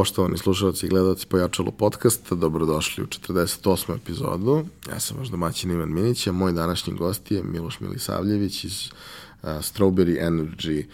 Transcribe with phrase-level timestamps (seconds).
[0.00, 3.96] Poštovani slušalci i gledalci Pojačalo podcasta, dobrodošli u 48.
[3.96, 4.64] epizodu.
[4.88, 9.48] Ja sam vaš domaćin Ivan Minić, a moj današnji gost je Miloš Milisavljević iz uh,
[9.48, 10.84] Strawberry Energy.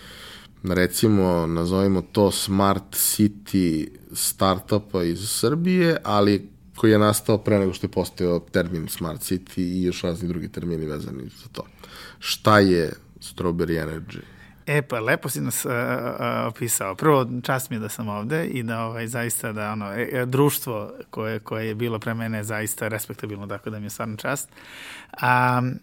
[0.63, 7.87] Recimo, nazovimo to Smart City startupa iz Srbije, ali koji je nastao pre nego što
[7.87, 11.63] je postao termin Smart City i još razni drugi termini vezani za to.
[12.19, 14.36] Šta je Strawberry Energy?
[14.67, 15.73] E pa, lepo si nas uh,
[16.49, 16.95] opisao.
[16.95, 19.87] Prvo, čast mi je da sam ovde i da ovaj, zaista da ono,
[20.27, 24.49] društvo koje, koje je bilo pre mene zaista respektabilno, tako da mi je stvarno čast.
[25.23, 25.79] Um,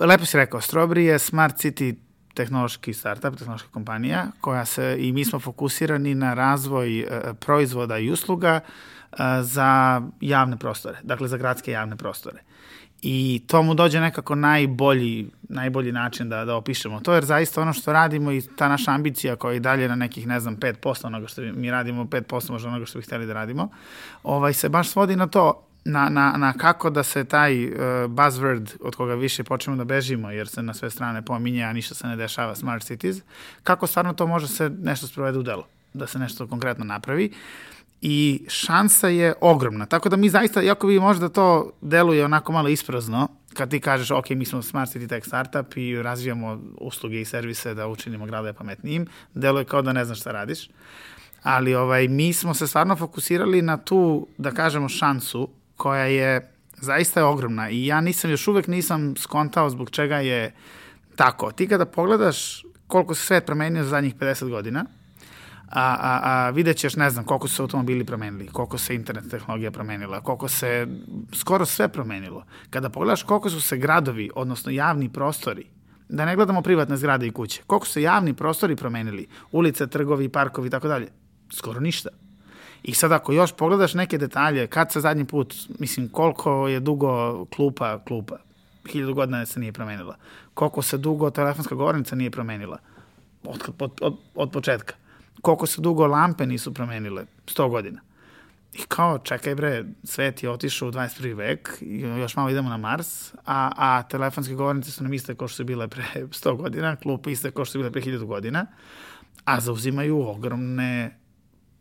[0.00, 1.94] lepo si rekao, Strawberry je Smart City
[2.34, 7.08] tehnološki startup, tehnološka kompanija koja se, i mi smo fokusirani na razvoj uh,
[7.40, 8.60] proizvoda i usluga
[9.12, 12.42] uh, za javne prostore, dakle za gradske javne prostore
[13.02, 17.72] i to mu dođe nekako najbolji, najbolji način da, da opišemo to, jer zaista ono
[17.72, 21.26] što radimo i ta naša ambicija koja je dalje na nekih, ne znam, 5% onoga
[21.26, 23.68] što mi radimo, 5% možda onoga što bi hteli da radimo,
[24.22, 27.72] ovaj, se baš svodi na to, na, na, na kako da se taj uh,
[28.08, 31.94] buzzword od koga više počnemo da bežimo, jer se na sve strane pominje, a ništa
[31.94, 33.16] se ne dešava, smart cities,
[33.62, 37.32] kako stvarno to može se nešto sprovede u delo, da se nešto konkretno napravi.
[37.32, 37.71] Uh,
[38.02, 39.86] i šansa je ogromna.
[39.86, 44.10] Tako da mi zaista, iako bi možda to deluje onako malo isprazno, kad ti kažeš,
[44.10, 48.52] ok, mi smo Smart City Tech startup i razvijamo usluge i servise da učinimo grade
[48.52, 50.68] pametnijim, deluje kao da ne znaš šta radiš.
[51.42, 57.20] Ali ovaj, mi smo se stvarno fokusirali na tu, da kažemo, šansu koja je zaista
[57.20, 60.54] je ogromna i ja nisam, još uvek nisam skontao zbog čega je
[61.16, 61.52] tako.
[61.52, 64.84] Ti kada pogledaš koliko se svet promenio za zadnjih 50 godina,
[65.72, 69.70] a, a, a vidjet ćeš, ne znam, koliko su automobili promenili, koliko se internet tehnologija
[69.70, 70.86] promenila, koliko se
[71.32, 72.44] skoro sve promenilo.
[72.70, 75.66] Kada pogledaš koliko su se gradovi, odnosno javni prostori,
[76.08, 80.68] da ne gledamo privatne zgrade i kuće, koliko su javni prostori promenili, ulice, trgovi, parkovi
[80.68, 81.08] i tako dalje,
[81.52, 82.10] skoro ništa.
[82.82, 87.44] I sad ako još pogledaš neke detalje, kad se zadnji put, mislim, koliko je dugo
[87.44, 88.36] klupa, klupa,
[88.92, 90.16] hiljadu godina se nije promenila,
[90.54, 92.78] koliko se dugo telefonska govornica nije promenila,
[93.44, 94.94] od, od, od, od početka
[95.42, 98.00] koliko se dugo lampe nisu promenile, 100 godina.
[98.72, 101.34] I kao, čekaj bre, svet je otišao u 21.
[101.36, 101.78] vek,
[102.20, 105.64] još malo idemo na Mars, a, a telefonske govornice su nam iste kao što su
[105.64, 106.04] bile pre
[106.42, 108.66] 100 godina, klupe iste kao što su bile pre 1000 godina,
[109.44, 111.18] a zauzimaju ogromne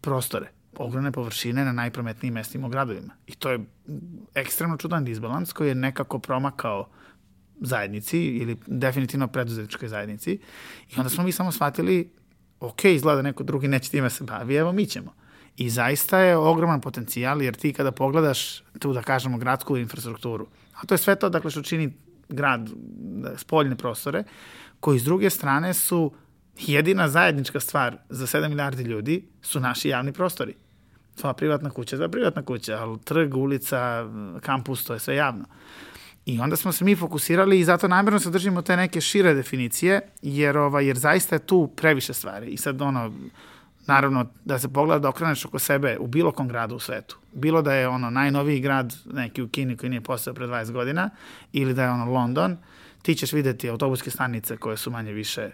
[0.01, 3.13] prostore, ogromne površine na najprometnijim mestima u gradovima.
[3.27, 3.59] I to je
[4.35, 6.89] ekstremno čudan disbalans koji je nekako promakao
[7.59, 10.39] zajednici ili definitivno preduzetničkoj zajednici.
[10.89, 12.11] I onda smo mi samo shvatili
[12.61, 15.13] ok, izgleda neko drugi neće time se bavi, evo mi ćemo.
[15.57, 20.85] I zaista je ogroman potencijal, jer ti kada pogledaš tu, da kažemo, gradsku infrastrukturu, a
[20.85, 21.93] to je sve to, dakle, što čini
[22.29, 24.23] grad, da, spoljne prostore,
[24.79, 26.11] koji s druge strane su
[26.57, 30.55] jedina zajednička stvar za 7 milijardi ljudi su naši javni prostori.
[31.15, 34.05] Sva privatna kuća, za privatna kuća, ali trg, ulica,
[34.41, 35.45] kampus, to je sve javno.
[36.25, 40.01] I onda smo se mi fokusirali i zato namjerno se držimo te neke šire definicije,
[40.21, 42.47] jer, ovaj, jer zaista je tu previše stvari.
[42.47, 43.13] I sad ono,
[43.87, 47.17] naravno, da se pogleda da okreneš oko sebe u bilo kom gradu u svetu.
[47.33, 51.09] Bilo da je ono najnoviji grad neki u Kini koji nije postao pre 20 godina,
[51.53, 52.57] ili da je ono London,
[53.01, 55.51] ti ćeš videti autobuske stanice koje su manje više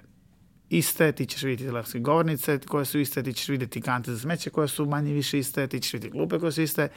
[0.69, 4.49] iste, ti ćeš vidjeti telefonske govornice koje su iste, ti ćeš vidjeti kante za smeće
[4.49, 6.89] koje su manje više iste, ti ćeš vidjeti klupe koje su iste.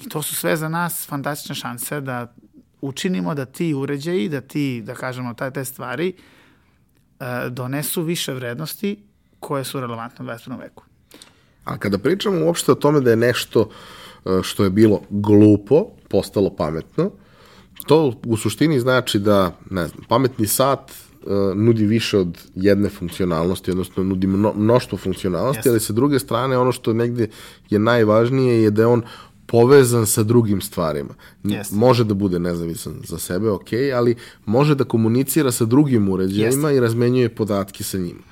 [0.00, 2.34] I to su sve za nas fantastične šanse da
[2.80, 9.02] učinimo da ti uređaji, da ti, da kažemo, taj, te stvari uh, donesu više vrednosti
[9.40, 10.60] koje su relevantne u 21.
[10.60, 10.84] veku.
[11.64, 13.68] A kada pričamo uopšte o tome da je nešto
[14.24, 17.10] e, što je bilo glupo, postalo pametno,
[17.86, 23.70] to u suštini znači da, ne znam, pametni sat uh, nudi više od jedne funkcionalnosti,
[23.70, 25.70] odnosno nudi mno, mnoštvo funkcionalnosti, yes.
[25.70, 27.28] ali sa druge strane ono što negde
[27.70, 29.02] je najvažnije je da je on
[29.50, 31.14] povezan sa drugim stvarima.
[31.44, 31.72] Yes.
[31.72, 34.14] Može da bude nezavisan za sebe, ok, ali
[34.46, 36.76] može da komunicira sa drugim uređajima yes.
[36.76, 38.22] i razmenjuje podatke sa njima.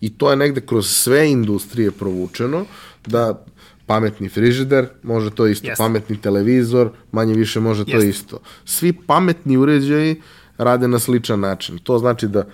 [0.00, 2.64] I to je negde kroz sve industrije provučeno
[3.06, 3.44] da
[3.86, 5.76] pametni frižider može to isto, yes.
[5.78, 8.08] pametni televizor manje više može to yes.
[8.08, 8.38] isto.
[8.64, 10.20] Svi pametni uređaji
[10.58, 11.78] rade na sličan način.
[11.78, 12.44] To znači da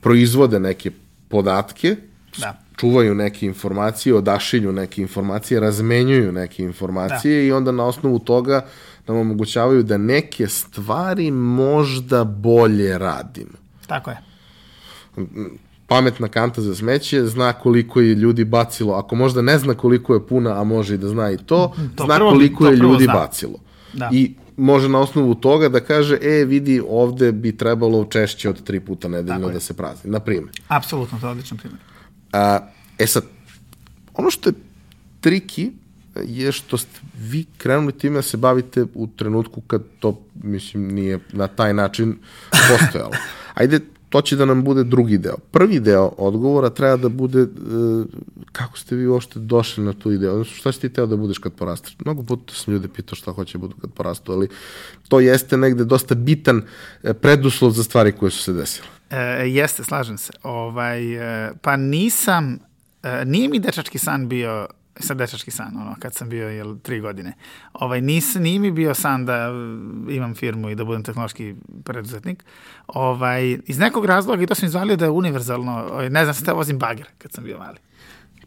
[0.00, 0.90] proizvode neke
[1.28, 1.96] podatke,
[2.38, 7.42] da čuvaju neke informacije, odašilju neke informacije, razmenjuju neke informacije da.
[7.42, 8.64] i onda na osnovu toga
[9.06, 13.58] nam omogućavaju da neke stvari možda bolje radimo.
[13.86, 14.16] Tako je.
[15.86, 20.26] Pametna kanta za smeće zna koliko je ljudi bacilo, ako možda ne zna koliko je
[20.26, 23.04] puna, a može i da zna i to, to zna prvo, koliko to je ljudi
[23.04, 23.12] zna.
[23.12, 23.58] bacilo.
[23.92, 24.08] Da.
[24.12, 28.80] I može na osnovu toga da kaže, e, vidi, ovde bi trebalo češće od tri
[28.80, 30.60] puta nedeljno da se prazni, na primjer.
[30.68, 31.89] Apsolutno, to je odličan primjer.
[32.32, 32.58] A,
[32.98, 33.24] e sad,
[34.14, 34.54] ono što je
[35.20, 35.70] triki
[36.24, 41.18] je što ste vi krenuli time da se bavite u trenutku kad to, mislim, nije
[41.32, 42.16] na taj način
[42.50, 43.12] postojalo.
[43.54, 45.36] Ajde, to će da nam bude drugi deo.
[45.50, 48.06] Prvi deo odgovora treba da bude uh,
[48.52, 51.38] kako ste vi uopšte došli na tu ideju, odnosno šta si ti teo da budeš
[51.38, 51.96] kad porasteš.
[52.04, 54.48] Mnogo puta sam ljude pitao šta hoće da budu kad porastu, ali
[55.08, 56.62] to jeste negde dosta bitan
[57.02, 58.99] e, preduslov za stvari koje su se desile.
[59.10, 60.32] E, jeste, slažem se.
[60.42, 61.14] Ovaj,
[61.46, 62.58] e, pa nisam,
[63.02, 64.66] e, nije mi dečački san bio
[65.02, 67.32] sad dečački san, ono, kad sam bio, jel, tri godine.
[67.72, 69.48] Ovaj, nis, nije mi bio san da
[70.10, 71.54] imam firmu i da budem tehnološki
[71.84, 72.44] preduzetnik.
[72.86, 76.44] Ovaj, iz nekog razloga, i to sam izvalio da je univerzalno, ovaj, ne znam, sam
[76.44, 77.78] te vozim bager kad sam bio mali.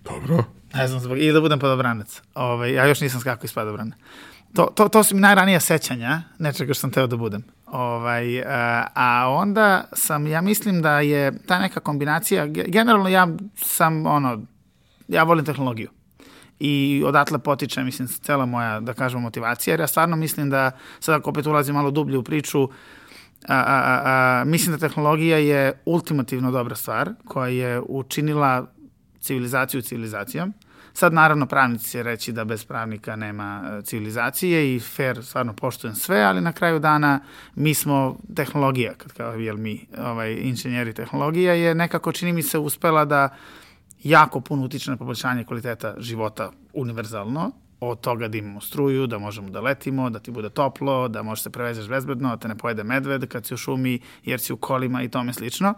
[0.04, 0.44] Dobro.
[0.74, 2.21] Ne znam, zbog, i da budem podobranac.
[2.36, 3.95] Ovaj, ja još nisam skako iz padobrana.
[4.54, 7.44] To, to, to su mi najranija sećanja nečega što sam teo da budem.
[7.65, 14.06] Ovaj, a, a onda sam, ja mislim da je ta neka kombinacija, generalno ja sam,
[14.06, 14.42] ono,
[15.07, 15.89] ja volim tehnologiju
[16.60, 21.15] i odatle potiče, mislim, cela moja, da kažemo, motivacija, jer ja stvarno mislim da, sad
[21.15, 22.68] ako opet ulazim malo dublje u priču, a,
[23.48, 28.68] a, a, mislim da tehnologija je ultimativno dobra stvar koja je učinila
[29.19, 30.54] civilizaciju civilizacijom.
[30.94, 35.95] Sad naravno pravnici će reći da bez pravnika nema e, civilizacije i fair stvarno poštujem
[35.95, 37.19] sve, ali na kraju dana
[37.56, 42.57] mi smo tehnologija, kad kao jel mi ovaj, inženjeri tehnologija je nekako čini mi se
[42.57, 43.30] uspela da
[44.04, 49.50] jako puno utiče na poboljšanje kvaliteta života univerzalno, od toga da imamo struju, da možemo
[49.50, 52.84] da letimo, da ti bude toplo, da možeš se prevezeš bezbedno, da te ne pojede
[52.84, 55.74] medved kad si u šumi, jer si u kolima i tome slično.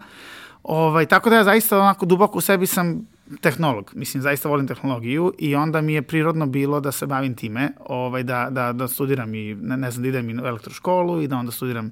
[0.62, 3.06] Ovaj, tako da ja zaista onako duboko u sebi sam
[3.40, 7.72] tehnolog, mislim, zaista volim tehnologiju i onda mi je prirodno bilo da se bavim time,
[7.80, 11.36] ovaj, da, da, da studiram i, ne, ne znam, da idem u elektroškolu i da
[11.36, 11.90] onda studiram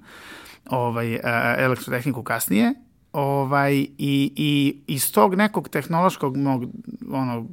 [0.70, 1.20] ovaj,
[1.58, 2.74] elektrotehniku kasnije
[3.12, 6.64] ovaj, i, i iz tog nekog tehnološkog mog,
[7.10, 7.46] ono,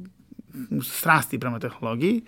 [0.82, 2.22] strasti prema tehnologiji,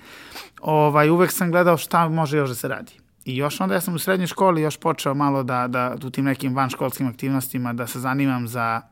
[0.60, 2.92] ovaj, uvek sam gledao šta može još da se radi.
[3.24, 6.24] I još onda ja sam u srednjoj školi još počeo malo da, da u tim
[6.24, 8.82] nekim vanškolskim aktivnostima da se zanimam za,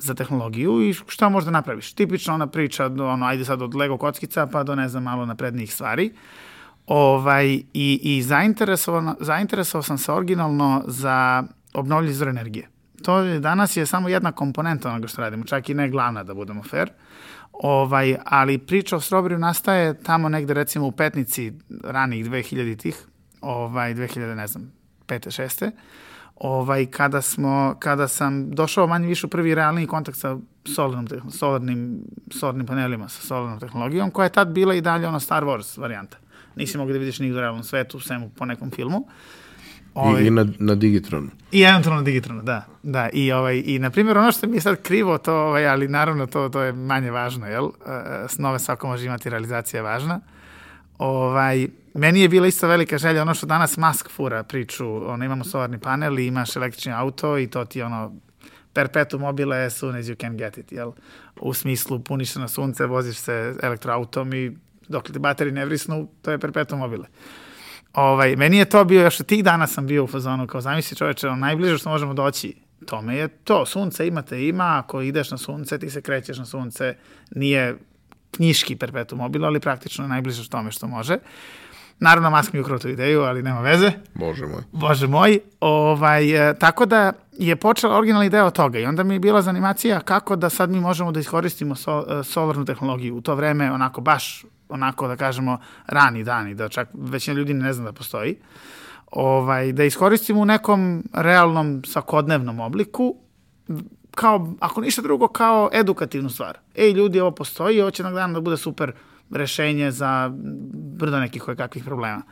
[0.00, 1.92] za tehnologiju i šta možda napraviš.
[1.92, 5.74] Tipično ona priča, ono, ajde sad od Lego kockica pa do ne znam malo naprednijih
[5.74, 6.12] stvari.
[6.86, 12.68] Ovaj, I i zainteresovao, zainteresovao sam se originalno za obnovljiv izvor energije
[13.02, 16.34] to je, danas je samo jedna komponenta onoga što radimo, čak i ne glavna da
[16.34, 16.90] budemo fair.
[17.52, 21.52] Ovaj, ali priča o Stroberiju nastaje tamo negde recimo u petnici
[21.84, 23.06] ranih 2000-ih,
[23.40, 24.72] ovaj, 2000, ne znam,
[25.06, 25.42] 5.
[25.42, 25.70] 6.
[26.40, 32.00] Ovaj, kada, smo, kada sam došao manje više u prvi realni kontakt sa solarnom, solarnim,
[32.30, 36.16] solarnim panelima, sa solarnom tehnologijom, koja je tad bila i dalje ono Star Wars varijanta.
[36.56, 39.06] Nisi mogli da vidiš nigde u realnom svetu, svemu po nekom filmu.
[39.94, 41.30] Ovaj, I, I na, na Digitronu.
[41.52, 42.64] I eventualno na Digitronu, da.
[42.82, 43.08] da.
[43.12, 46.26] I, ovaj, I, na primjer, ono što mi je sad krivo, to, ovaj, ali naravno
[46.26, 47.64] to, to je manje važno, jel?
[47.64, 47.72] Uh,
[48.28, 50.20] snove svako može imati, realizacija je važna.
[50.98, 55.44] Ovaj, meni je bila isto velika želja, ono što danas Musk fura priču, ono, imamo
[55.44, 58.12] solarni panel i imaš električni auto i to ti ono,
[58.72, 60.92] perpetuum mobile as soon as you can get it, jel?
[61.40, 64.56] U smislu, puniš se na sunce, voziš se elektroautom i
[64.88, 67.06] dok ti baterije ne vrisnu, to je perpetuum mobile.
[67.92, 71.28] Ovaj, meni je to bio, još tih dana sam bio u fazonu, kao zamisli čoveče,
[71.28, 72.54] ono, najbliže što možemo doći
[72.86, 76.94] tome je to, sunce imate, ima, ako ideš na sunce, ti se krećeš na sunce,
[77.30, 77.78] nije
[78.36, 81.18] knjiški perpetuum mobile, ali praktično najbliže što tome što može.
[82.00, 83.92] Naravno, Musk mi ukrao tu ideju, ali nema veze.
[84.14, 84.62] Bože moj.
[84.72, 85.38] Bože moj.
[85.60, 90.00] Ovaj, e, tako da je počela originalni deo toga i onda mi je bila zanimacija
[90.00, 93.16] kako da sad mi možemo da iskoristimo sol, e, solarnu tehnologiju.
[93.16, 97.72] U to vreme onako baš onako da kažemo rani dani, da čak većina ljudi ne
[97.72, 98.36] zna da postoji,
[99.10, 103.16] ovaj, da iskoristimo u nekom realnom svakodnevnom obliku,
[104.18, 106.58] kao, ako ništa drugo, kao edukativnu stvar.
[106.74, 108.92] Ej, ljudi, ovo postoji, ovo će jednog dana da bude super
[109.30, 110.30] rešenje za
[110.98, 112.22] brdo nekih koje kakvih problema,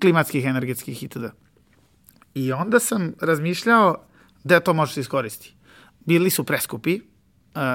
[0.00, 1.24] klimatskih, energetskih itd.
[2.34, 3.96] I onda sam razmišljao
[4.44, 5.54] da to može se iskoristiti.
[6.00, 7.00] Bili su preskupi,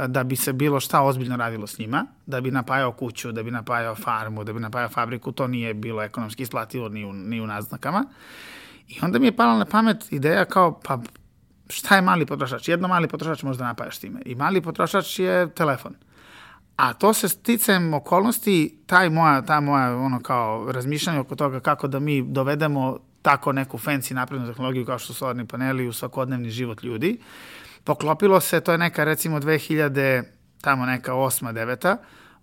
[0.08, 3.52] da bi se bilo šta ozbiljno radilo s njima, da bi napajao kuću, da bi
[3.52, 7.48] napajao farmu, da bi napajao fabriku, to nije bilo ekonomski isplativo ni u, ni u
[7.48, 8.06] naznakama.
[8.88, 11.00] I onda mi je pala na pamet ideja kao, pa
[11.70, 12.68] šta je mali potrošač?
[12.68, 14.22] Jedno mali potrošač možda napajaš time.
[14.26, 15.96] I mali potrošač je telefon.
[16.76, 21.88] A to se sticajem okolnosti, taj moja, ta moja ono kao razmišljanje oko toga kako
[21.88, 26.50] da mi dovedemo tako neku fancy naprednu tehnologiju kao što su solarni paneli u svakodnevni
[26.50, 27.20] život ljudi,
[27.84, 30.24] poklopilo se, to je neka recimo 2000,
[30.62, 31.98] tamo neka osma, deveta,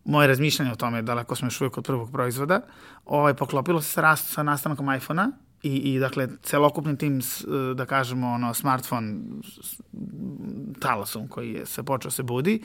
[0.04, 2.60] moje razmišljanje o tome, daleko smo još uvijek od prvog proizvoda,
[3.04, 5.30] ovaj, poklopilo se sa, rast, sa nastankom iPhone-a
[5.66, 7.20] i, i dakle celokupni tim
[7.74, 9.18] da kažemo ono smartphone
[10.80, 12.62] talasom koji je se počeo se budi,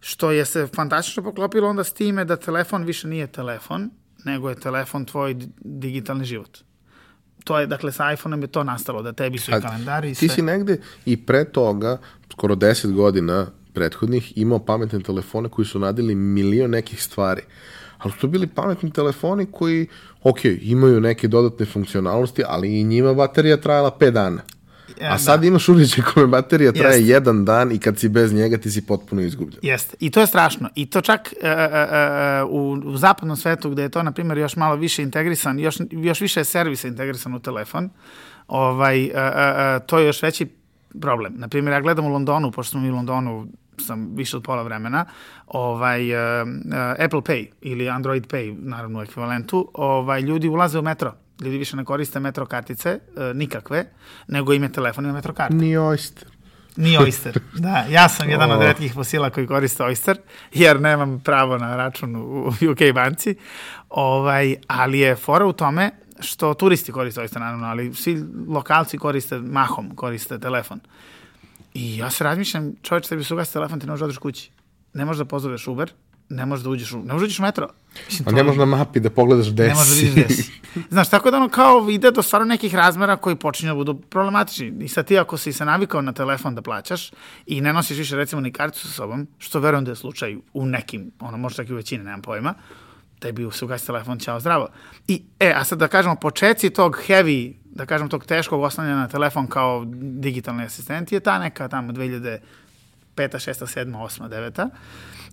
[0.00, 3.90] što je se fantastično poklopilo onda s time da telefon više nije telefon,
[4.24, 6.58] nego je telefon tvoj digitalni život.
[7.44, 10.28] To je, dakle, sa iPhone-om je to nastalo, da tebi su i kalendari i sve.
[10.28, 11.98] Ti si negde i pre toga,
[12.32, 17.42] skoro 10 godina prethodnih, imao pametne telefone koji su nadili milion nekih stvari.
[17.98, 19.86] Ali su to bili pametni telefoni koji,
[20.22, 24.42] ok, imaju neke dodatne funkcionalnosti, ali i njima baterija trajala 5 dana.
[25.00, 25.46] Ja, A sad da.
[25.46, 27.10] imaš uređaj kome baterija traje Jeste.
[27.12, 29.60] jedan dan i kad si bez njega ti si potpuno izgubljen.
[29.62, 29.96] Jeste.
[30.00, 30.68] I to je strašno.
[30.74, 34.56] I to čak e, e, e, u, zapadnom svetu gde je to, na primjer, još
[34.56, 37.90] malo više integrisan, još, još više je servisa integrisan u telefon,
[38.48, 40.46] ovaj, e, e, e, to je još veći
[41.00, 41.34] problem.
[41.36, 43.46] Na primjer, ja gledam u Londonu, pošto smo mi u Londonu
[43.80, 45.04] sam više od pola vremena,
[45.46, 46.44] ovaj, e,
[46.98, 51.14] Apple Pay ili Android Pay, naravno u ekvivalentu, ovaj, ljudi ulaze u metro.
[51.40, 53.84] Ljudi više ne koriste metro kartice, e, nikakve,
[54.28, 55.54] nego im je telefon i metro karte.
[55.54, 56.38] Ni oyster.
[56.78, 57.38] Nije Oyster.
[57.64, 60.16] Da, ja sam jedan od redkih fosila koji koriste Oyster,
[60.52, 63.36] jer nemam pravo na račun u UK banci.
[63.90, 69.38] Ovaj, ali je fora u tome što turisti koriste Oyster, naravno, ali svi lokalci koriste
[69.38, 70.80] mahom, koriste telefon.
[71.78, 74.50] I ja se razmišljam, čovječ, tebi se ugasi telefon, ti ne možeš da odeš kući.
[74.94, 75.92] Ne možeš da pozoveš Uber,
[76.28, 77.68] ne možeš da uđeš u, ne možeš da uđeš u metro.
[78.06, 80.04] Mislim, A to- ne možeš na mapi da pogledaš gde ne možeš da si.
[80.04, 80.52] vidiš gde si.
[80.90, 84.74] Znaš, tako da ono kao ide do stvarno nekih razmera koji počinju da budu problematični.
[84.80, 87.10] I sad ti ako si se navikao na telefon da plaćaš
[87.46, 90.66] i ne nosiš više recimo ni kartu sa sobom, što verujem da je slučaj u
[90.66, 92.54] nekim, ono možda čak i u većini, nemam pojma,
[93.18, 94.68] tebi se ugasi telefon, ćao, zdravo.
[95.08, 99.08] I, e, a sad da kažemo, počeci tog heavy, da kažem, tog teškog oslanjanja na
[99.08, 102.40] telefon kao digitalni asistent je ta neka tamo 2005.
[103.16, 103.66] 6.
[103.66, 103.96] 7.
[103.96, 104.28] 8.
[104.28, 104.68] 9.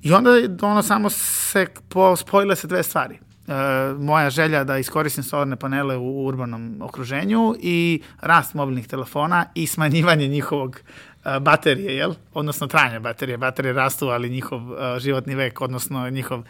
[0.01, 0.29] I onda
[0.61, 3.19] ono samo se po, spojile se dve stvari.
[3.47, 3.53] E,
[3.99, 10.27] moja želja da iskoristim solarne panele u urbanom okruženju i rast mobilnih telefona i smanjivanje
[10.27, 10.79] njihovog
[11.25, 12.13] e, baterije, jel?
[12.33, 13.37] Odnosno trajanja baterije.
[13.37, 16.43] Baterije rastu, ali njihov e, životni vek, odnosno njihov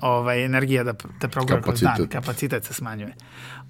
[0.00, 2.12] ovaj, energija da, da progura kroz dan, Kapacitet.
[2.12, 3.14] kapacitet se smanjuje.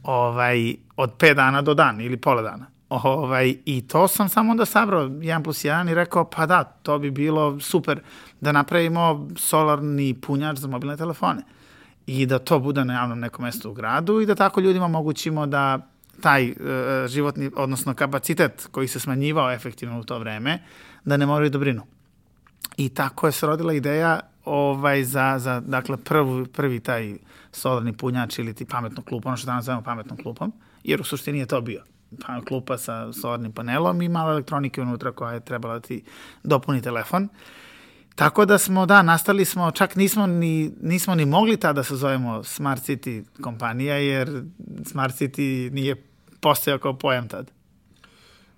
[0.03, 2.67] Ovaj, od 5 dana do dan ili pola dana.
[2.89, 6.99] Ovaj, I to sam samo onda sabrao 1 plus 1 i rekao, pa da, to
[6.99, 8.01] bi bilo super
[8.41, 11.43] da napravimo solarni punjač za mobilne telefone.
[12.07, 15.47] I da to bude na javnom nekom mestu u gradu i da tako ljudima omogućimo
[15.47, 15.79] da
[16.21, 16.55] taj e,
[17.09, 20.59] životni, odnosno kapacitet koji se smanjivao efektivno u to vreme,
[21.05, 21.83] da ne moraju da brinu.
[22.77, 27.15] I tako je se rodila ideja ovaj, za, za dakle, prvi, prvi taj
[27.53, 30.53] solarni punjač ili ti pametnu klupu, ono što danas zovemo pametnom klupom,
[30.85, 31.83] jer u suštini je to bio
[32.27, 36.05] pa, klupa sa solarnim panelom i malo elektronike unutra koja je trebala da ti
[36.43, 37.29] dopuni telefon.
[38.15, 41.97] Tako da smo, da, nastali smo, čak nismo ni, nismo ni mogli tada da se
[41.97, 44.43] zovemo Smart City kompanija, jer
[44.85, 46.05] Smart City nije
[46.41, 47.51] postojao kao pojam tad.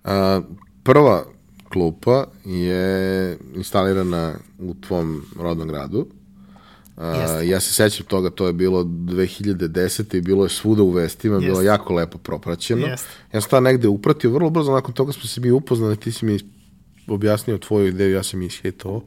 [0.03, 0.41] A,
[0.83, 1.23] prva
[1.69, 6.07] klupa je instalirana u tvom rodnom gradu.
[6.97, 7.47] Jeste.
[7.47, 10.17] ja se sećam toga, to je bilo 2010.
[10.17, 11.65] i bilo je svuda u vestima, bilo je Jeste.
[11.65, 12.87] jako lepo propraćeno.
[12.87, 13.07] Jeste.
[13.33, 16.25] Ja sam tada negde upratio, vrlo brzo nakon toga smo se mi upoznali, ti si
[16.25, 16.39] mi
[17.07, 19.01] objasnio tvoju ideju, ja sam ishitao.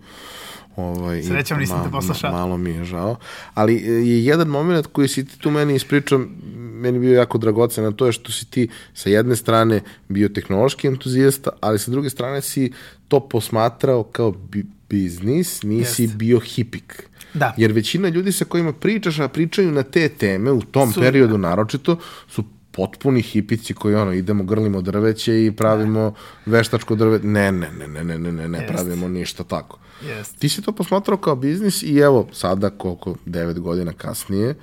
[0.76, 2.32] Ovaj, i Srećom nisam te poslušao.
[2.32, 3.16] Malo mi je žao.
[3.54, 6.20] Ali e, je jedan moment koji si ti tu meni ispričao,
[6.56, 10.86] meni bio jako dragocen, a to je što si ti sa jedne strane bio tehnološki
[10.86, 12.72] entuzijasta, ali sa druge strane si
[13.08, 16.16] to posmatrao kao bi biznis, nisi Jeste.
[16.16, 17.08] bio hipik.
[17.34, 17.54] Da.
[17.56, 21.38] Jer većina ljudi sa kojima pričaš, a pričaju na te teme, u tom Su- periodu
[21.38, 21.98] naročito,
[22.28, 26.14] su potpuni hipici koji ono, idemo, grlimo drveće i pravimo
[26.46, 27.18] veštačko drve.
[27.18, 29.78] Ne, ne, ne, ne, ne, ne, ne, ne pravimo ništa tako.
[30.06, 30.38] Jeste.
[30.38, 34.54] Ti si to posmatrao kao biznis i evo, sada, koliko, devet godina kasnije,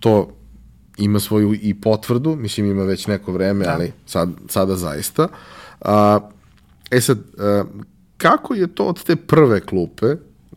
[0.00, 0.30] to
[0.98, 3.72] ima svoju i potvrdu, mislim ima već neko vreme, Da.
[3.72, 5.28] ali sad, sada zaista.
[5.80, 6.20] A,
[6.90, 7.64] e sad, a,
[8.16, 10.06] kako je to od te prve klupe,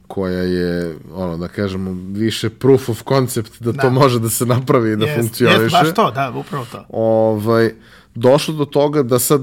[0.08, 3.90] koja je, ono, da kažemo, više proof of concept da, to Da.
[3.90, 5.62] može da se napravi i da Jest, funkcioniše.
[5.62, 6.86] jest, baš to, da, upravo to.
[6.90, 7.74] Ovaj,
[8.16, 9.42] došlo do toga da sad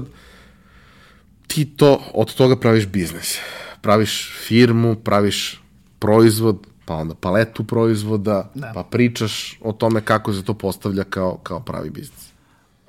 [1.47, 3.37] ti to, od toga praviš biznis.
[3.81, 5.61] Praviš firmu, praviš
[5.99, 8.71] proizvod, pa onda paletu proizvoda, Da.
[8.75, 12.29] pa pričaš o tome kako se to postavlja kao, kao pravi biznis.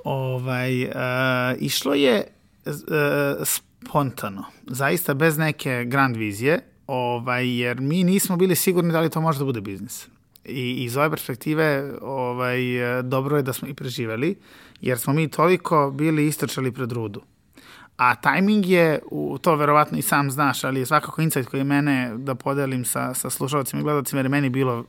[0.05, 0.91] Ovaj, uh,
[1.59, 2.27] išlo je
[2.67, 2.73] uh,
[3.45, 9.21] spontano, zaista bez neke grand vizije, ovaj, jer mi nismo bili sigurni da li to
[9.21, 10.09] može da bude biznis.
[10.45, 12.59] I iz ove perspektive ovaj,
[13.03, 14.37] dobro je da smo i preživeli,
[14.81, 17.23] jer smo mi toliko bili istrčali pred rudu.
[17.97, 22.13] A tajming je, u, to verovatno i sam znaš, ali je svakako insight koji mene
[22.17, 24.85] da podelim sa, sa slušalcima i gledalcima, jer je meni bilo,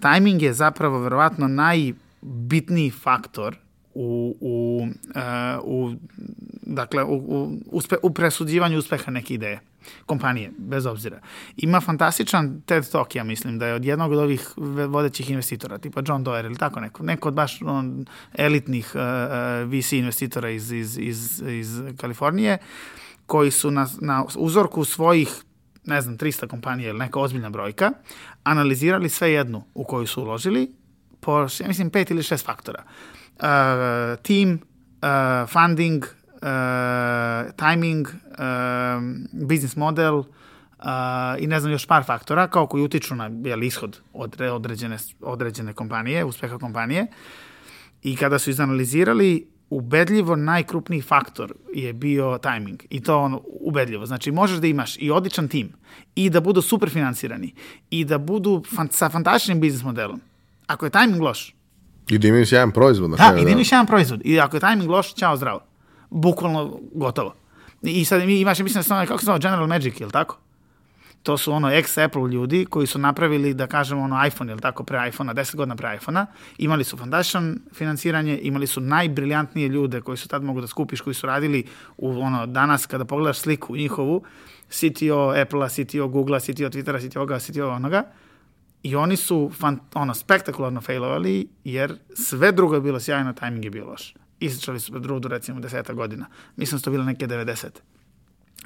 [0.00, 3.56] tajming je zapravo verovatno najbitniji faktor
[3.94, 5.94] u, u, uh, u
[6.62, 9.60] dakle, u, u, uspe, u presuđivanju uspeha neke ideje
[10.06, 11.20] kompanije, bez obzira.
[11.56, 14.50] Ima fantastičan TED Talk, ja mislim, da je od jednog od ovih
[14.88, 19.00] vodećih investitora, tipa John Doerr ili tako neko, neko od baš on, elitnih uh,
[19.70, 22.58] VC investitora iz, iz, iz, iz Kalifornije,
[23.26, 25.42] koji su na, na uzorku svojih
[25.84, 27.92] ne znam, 300 kompanija ili neka ozbiljna brojka,
[28.44, 30.70] analizirali sve jednu u koju su uložili
[31.20, 32.82] po, ja mislim, pet ili šest faktora.
[32.84, 33.44] Uh,
[34.22, 36.04] team, uh, funding,
[37.56, 40.24] timing, uh, business model uh,
[41.38, 45.72] i ne znam još par faktora kao koji utiču na jel, ishod od određene, određene
[45.72, 47.06] kompanije, uspeha kompanije.
[48.02, 52.80] I kada su izanalizirali, ubedljivo najkrupniji faktor je bio timing.
[52.90, 54.06] I to ono, ubedljivo.
[54.06, 55.72] Znači, možeš da imaš i odličan tim,
[56.14, 57.54] i da budu super finansirani,
[57.90, 60.20] i da budu fan, sa fantastičnim biznis modelom.
[60.66, 61.54] Ako je timing loš...
[62.08, 63.10] I da imaš jedan proizvod.
[63.10, 64.20] Na da, i da imaš jedan proizvod.
[64.24, 65.69] I ako je timing loš, čao, zdravo
[66.10, 67.34] bukvalno gotovo.
[67.82, 70.38] I sad imaš, mislim, da kako se zove, General Magic, ili tako?
[71.22, 75.08] To su ono ex-Apple ljudi koji su napravili, da kažemo, ono iPhone, ili tako, pre
[75.08, 76.26] iPhona, 10 godina pre iPhona.
[76.58, 81.14] Imali su fantastičan financiranje, imali su najbriljantnije ljude koji su tad mogu da skupiš, koji
[81.14, 81.64] su radili
[81.96, 84.22] u, ono, danas kada pogledaš sliku njihovu,
[84.70, 88.04] CTO Apple-a, CTO Google-a, CTO Twittera, CTO ovoga, CTO onoga,
[88.82, 93.70] i oni su fan, ono, spektakularno failovali, jer sve drugo je bilo sjajno, timing je
[93.70, 96.26] bio loš isčali su pred rudu recimo deseta godina.
[96.56, 97.68] Mislim da su to bile neke 90.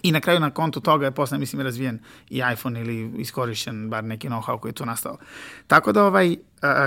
[0.02, 1.98] I na kraju na kontu toga je posle, mislim, razvijen
[2.30, 5.16] i iPhone ili iskorišćen bar neki know-how koji je tu nastao.
[5.66, 6.36] Tako da, ovaj,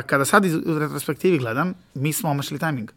[0.06, 2.92] kada sad iz, u retrospektivi gledam, mi smo omašili timing,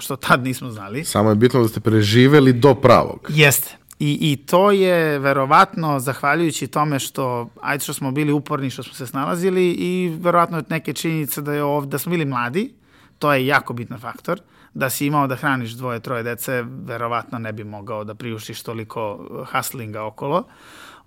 [0.00, 1.04] što tad nismo znali.
[1.04, 3.26] Samo je bitno da ste preživeli do pravog.
[3.28, 3.76] Jeste.
[3.98, 8.94] I, I to je verovatno zahvaljujući tome što, ajde što smo bili uporni, što smo
[8.94, 12.74] se snalazili i verovatno neke činjenice da, je ovde, da smo bili mladi,
[13.18, 14.38] to je jako bitan faktor.
[14.38, 18.62] Uh, da si imao da hraniš dvoje, troje dece, verovatno ne bi mogao da priuštiš
[18.62, 20.44] toliko hustlinga okolo.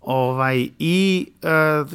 [0.01, 1.49] Ovaj, I e,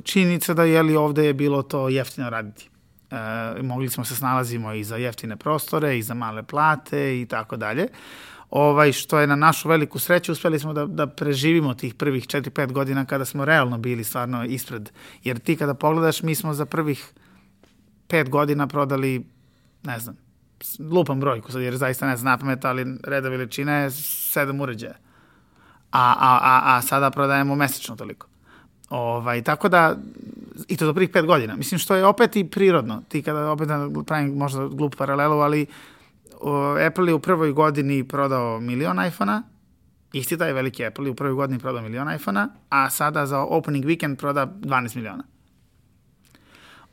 [0.05, 2.69] činjenica da je li ovde je bilo to jeftino raditi.
[3.11, 7.57] E, mogli smo se snalazimo i za jeftine prostore, i za male plate i tako
[7.57, 7.89] dalje.
[8.51, 12.73] Ovaj, što je na našu veliku sreću, uspeli smo da, da preživimo tih prvih 4-5
[12.73, 14.91] godina kada smo realno bili stvarno ispred.
[15.25, 17.13] Jer ti kada pogledaš, mi smo za prvih
[18.09, 19.27] 5 godina prodali,
[19.83, 20.24] ne znam,
[20.79, 24.95] lupam brojku sad, jer zaista ne znam pamet, ali reda veličine je sedam uređaja.
[25.93, 28.27] A, a, a, a sada prodajemo mesečno toliko.
[28.91, 29.97] Ovaj, tako da,
[30.69, 31.57] i to do prvih pet godina.
[31.57, 33.03] Mislim, što je opet i prirodno.
[33.09, 35.67] Ti kada opet da pravim možda glup paralelu, ali
[36.41, 39.43] o, Apple je u prvoj godini prodao milion iPhone-a,
[40.13, 43.85] isti taj veliki Apple je u prvoj godini prodao milion iPhone-a, a sada za opening
[43.85, 45.25] weekend proda 12 miliona.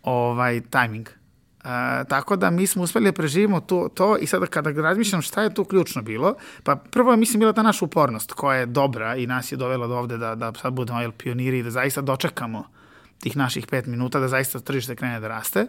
[0.03, 1.20] Ovaj, timing.
[1.63, 5.43] A, tako da mi smo uspeli da preživimo to, to i sada kada razmišljam šta
[5.43, 9.15] je tu ključno bilo, pa prvo je mislim bila ta naša upornost koja je dobra
[9.15, 12.01] i nas je dovela do ovde da, da sad budemo jel, pioniri i da zaista
[12.01, 12.63] dočekamo
[13.19, 15.67] tih naših pet minuta, da zaista tržište krene da raste.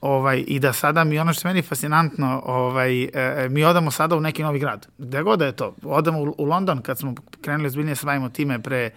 [0.00, 4.16] Ovaj, I da sada mi ono što je meni fascinantno, ovaj, e, mi odamo sada
[4.16, 4.86] u neki novi grad.
[4.98, 5.74] Gde god da je to.
[5.82, 8.90] Odamo u, u London kad smo krenuli ozbiljnije se bavimo time pre,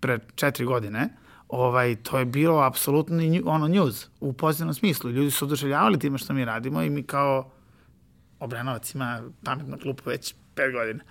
[0.00, 1.08] pre četiri godine
[1.48, 5.10] ovaj, to je bilo apsolutno ono news u pozitivnom smislu.
[5.10, 7.50] Ljudi su oduševljavali time što mi radimo i mi kao
[8.40, 11.04] Obrenovac ima pametnu klupu već pet godina.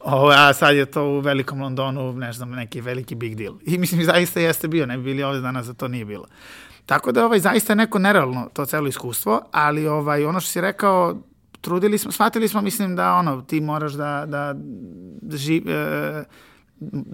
[0.00, 3.54] O, a sad je to u velikom Londonu, ne znam, neki veliki big deal.
[3.66, 6.26] I mislim, zaista jeste bio, ne bi bili ovde danas da to nije bilo.
[6.86, 10.60] Tako da ovaj, zaista je neko nerealno to celo iskustvo, ali ovaj, ono što si
[10.60, 11.22] rekao,
[11.60, 14.54] trudili smo, shvatili smo, mislim da ono, ti moraš da, da,
[15.22, 16.24] da živ, e,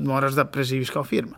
[0.02, 1.36] moraš da preživiš kao firma.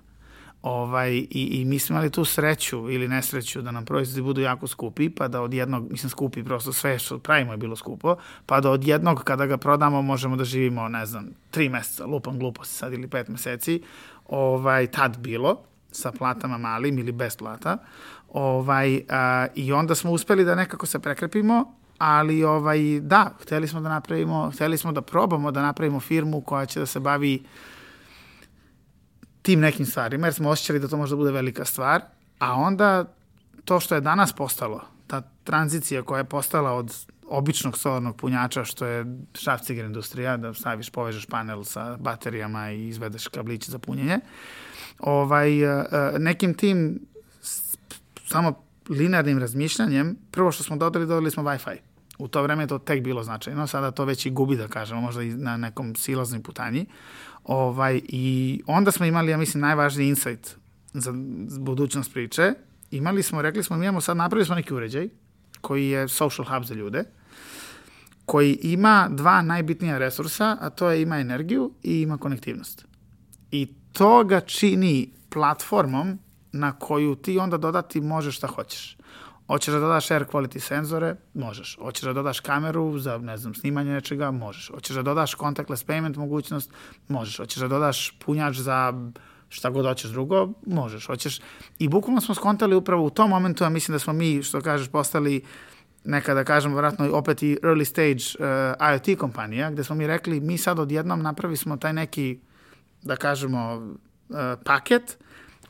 [0.62, 4.66] Ovaj, i, I mi smo imali tu sreću ili nesreću da nam proizvodi budu jako
[4.66, 8.16] skupi, pa da od jednog, mislim skupi, prosto sve što pravimo je bilo skupo,
[8.46, 12.38] pa da od jednog kada ga prodamo možemo da živimo, ne znam, tri meseca, lupam
[12.38, 13.82] gluposti sad ili pet meseci,
[14.28, 17.78] ovaj, tad bilo, sa platama malim ili bez plata,
[18.32, 23.80] ovaj, a, i onda smo uspeli da nekako se prekrepimo, ali ovaj, da, hteli smo
[23.80, 27.77] da napravimo, hteli smo da probamo da napravimo firmu koja će da se bavi uh,
[29.42, 32.02] tim nekim stvarima, jer smo osjećali da to može da bude velika stvar,
[32.38, 33.04] a onda
[33.64, 36.94] to što je danas postalo, ta tranzicija koja je postala od
[37.28, 43.28] običnog solarnog punjača, što je šrafciger industrija, da staviš, povežeš panel sa baterijama i izvedeš
[43.28, 44.20] kabliće za punjenje,
[44.98, 47.00] ovaj, e, e, nekim tim
[48.26, 48.52] samo
[48.88, 51.76] linearnim razmišljanjem, prvo što smo dodali, dodali smo Wi-Fi.
[52.18, 55.00] U to vreme je to tek bilo značajno, sada to već i gubi, da kažemo,
[55.00, 56.86] možda i na nekom silaznim putanji.
[57.48, 60.56] Ovaj, I onda smo imali, ja mislim, najvažniji insight
[60.92, 61.12] za
[61.60, 62.52] budućnost priče.
[62.90, 65.08] Imali smo, rekli smo, mi imamo sad, napravili smo neki uređaj
[65.60, 67.04] koji je social hub za ljude,
[68.24, 72.86] koji ima dva najbitnija resursa, a to je ima energiju i ima konektivnost.
[73.50, 76.18] I to ga čini platformom
[76.52, 78.96] na koju ti onda dodati možeš šta hoćeš.
[79.48, 81.16] Hoćeš da dodaš air quality senzore?
[81.34, 81.78] Možeš.
[81.80, 84.30] Hoćeš da dodaš kameru za, ne znam, snimanje nečega?
[84.30, 84.70] Možeš.
[84.74, 86.70] Hoćeš da dodaš contactless payment mogućnost?
[87.08, 87.36] Možeš.
[87.36, 88.92] Hoćeš da dodaš punjač za
[89.48, 90.52] šta god hoćeš drugo?
[90.66, 91.06] Možeš.
[91.06, 91.40] Hoćeš.
[91.78, 94.88] I bukvalno smo skontali upravo u tom momentu, a mislim da smo mi, što kažeš,
[94.88, 95.44] postali
[96.04, 100.40] neka, da kažem, vratno opet i early stage uh, IoT kompanija, gde smo mi rekli,
[100.40, 102.38] mi sad odjednom napravi smo taj neki,
[103.02, 103.76] da kažemo,
[104.28, 105.18] uh, paket,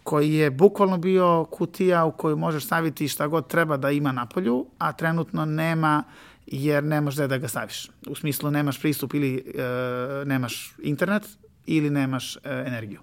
[0.09, 4.27] koji je bukvalno bio kutija u koju možeš staviti šta god treba da ima na
[4.27, 6.05] polju, a trenutno nema
[6.47, 7.91] jer nemaš gde da ga staviš.
[8.07, 11.29] U smislu nemaš pristup ili e, nemaš internet
[11.67, 13.01] ili nemaš e, energiju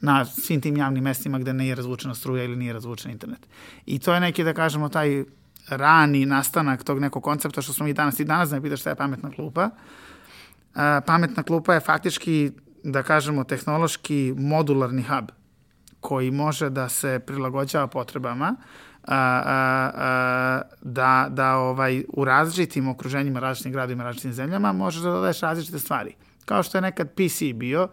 [0.00, 3.46] na svim tim javnim mestima gde nije razvučena struja ili nije razvučen internet.
[3.86, 5.24] I to je neki, da kažemo, taj
[5.68, 8.90] rani nastanak tog nekog koncepta što smo mi danas, i danas da me pitaš šta
[8.90, 9.70] je pametna klupa.
[10.74, 12.50] E, pametna klupa je faktički,
[12.84, 15.35] da kažemo, tehnološki modularni hub
[16.06, 18.56] koji može da se prilagođava potrebama,
[19.04, 25.10] a, a, a, da, da ovaj, u različitim okruženjima, različitim gradovima, različitim zemljama možeš da
[25.10, 26.14] dodaješ različite stvari.
[26.44, 27.88] Kao što je nekad PC bio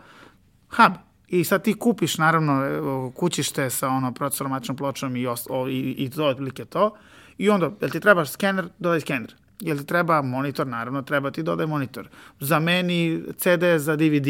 [0.69, 0.93] hub.
[1.27, 6.09] I sad ti kupiš, naravno, kućište sa ono procesorom, mačnom pločom i, o, i, i
[6.09, 6.95] to otprilike to.
[7.37, 9.35] I onda, jel ti treba skener, dodaj skener.
[9.59, 12.09] Jel ti treba monitor, naravno, treba ti dodaj monitor.
[12.39, 14.29] Zameni CD za DVD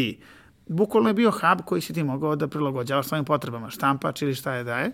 [0.67, 4.53] bukvalno je bio hub koji si ti mogao da prilagođavaš svojim potrebama, štampač ili šta
[4.53, 4.91] je da je.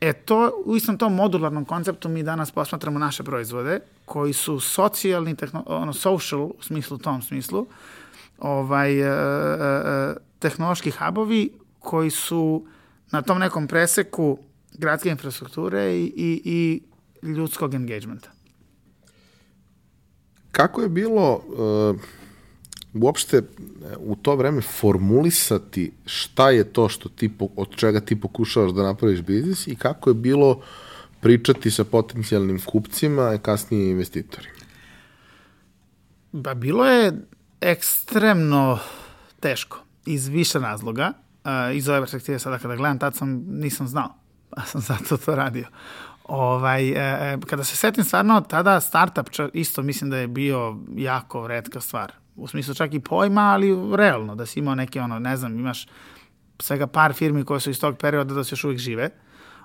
[0.00, 5.36] E to, u istom tom modularnom konceptu mi danas posmatramo naše proizvode koji su socijalni,
[5.66, 7.66] ono, social u smislu, tom smislu,
[8.38, 12.66] ovaj, e, e, e, tehnološki hubovi koji su
[13.10, 14.38] na tom nekom preseku
[14.72, 16.82] gradske infrastrukture i, i, i
[17.28, 18.30] ljudskog engagementa.
[20.50, 22.00] Kako je bilo uh,
[22.94, 23.42] uopšte
[23.98, 29.20] u to vreme formulisati šta je to što ti, od čega ti pokušavaš da napraviš
[29.20, 30.60] biznis i kako je bilo
[31.20, 34.54] pričati sa potencijalnim kupcima i kasnije investitorima?
[36.32, 37.12] Ba, bilo je
[37.60, 38.78] ekstremno
[39.40, 41.12] teško iz više razloga.
[41.74, 44.14] Iz ove perspektive sada kada gledam, tad sam, nisam znao,
[44.50, 45.66] a sam zato to radio.
[46.24, 51.46] Ovaj, e, e kada se setim stvarno, tada startup isto mislim da je bio jako
[51.46, 55.36] redka stvar u smislu čak i pojma, ali realno, da si imao neke, ono, ne
[55.36, 55.86] znam, imaš
[56.58, 59.10] svega par firmi koje su iz tog perioda da se još uvijek žive,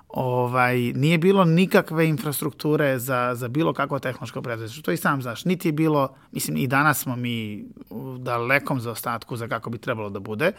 [0.08, 4.82] ovaj, nije bilo nikakve infrastrukture za, za bilo kakvo tehnološko preduzetništvo.
[4.82, 5.44] To i sam znaš.
[5.44, 10.10] Niti je bilo, mislim, i danas smo mi u dalekom zaostatku za kako bi trebalo
[10.10, 10.52] da bude,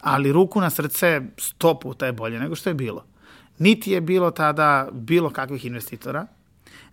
[0.00, 3.04] ali ruku na srce sto puta je bolje nego što je bilo.
[3.58, 6.26] Niti je bilo tada bilo kakvih investitora,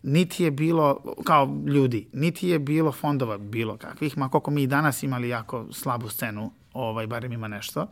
[0.03, 5.03] niti je bilo, kao ljudi, niti je bilo fondova bilo kakvih, ma koliko mi danas
[5.03, 7.87] imali jako slabu scenu, ovaj, barem ima nešto,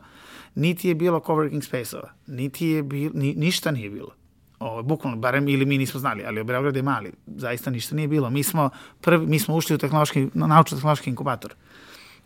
[0.54, 4.10] niti je bilo coworking space-ova, niti je bilo, ni, ništa nije bilo.
[4.60, 8.30] O, bukvalno, barem ili mi nismo znali, ali Beograd je mali, zaista ništa nije bilo.
[8.30, 11.54] Mi smo, prvi, mi smo ušli u tehnološki, naučno-tehnološki inkubator,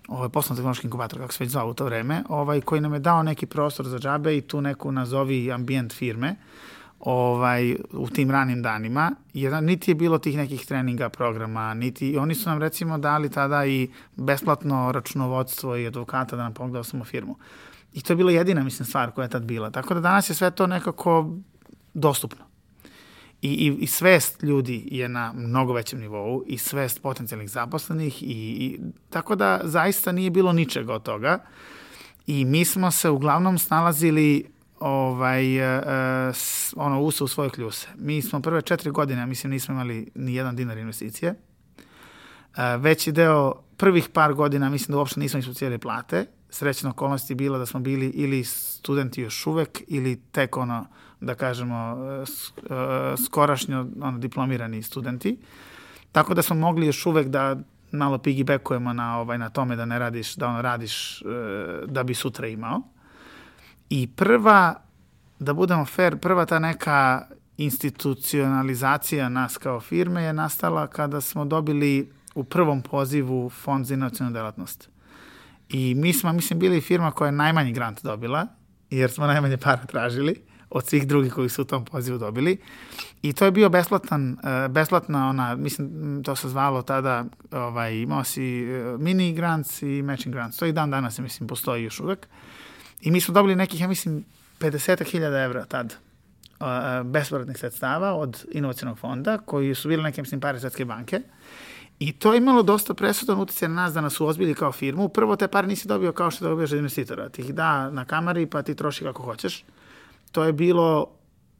[0.09, 3.23] ovaj, poslovno-tehnološki inkubator, kako se već zvao u to vreme, ovaj, koji nam je dao
[3.23, 6.37] neki prostor za džabe i tu neku nazovi ambijent firme,
[7.01, 12.35] ovaj, u tim ranim danima, jedan, niti je bilo tih nekih treninga, programa, niti, oni
[12.35, 17.05] su nam recimo dali tada i besplatno računovodstvo i advokata da nam pomogu da osnovimo
[17.05, 17.37] firmu.
[17.93, 19.71] I to je bila jedina, mislim, stvar koja je tad bila.
[19.71, 21.31] Tako da danas je sve to nekako
[21.95, 22.45] dostupno.
[23.43, 28.27] I, i, i svest ljudi je na mnogo većem nivou i svest potencijalnih zaposlenih i,
[28.27, 28.81] i
[29.11, 31.39] tako da zaista nije bilo ničega od toga
[32.27, 34.45] i mi smo se uglavnom snalazili
[34.81, 36.35] ovaj, uh,
[36.77, 37.89] ono, usa u svoje kljuse.
[37.99, 41.35] Mi smo prve četiri godine, mislim, nismo imali ni jedan dinar investicije.
[41.35, 46.27] Uh, veći deo prvih par godina, mislim da uopšte nismo ispocijeli plate.
[46.51, 50.87] Srećna okolnost je bila da smo bili ili studenti još uvek, ili tek ono,
[51.21, 51.97] da kažemo,
[53.27, 55.39] skorašnjo ono, diplomirani studenti.
[56.13, 57.57] Tako da smo mogli još uvek da
[57.93, 61.23] malo piggybackujemo na, ovaj, na tome da ne radiš, da ono radiš
[61.87, 62.83] da bi sutra imao.
[63.91, 64.75] I prva,
[65.39, 72.13] da budemo fair, prva ta neka institucionalizacija nas kao firme je nastala kada smo dobili
[72.35, 74.89] u prvom pozivu Fond za inovacijnu delatnost.
[75.69, 78.47] I mi smo, mislim, bili firma koja je najmanji grant dobila,
[78.91, 82.59] jer smo najmanje para tražili od svih drugih koji su u tom pozivu dobili.
[83.23, 88.25] I to je bio besplatan, e, besplatna ona, mislim, to se zvalo tada, ovaj, imao
[88.25, 90.57] si e, mini grants i matching grants.
[90.57, 92.29] To i dan danas, mislim, postoji još uvek.
[93.01, 94.25] I mi smo dobili nekih, ja mislim,
[94.61, 95.97] 50.000 evra tad
[96.61, 101.21] uh, sredstava od inovacijonog fonda, koji su bili neke, mislim, pare Svetske banke.
[101.99, 105.09] I to je imalo dosta presudan utjecaj na nas da nas su ozbili kao firmu.
[105.09, 107.29] Prvo, te pare nisi dobio kao što dobiješ od investitora.
[107.29, 109.65] Ti ih da na kamari pa ti troši kako hoćeš.
[110.33, 111.11] To je bilo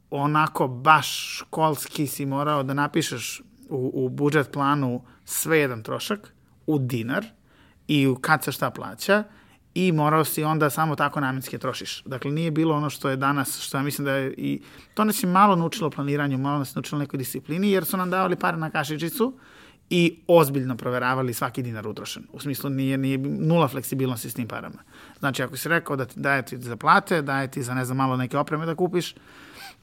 [0.09, 6.33] onako baš školski si morao da napišeš u, u budžet planu sve jedan trošak
[6.67, 7.25] u dinar
[7.87, 9.23] i kad se šta plaća
[9.77, 12.03] i morao si onda samo tako namjenski trošiš.
[12.05, 14.61] Dakle, nije bilo ono što je danas, što ja mislim da je i
[14.93, 18.09] to nas je malo naučilo planiranju, malo nas je naučilo nekoj disciplini, jer su nam
[18.09, 19.33] davali pare na kašičicu
[19.89, 22.23] i ozbiljno proveravali svaki dinar utrošen.
[22.33, 24.81] U smislu nije, nije nula fleksibilnosti s tim parama.
[25.19, 27.97] Znači, ako si rekao da ti daje ti za plate, daje ti za ne znam
[27.97, 29.15] malo neke opreme da kupiš,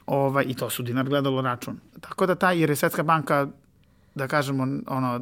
[0.06, 1.78] ovaj, i to su dinar gledalo račun.
[2.00, 3.48] Tako da ta, jer je Svetska banka
[4.14, 5.20] da kažemo, ono,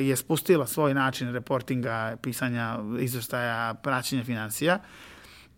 [0.00, 4.78] je spustila svoj način reportinga, pisanja izveštaja, praćenja financija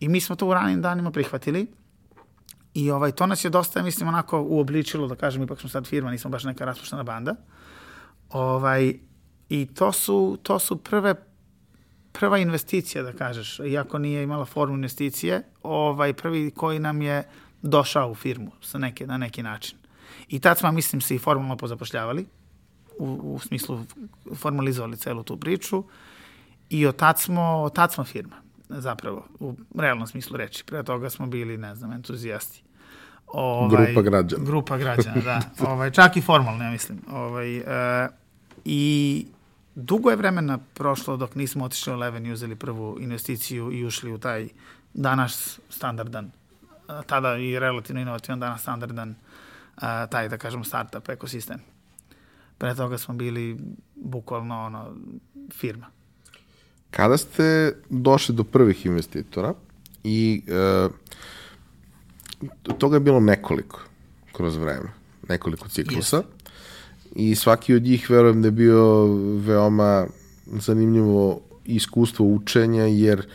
[0.01, 1.67] i mi smo to u ranim danima prihvatili
[2.75, 6.11] i ovaj, to nas je dosta, mislim, onako uobličilo, da kažem, ipak smo sad firma,
[6.11, 7.35] nismo baš neka raspuštena banda.
[8.31, 8.95] Ovaj,
[9.49, 11.15] I to su, to su prve
[12.13, 17.23] prva investicija, da kažeš, iako nije imala formu investicije, ovaj prvi koji nam je
[17.63, 19.79] došao u firmu sa neke, na neki način.
[20.29, 22.27] I tad smo, mislim, se i formalno pozapošljavali,
[22.99, 23.85] u, u smislu
[24.35, 25.85] formalizovali celu tu priču
[26.71, 28.37] i od tad smo, od tad smo firma,
[28.69, 30.65] zapravo, u realnom smislu reči.
[30.65, 32.63] Pre toga smo bili, ne znam, entuzijasti.
[33.27, 34.45] Ovaj, grupa građana.
[34.45, 35.41] Grupa građana, da.
[35.71, 36.99] ovaj, čak i formalno, ja mislim.
[37.11, 38.09] Ovaj, e,
[38.65, 39.27] I
[39.75, 44.13] dugo je vremena prošlo dok nismo otišli u Leven i uzeli prvu investiciju i ušli
[44.13, 44.49] u taj
[44.95, 46.31] danas standardan,
[47.07, 49.15] tada i relativno inovativan danas standardan,
[50.11, 51.74] taj, da kažemo, startup ekosistem.
[52.65, 53.57] Pre toga smo bili
[53.95, 54.97] bukvalno ono,
[55.53, 55.87] firma.
[56.91, 59.55] Kada ste došli do prvih investitora
[60.05, 60.89] i e,
[62.79, 63.81] toga je bilo nekoliko
[64.33, 64.89] kroz vreme,
[65.29, 66.17] nekoliko ciklusa.
[66.17, 66.25] Yes.
[67.17, 69.07] I svaki od njih verujem da je bio
[69.39, 70.07] veoma
[70.47, 73.27] zanimljivo iskustvo učenja, jer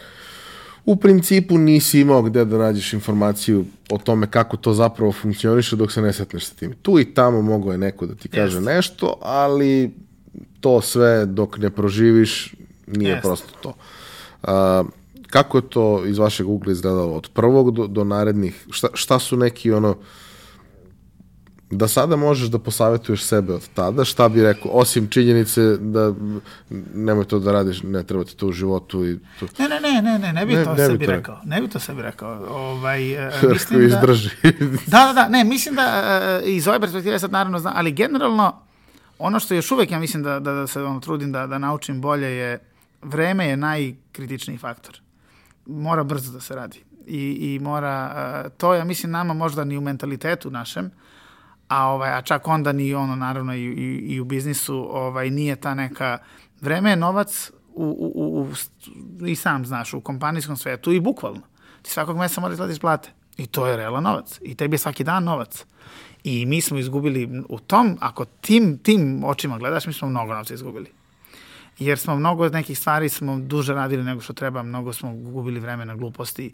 [0.89, 5.91] u principu nisi imao gde da nađeš informaciju o tome kako to zapravo funkcioniše dok
[5.91, 6.73] se ne setneš sa tim.
[6.81, 9.91] Tu i tamo mogo je neko da ti kaže nešto, ali
[10.59, 12.55] to sve dok ne proživiš
[12.87, 13.21] nije Jest.
[13.21, 13.73] prosto to.
[14.43, 14.89] Uh,
[15.27, 18.65] kako je to iz vašeg ugla izgledalo od prvog do, do narednih?
[18.71, 19.95] Šta, šta su neki ono
[21.71, 26.13] da sada možeš da posavetuješ sebe od tada, šta bi rekao, osim činjenice da
[26.93, 29.45] nemoj to da radiš, ne treba ti to u životu i to...
[29.59, 31.41] Ne, ne, ne, ne, ne, ne bi ne, to ne sebi bi to rekao.
[31.43, 32.45] Ne bi to sebi rekao.
[32.49, 33.85] Ovaj, uh, mislim da...
[33.85, 34.29] izdrži.
[34.91, 35.83] da, da, da, ne, mislim da
[36.43, 38.61] uh, iz ove perspektive sad naravno znam, ali generalno
[39.19, 42.01] ono što još uvek ja mislim da, da, da se ono, trudim da, da naučim
[42.01, 42.59] bolje je
[43.01, 45.01] vreme je najkritičniji faktor.
[45.65, 46.83] Mora brzo da se radi.
[47.07, 48.11] I, i mora,
[48.45, 50.91] uh, to ja mislim nama možda ni u mentalitetu našem,
[51.69, 55.55] a, ovaj, a čak onda ni ono, naravno, i, i, i u biznisu ovaj, nije
[55.55, 56.17] ta neka...
[56.61, 57.83] Vreme je novac u,
[58.15, 58.47] u, u,
[59.27, 61.41] i sam znaš, u kompanijskom svetu i bukvalno.
[61.81, 63.09] Ti svakog mesa moraš da plate.
[63.37, 64.39] I to je realan novac.
[64.41, 65.65] I tebi je svaki dan novac.
[66.23, 70.53] I mi smo izgubili u tom, ako tim, tim očima gledaš, mi smo mnogo novca
[70.53, 70.91] izgubili.
[71.79, 75.85] Jer smo mnogo nekih stvari smo duže radili nego što treba, mnogo smo gubili vreme
[75.85, 76.53] na gluposti.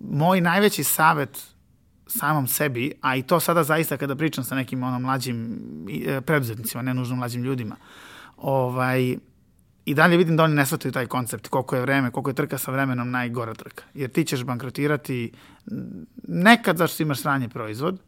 [0.00, 1.57] Moj najveći savet
[2.08, 5.58] samom sebi, a i to sada zaista kada pričam sa nekim onom mlađim
[6.06, 7.76] e, preduzetnicima, ne nužno mlađim ljudima,
[8.36, 9.16] ovaj,
[9.84, 12.58] i dalje vidim da oni ne shvataju taj koncept, koliko je vreme, koliko je trka
[12.58, 13.84] sa vremenom najgora trka.
[13.94, 15.32] Jer ti ćeš bankrotirati
[16.28, 17.98] nekad zašto imaš sranje proizvod,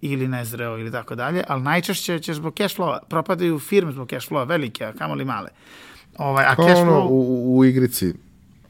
[0.00, 4.30] ili nezreo ili tako dalje, ali najčešće ćeš zbog cash flowa, propadaju firme zbog cash
[4.30, 5.48] flowa, velike, a kamoli male.
[6.18, 7.00] Ovaj, a cash flow...
[7.00, 8.14] Ono, u, u igrici,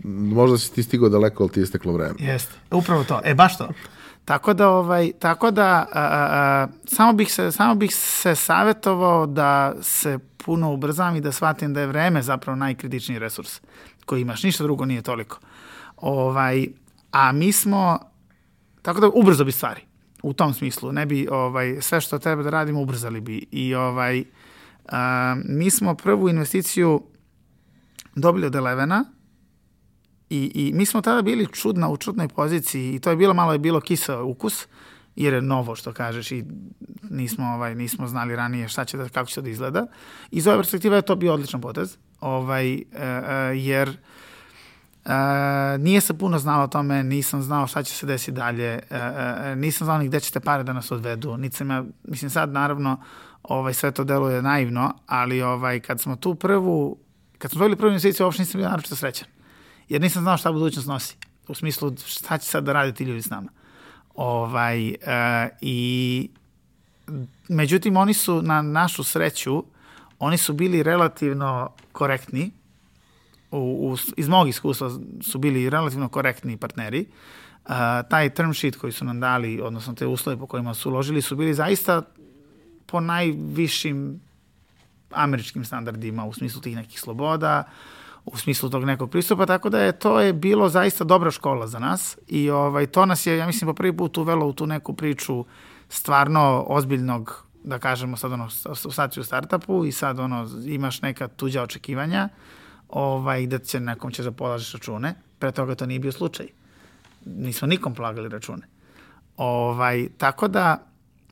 [0.05, 2.14] možda si ti stigao daleko, ali ti je steklo vreme.
[2.19, 3.21] Jeste, upravo to.
[3.25, 3.69] E, baš to.
[4.29, 9.75] Tako da ovaj tako da a, a, samo bih se samo bih se savetovao da
[9.83, 13.61] se puno ubrzam i da shvatim da je vreme zapravo najkritičniji resurs
[14.05, 15.38] koji imaš, ništa drugo nije toliko.
[15.97, 16.67] Ovaj
[17.12, 17.99] a mi smo
[18.83, 19.81] tako da ubrzo bi stvari.
[20.23, 24.25] U tom smislu ne bi ovaj sve što treba da radimo ubrzali bi i ovaj
[24.88, 27.03] a, mi smo prvu investiciju
[28.14, 29.05] dobili od Elevena
[30.31, 33.53] I, I mi smo tada bili čudna u čudnoj poziciji i to je bilo malo
[33.53, 34.67] je bilo kisa ukus
[35.17, 36.45] jer je novo što kažeš i
[37.11, 39.87] nismo ovaj nismo znali ranije šta će da kako će da izgleda.
[40.31, 41.97] Iz ove perspektive je to bio odličan potez.
[42.21, 43.99] Ovaj e, e, jer e,
[45.79, 49.57] nije se puno znalo o tome, nisam znao šta će se desiti dalje, e, e,
[49.57, 51.37] nisam znao ni gde ćete pare da nas odvedu.
[51.37, 53.01] Nisam ja, mislim sad naravno
[53.43, 56.99] ovaj sve to deluje naivno, ali ovaj kad smo tu prvu
[57.38, 59.38] kad smo dobili prvu investiciju, uopšte nisam bio naročito srećan
[59.88, 61.16] jer nisam znao šta budućnost nosi.
[61.48, 63.48] U smislu šta će sad da radi ti ljudi s nama.
[64.14, 64.94] Ovaj, uh,
[65.61, 66.31] I
[67.48, 69.64] međutim, oni su na našu sreću
[70.18, 72.51] oni su bili relativno korektni,
[73.51, 74.90] u, u, iz mog iskustva
[75.22, 77.07] su bili relativno korektni partneri.
[77.64, 77.74] Uh,
[78.11, 81.37] taj term sheet koji su nam dali, odnosno te uslove po kojima su uložili, su
[81.37, 82.03] bili zaista
[82.87, 84.20] po najvišim
[85.11, 87.64] američkim standardima u smislu tih nekih sloboda,
[88.33, 91.79] u smislu tog nekog pristupa, tako da je to je bilo zaista dobra škola za
[91.79, 94.93] nas i ovaj, to nas je, ja mislim, po prvi put uvelo u tu neku
[94.93, 95.45] priču
[95.88, 101.62] stvarno ozbiljnog, da kažemo sad ono, sad u startupu i sad ono, imaš neka tuđa
[101.62, 102.29] očekivanja,
[102.88, 106.47] ovaj, da će nekom će da polažeš račune, pre toga to nije bio slučaj.
[107.25, 108.67] Nismo nikom polagali račune.
[109.37, 110.79] Ovaj, tako da,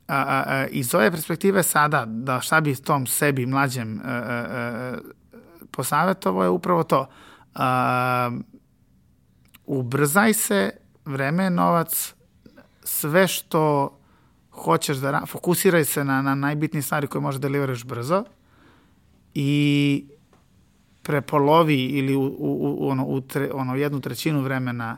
[0.07, 4.45] a, a, a, iz ove perspektive sada, da šta bi tom sebi mlađem a, a,
[4.49, 4.97] a,
[5.77, 7.05] posavetovo je upravo to.
[7.55, 8.31] A,
[9.65, 10.71] ubrzaj se,
[11.05, 12.13] vreme je novac,
[12.83, 13.93] sve što
[14.51, 18.23] hoćeš da fokusiraj se na, na najbitnije stvari koje možeš da deliveraš brzo
[19.33, 20.05] i
[21.03, 24.97] prepolovi ili u, u, u, ono, u tre, ono, jednu trećinu vremena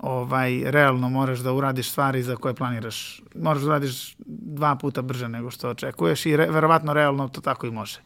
[0.00, 3.22] ovaj, realno moraš da uradiš stvari za koje planiraš.
[3.34, 7.66] Moraš da uradiš dva puta brže nego što očekuješ i re, verovatno realno to tako
[7.66, 8.00] i može.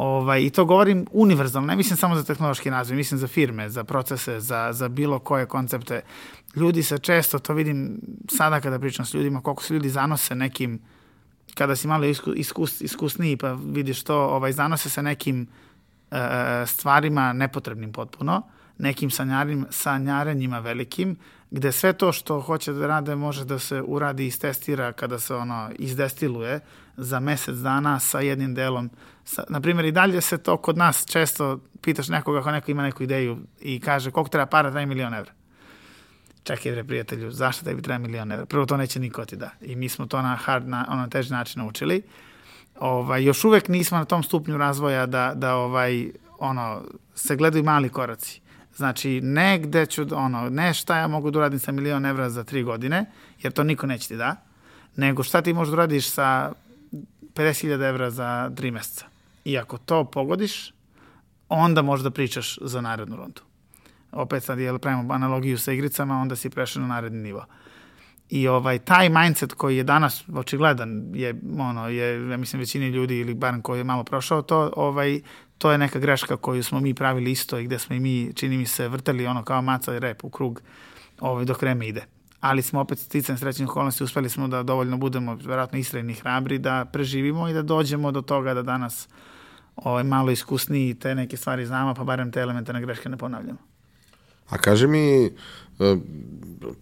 [0.00, 3.84] Ovaj, I to govorim univerzalno, ne mislim samo za tehnološki razvoj, mislim za firme, za
[3.84, 6.00] procese, za, za bilo koje koncepte.
[6.56, 10.78] Ljudi se često, to vidim sada kada pričam s ljudima, koliko se ljudi zanose nekim,
[11.54, 15.46] kada si malo isku, iskus, iskusniji pa vidiš to, ovaj, zanose se nekim
[16.10, 16.16] e,
[16.66, 18.42] stvarima nepotrebnim potpuno,
[18.78, 21.16] nekim sanjarim, sanjarenjima velikim,
[21.50, 25.34] gde sve to što hoće da rade može da se uradi i istestira kada se
[25.34, 26.60] ono izdestiluje
[26.96, 28.90] za mesec dana sa jednim delom.
[29.24, 32.82] Sa, na primjer, i dalje se to kod nas često pitaš nekoga ako neko ima
[32.82, 35.32] neku ideju i kaže koliko treba para, taj milion evra.
[36.42, 38.46] Čekaj, bre, prijatelju, zašto tebi treba milion evra?
[38.46, 39.50] Prvo, to neće niko ti da.
[39.60, 42.02] I mi smo to na hard, na ono teži način naučili.
[42.80, 46.82] Ovaj, još uvek nismo na tom stupnju razvoja da, da ovaj, ono,
[47.14, 48.40] se gledaju mali koraci
[48.78, 52.44] Znači, ne gde ću, ono, ne šta ja mogu da uradim sa milion evra za
[52.44, 53.04] tri godine,
[53.42, 54.36] jer to niko neće ti da,
[54.96, 56.52] nego šta ti možeš da uradiš sa
[57.34, 59.06] 50.000 evra za tri meseca.
[59.44, 60.72] I ako to pogodiš,
[61.48, 63.42] onda možeš da pričaš za narednu rundu.
[64.12, 67.44] Opet sad, jel pravimo analogiju sa igricama, onda si prešao na naredni nivo.
[68.30, 73.18] I ovaj taj mindset koji je danas očigledan je ono je ja mislim većini ljudi
[73.18, 75.20] ili barem koji je malo prošao to ovaj
[75.58, 78.56] to je neka greška koju smo mi pravili isto i gde smo i mi, čini
[78.56, 80.62] mi se, vrtali ono kao maca i rep u krug
[81.20, 82.04] ovaj, dok vreme ide.
[82.40, 86.84] Ali smo opet sticam srećnih okolnosti, uspeli smo da dovoljno budemo verovatno istrajni hrabri, da
[86.92, 89.08] preživimo i da dođemo do toga da danas
[89.76, 93.58] ovaj, malo iskusniji te neke stvari znamo, pa barem te elementarne greške ne ponavljamo.
[94.48, 95.30] A kaže mi, e,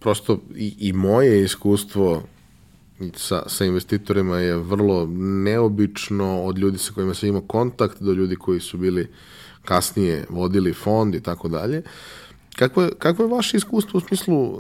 [0.01, 2.23] prosto i, i moje iskustvo
[3.15, 8.37] sa, sa investitorima je vrlo neobično od ljudi sa kojima se ima kontakt do ljudi
[8.37, 9.09] koji su bili
[9.65, 11.83] kasnije vodili fond i tako dalje.
[12.57, 14.57] Kako je, kako je vaše iskustvo u smislu e,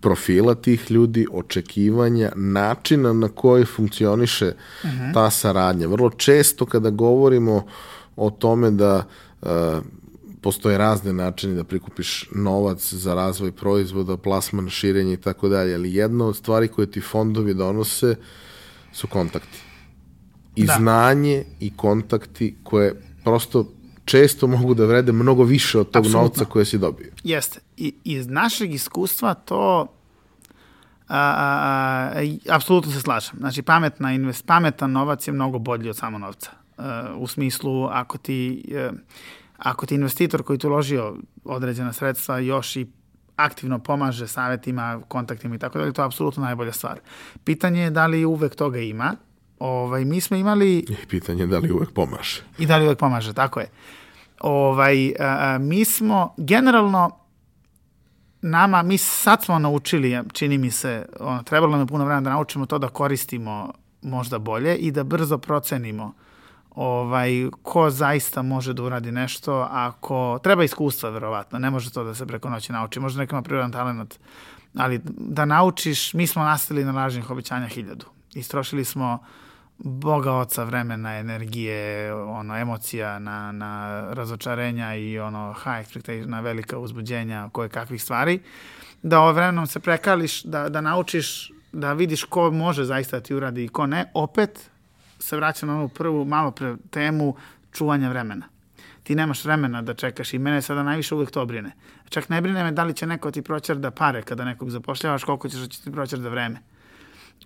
[0.00, 5.02] profila tih ljudi, očekivanja, načina na koji funkcioniše uh mhm.
[5.02, 5.14] -huh.
[5.14, 5.86] ta saradnja?
[5.86, 7.66] Vrlo često kada govorimo
[8.16, 9.04] o tome da
[9.42, 9.46] e,
[10.40, 15.94] postoje razne načine da prikupiš novac za razvoj proizvoda, plasman, širenje i tako dalje, ali
[15.94, 18.16] jedna od stvari koje ti fondovi donose
[18.92, 19.58] su kontakti.
[20.56, 20.74] I da.
[20.78, 23.72] znanje i kontakti koje prosto
[24.04, 26.22] često mogu da vrede mnogo više od tog Absolutno.
[26.22, 27.12] novca koje si dobio.
[27.24, 27.60] Jeste.
[27.76, 29.86] I iz našeg iskustva to
[31.08, 33.34] a, a, a, apsolutno se slažem.
[33.38, 36.50] Znači, pametna invest, pametan novac je mnogo bolji od samo novca.
[36.76, 38.64] A, u smislu, ako ti...
[38.76, 38.90] A,
[39.58, 42.86] Ako ti investitor koji tu uložio određena sredstva još i
[43.36, 47.00] aktivno pomaže savetima, kontaktima i tako dalje, to je apsolutno najbolja stvar.
[47.44, 49.14] Pitanje je da li uvek toga ima.
[49.58, 50.78] Ovaj, mi smo imali...
[50.78, 52.42] I pitanje je da li uvek pomaže.
[52.58, 53.70] I da li uvek pomaže, tako je.
[54.40, 57.10] Ovaj, a, mi smo generalno
[58.42, 62.30] nama, mi sad smo naučili, čini mi se, ono, trebalo nam je puno vremena da
[62.30, 66.27] naučimo to da koristimo možda bolje i da brzo procenimo uh,
[66.74, 67.30] ovaj,
[67.62, 72.26] ko zaista može da uradi nešto ako, treba iskustva verovatno, ne može to da se
[72.26, 74.18] preko noći nauči, možda neko ima prirodan talent,
[74.74, 78.06] ali da naučiš, mi smo nastali na lažnih obećanja hiljadu.
[78.34, 79.18] Istrošili smo
[79.78, 86.78] Boga oca vremena, energije, ono, emocija na, na razočarenja i ono high expectation, na velika
[86.78, 88.40] uzbuđenja koje kakvih stvari,
[89.02, 93.34] da ovo vremenom se prekališ, da, da naučiš da vidiš ko može zaista da ti
[93.34, 94.70] uradi i ko ne, opet
[95.18, 97.34] se vraćam na onu prvu malo pre temu
[97.72, 98.46] čuvanja vremena.
[99.02, 101.72] Ti nemaš vremena da čekaš i mene sada najviše uvek to brine.
[102.08, 105.24] Čak ne brine me da li će neko ti proćer da pare kada nekog zapošljavaš,
[105.24, 106.60] koliko ćeš da će ti proćer da vreme.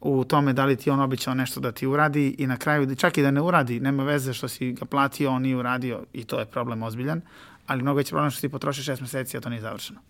[0.00, 3.18] u tome da li ti on običao nešto da ti uradi i na kraju, čak
[3.18, 6.38] i da ne uradi, nema veze što si ga platio, on nije uradio i to
[6.38, 7.20] je problem ozbiljan,
[7.66, 10.00] ali mnogo je problem što ti potroši šest meseci, a to nije završeno.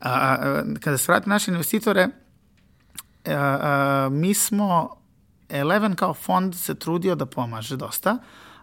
[0.00, 2.08] A, a, kada se vrati naše investitore,
[3.26, 4.97] a, a, mi smo,
[5.48, 8.18] Eleven kao fond se trudio da pomaže dosta,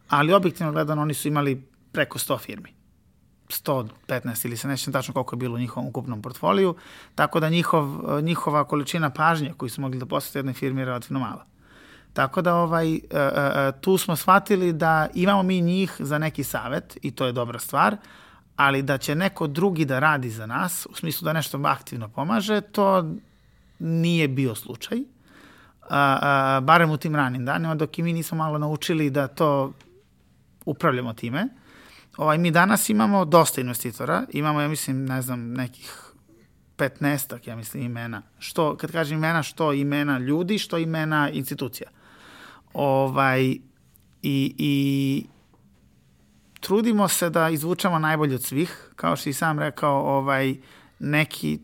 [0.09, 2.75] ali objektivno gledano oni su imali preko 100 firmi.
[3.49, 6.75] 115 ili se nećem tačno koliko je bilo u njihovom ukupnom portfoliju,
[7.15, 7.88] tako da njihov,
[8.21, 11.45] njihova količina pažnje koju su mogli da posete jednoj firmi je relativno mala.
[12.13, 16.43] Tako da ovaj, e, e, e, tu smo shvatili da imamo mi njih za neki
[16.43, 17.97] savet i to je dobra stvar,
[18.55, 22.61] ali da će neko drugi da radi za nas, u smislu da nešto aktivno pomaže,
[22.61, 23.11] to
[23.79, 25.14] nije bio slučaj.
[25.89, 29.73] A, a, barem u tim ranim danima, dok i mi nismo malo naučili da to
[30.65, 31.47] upravljamo time.
[32.17, 36.05] Ovaj, mi danas imamo dosta investitora, imamo, ja mislim, ne znam, nekih
[36.77, 38.21] 15 ja mislim, imena.
[38.39, 41.89] Što, kad kažem imena, što imena ljudi, što imena institucija.
[42.73, 43.43] Ovaj,
[44.21, 45.25] i, i
[46.59, 50.55] trudimo se da izvučamo najbolje od svih, kao što i sam rekao, ovaj,
[50.99, 51.59] neki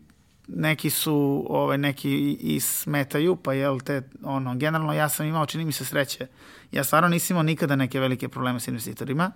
[0.48, 5.64] neki su ovaj neki i smetaju, pa jel te ono generalno ja sam imao čini
[5.64, 6.26] mi se sreće.
[6.72, 9.32] Ja stvarno nisam imao nikada neke velike probleme sa investitorima.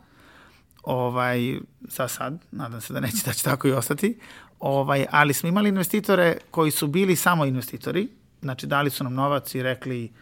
[0.82, 4.18] Ovaj za sad, nadam se da neće da će tako i ostati.
[4.60, 8.08] Ovaj ali smo imali investitore koji su bili samo investitori,
[8.42, 10.12] znači dali su nam novac i rekli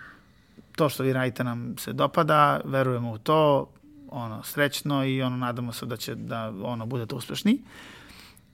[0.77, 3.71] to što vi radite nam se dopada, verujemo u to,
[4.09, 7.63] ono srećno i ono nadamo se da će da ono budete uspešni.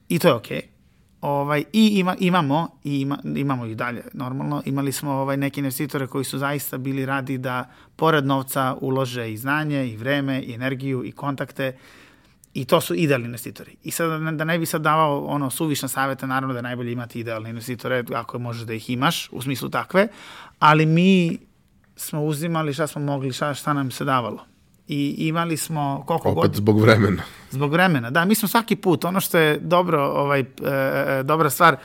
[0.08, 0.58] I to je okej.
[0.58, 0.79] Okay
[1.20, 6.06] Ovaj, I ima, imamo, i ima, imamo i dalje, normalno, imali smo ovaj, neke investitore
[6.06, 11.04] koji su zaista bili radi da pored novca ulože i znanje, i vreme, i energiju,
[11.04, 11.76] i kontakte,
[12.54, 13.76] i to su idealni investitori.
[13.82, 17.20] I sad, da ne bi sad davao ono suvišna saveta, naravno da je najbolje imati
[17.20, 20.08] idealne investitore, ako možeš da ih imaš, u smislu takve,
[20.58, 21.38] ali mi
[21.96, 24.49] smo uzimali šta smo mogli, šta, šta nam se davalo
[24.90, 26.54] i imali smo koliko Opet god...
[26.54, 27.22] zbog vremena.
[27.50, 28.24] Zbog vremena, da.
[28.24, 31.76] Mi smo svaki put, ono što je dobro, ovaj, e, e, dobra stvar,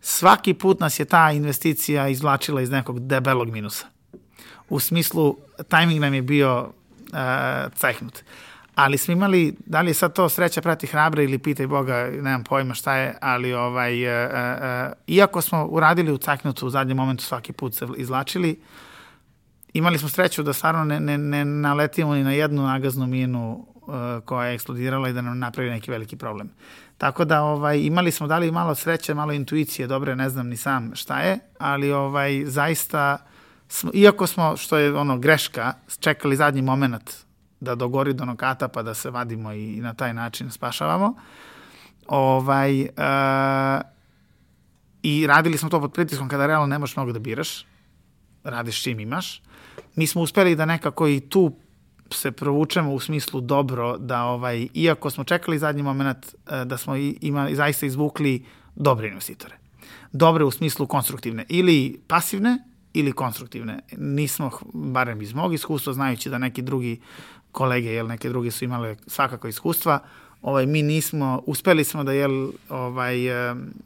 [0.00, 3.86] svaki put nas je ta investicija izvlačila iz nekog debelog minusa.
[4.68, 5.36] U smislu,
[5.68, 6.68] tajming nam je bio
[7.12, 8.22] e, cehnut.
[8.74, 12.44] Ali smo imali, da li je sad to sreća prati hrabre ili pitaj Boga, nemam
[12.44, 16.96] pojma šta je, ali ovaj, e, e, e iako smo uradili u ceknutu u zadnjem
[16.96, 18.58] momentu svaki put se izvlačili,
[19.78, 23.94] imali smo sreću da stvarno ne, ne, ne naletimo ni na jednu nagaznu minu uh,
[24.24, 26.50] koja je eksplodirala i da nam napravi neki veliki problem.
[26.98, 30.94] Tako da ovaj, imali smo dali malo sreće, malo intuicije, dobre, ne znam ni sam
[30.94, 33.18] šta je, ali ovaj, zaista,
[33.68, 37.12] smo, iako smo, što je ono greška, čekali zadnji moment
[37.60, 41.14] da dogori do nokata pa da se vadimo i, na taj način spašavamo,
[42.06, 42.88] ovaj, uh,
[45.02, 47.66] i radili smo to pod pritiskom kada realno ne možeš mnogo da biraš,
[48.44, 49.42] radiš čim imaš,
[49.98, 51.52] mi smo uspeli da nekako i tu
[52.10, 56.96] se provučemo u smislu dobro da ovaj iako smo čekali zadnji moment e, da smo
[57.20, 58.44] imali zaista izvukli
[58.74, 59.58] dobre investitore.
[60.12, 62.58] Dobre u smislu konstruktivne ili pasivne
[62.92, 63.78] ili konstruktivne.
[63.96, 67.00] Nismo barem iz mog iskustva znajući da neki drugi
[67.52, 69.98] kolege jel neke druge su imale svakako iskustva
[70.42, 73.16] ovaj, mi nismo, uspeli smo da, jel, ovaj,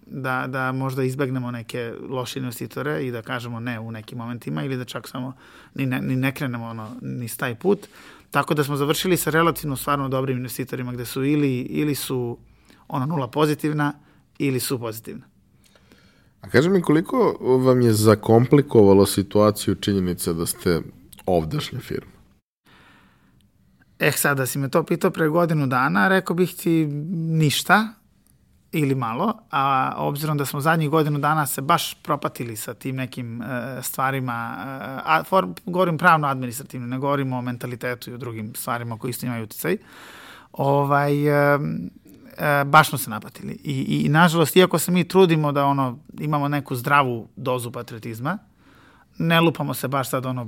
[0.07, 4.76] da, da možda izbegnemo neke loše investitore i da kažemo ne u nekim momentima ili
[4.76, 5.32] da čak samo
[5.74, 7.88] ni ne, ni ne krenemo ono, ni taj put.
[8.30, 12.38] Tako da smo završili sa relativno stvarno dobrim investitorima gde su ili, ili su
[12.88, 13.92] ono nula pozitivna
[14.38, 15.26] ili su pozitivna.
[16.40, 20.80] A kaži mi koliko vam je zakomplikovalo situaciju činjenica da ste
[21.26, 22.12] ovdašnja firma?
[24.03, 27.88] Eh, sad da si me to pitao pre godinu dana, rekao bih ti ništa
[28.72, 33.42] ili malo, a obzirom da smo zadnjih godinu dana se baš propatili sa tim nekim
[33.42, 34.68] e, stvarima, e,
[35.05, 39.26] a, for, govorim pravno administrativno, ne govorim o mentalitetu i o drugim stvarima koji isto
[39.26, 39.76] imaju uticaj,
[40.53, 41.59] ovaj, e,
[42.38, 43.53] e, baš smo se napatili.
[43.53, 48.38] I, i, i nažalost, iako se mi trudimo da ono imamo neku zdravu dozu patriotizma,
[49.19, 50.47] ne lupamo se baš sad ono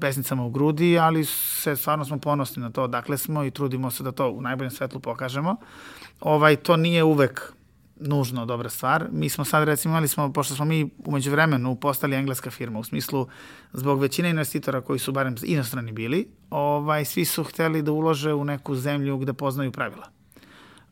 [0.00, 4.02] pesnicama u grudi, ali se stvarno smo ponosni na to dakle smo i trudimo se
[4.02, 5.56] da to u najboljem svetlu pokažemo.
[6.20, 7.52] Ovaj, to nije uvek
[8.00, 9.08] nužno dobra stvar.
[9.12, 12.84] Mi smo sad recimo imali smo, pošto smo mi umeđu vremenu postali engleska firma, u
[12.84, 13.26] smislu
[13.72, 18.44] zbog većine investitora koji su barem inostrani bili, ovaj, svi su hteli da ulože u
[18.44, 20.08] neku zemlju gde poznaju pravila.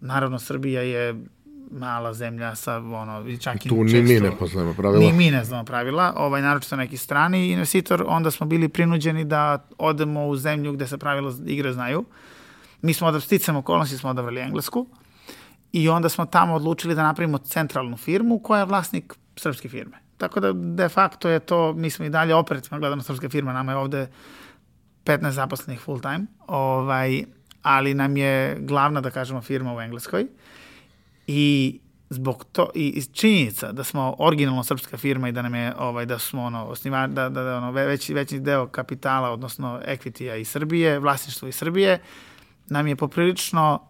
[0.01, 1.25] Naravno, Srbija je
[1.71, 5.01] mala zemlja sa ono i čak i tu ni mi ne poznajemo pravila.
[5.01, 9.69] Ni mi ne znamo pravila, ovaj naročito neki strani investitor, onda smo bili prinuđeni da
[9.79, 12.05] odemo u zemlju gde se pravila igre znaju.
[12.83, 14.87] Mi smo od sticam okolnosti smo odabrali englesku
[15.73, 19.97] i onda smo tamo odlučili da napravimo centralnu firmu koja je vlasnik srpske firme.
[20.17, 23.73] tako da de facto je to, mi smo i dalje operativno gledano srpska firma, nama
[23.73, 24.09] je ovde
[25.05, 27.25] 15 zaposlenih full time, ovaj,
[27.63, 30.27] ali nam je glavna, da kažemo, firma u Engleskoj
[31.27, 36.07] i zbog to i činjenica da smo originalno srpska firma i da nam je ovaj
[36.07, 40.49] da smo ono osniva da da, da ono veći veći deo kapitala odnosno equitya iz
[40.49, 42.03] Srbije, vlasništvo iz Srbije
[42.67, 43.81] nam je poprilično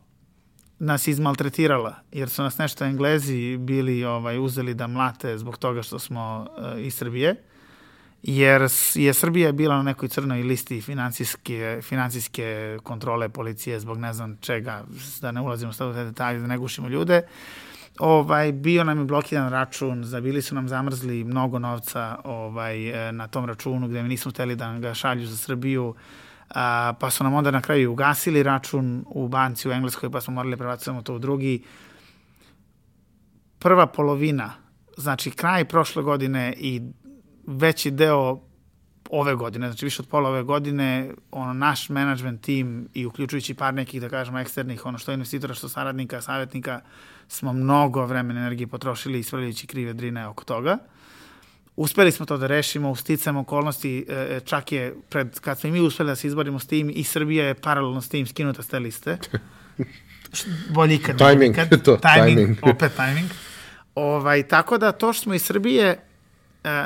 [0.78, 5.98] nas izmaltretirala, jer su nas nešto Englezi bili ovaj uzeli da mlate zbog toga što
[5.98, 7.36] smo uh, iz Srbije,
[8.26, 14.36] jer je Srbija bila na nekoj crnoj listi financijske, financijske kontrole policije zbog ne znam
[14.40, 14.84] čega,
[15.20, 17.22] da ne ulazimo u te detalje, da ne gušimo ljude.
[17.98, 22.78] Ovaj, bio nam je blokiran račun, zabili su nam zamrzli mnogo novca ovaj,
[23.12, 25.94] na tom računu gde mi nismo hteli da ga šalju za Srbiju
[26.50, 30.34] a, pa su nam onda na kraju ugasili račun u banci u Engleskoj, pa smo
[30.34, 31.64] morali prebacujemo to u drugi.
[33.58, 34.52] Prva polovina,
[34.96, 36.82] znači kraj prošle godine i
[37.46, 38.40] veći deo
[39.10, 43.74] ove godine, znači više od pola ove godine, ono, naš management tim i uključujući par
[43.74, 46.80] nekih, da kažemo, eksternih, ono što investitora, što saradnika, savjetnika,
[47.28, 50.78] smo mnogo vremena energije potrošili ispravljajući krive drine oko toga.
[51.76, 55.68] Uspeli smo to da rešimo, u sticam okolnosti, e, e, čak je, pred, kad smo
[55.68, 58.62] i mi uspeli da se izborimo s tim, i Srbija je paralelno s tim skinuta
[58.62, 59.18] s te liste.
[60.74, 61.18] Bolje ikad.
[61.18, 62.58] timing, to, timing, timing.
[62.62, 63.30] opet timing.
[63.94, 66.05] Ovaj, tako da to što smo iz Srbije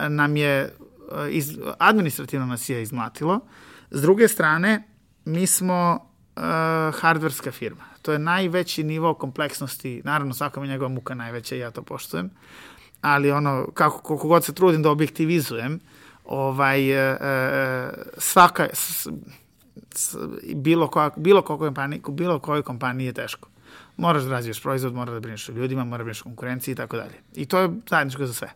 [0.09, 0.73] nam je,
[1.31, 3.41] iz, administrativno nas je izmlatilo.
[3.91, 4.83] S druge strane,
[5.25, 5.99] mi smo
[6.37, 7.85] uh, hardverska firma.
[8.03, 12.31] To je najveći nivo kompleksnosti, naravno svaka mi njegova muka najveća i ja to poštujem,
[13.01, 15.81] ali ono, kako, koliko god se trudim da objektivizujem,
[16.25, 19.09] ovaj, e, e, svaka, s,
[19.95, 20.17] s,
[20.55, 23.49] bilo, koja, bilo, kojoj kompaniji, bilo kojoj kompaniji je teško.
[23.97, 26.77] Moraš da razviješ proizvod, moraš da brineš o ljudima, moraš da brineš o konkurenciji i
[26.77, 27.15] tako dalje.
[27.35, 28.53] I to je zajedničko za sve.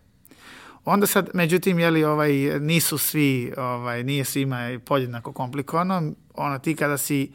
[0.84, 6.12] Onda sad, međutim, jeli, ovaj, nisu svi, ovaj, nije svima podjednako komplikovano.
[6.34, 7.32] Ono, ti kada si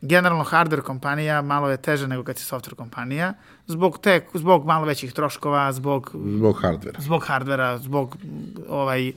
[0.00, 3.34] generalno hardware kompanija malo je teže nego kad si software kompanija,
[3.66, 6.10] zbog, te, zbog malo većih troškova, zbog...
[6.38, 7.00] Zbog hardvera.
[7.00, 8.16] Zbog hardvera, zbog
[8.68, 9.12] ovaj,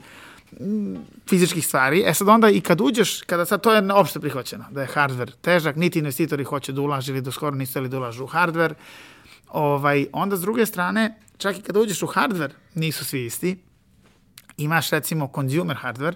[1.28, 2.02] fizičkih stvari.
[2.06, 5.32] E sad onda i kad uđeš, kada sad to je opšte prihvaćeno, da je hardware
[5.40, 8.74] težak, niti investitori hoće da ulaže ili do skoro nisu da ulažu u hardware,
[9.54, 13.64] ovaj, onda s druge strane, čak i kada uđeš u hardware, nisu svi isti.
[14.56, 16.14] Imaš recimo consumer hardware,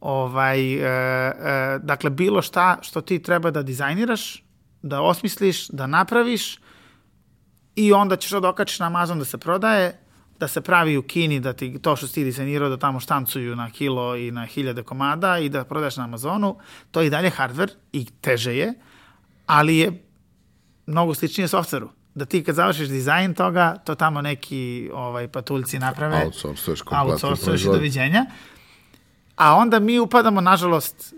[0.00, 4.44] Ovaj, e, e, dakle, bilo šta što ti treba da dizajniraš,
[4.82, 6.58] da osmisliš, da napraviš
[7.76, 9.98] i onda ćeš da okačiš na Amazon da se prodaje,
[10.38, 13.56] da se pravi u Kini, da ti to što si ti dizajnirao da tamo štancuju
[13.56, 16.56] na kilo i na hiljade komada i da prodaješ na Amazonu,
[16.90, 18.74] to je i dalje hardware i teže je,
[19.46, 20.04] ali je
[20.86, 21.90] mnogo sličnije softveru.
[22.16, 26.24] Da ti kad završiš dizajn toga, to tamo neki ovaj, patuljci naprave.
[26.24, 27.12] Outsourcuješ kompletno.
[27.12, 28.26] Outsourcuješ i doviđenja.
[29.36, 31.14] A onda mi upadamo, nažalost,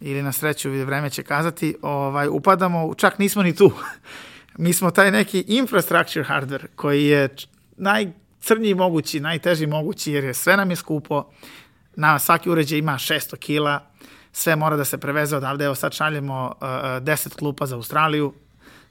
[0.00, 3.72] ili na sreću, vreme će kazati, ovaj, upadamo, čak nismo ni tu.
[4.64, 7.28] mi smo taj neki infrastructure hardware koji je
[7.76, 11.30] najcrniji mogući, najteži mogući, jer je sve nam je skupo,
[11.96, 13.80] na svaki uređaj ima 600 kila,
[14.32, 18.34] sve mora da se preveze odavde, evo sad šaljemo uh, 10 klupa za Australiju,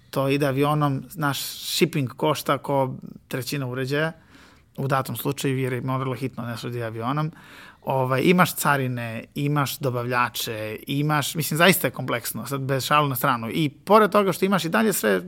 [0.09, 2.95] to ide avionom, naš shipping košta ko
[3.27, 4.11] trećina uređaja,
[4.77, 7.31] u datom slučaju, jer je vrlo hitno nešto da avionom
[7.87, 13.49] ovaj, imaš carine, imaš dobavljače, imaš, mislim, zaista je kompleksno, sad bez šalu na stranu.
[13.51, 15.21] I pored toga što imaš i dalje sve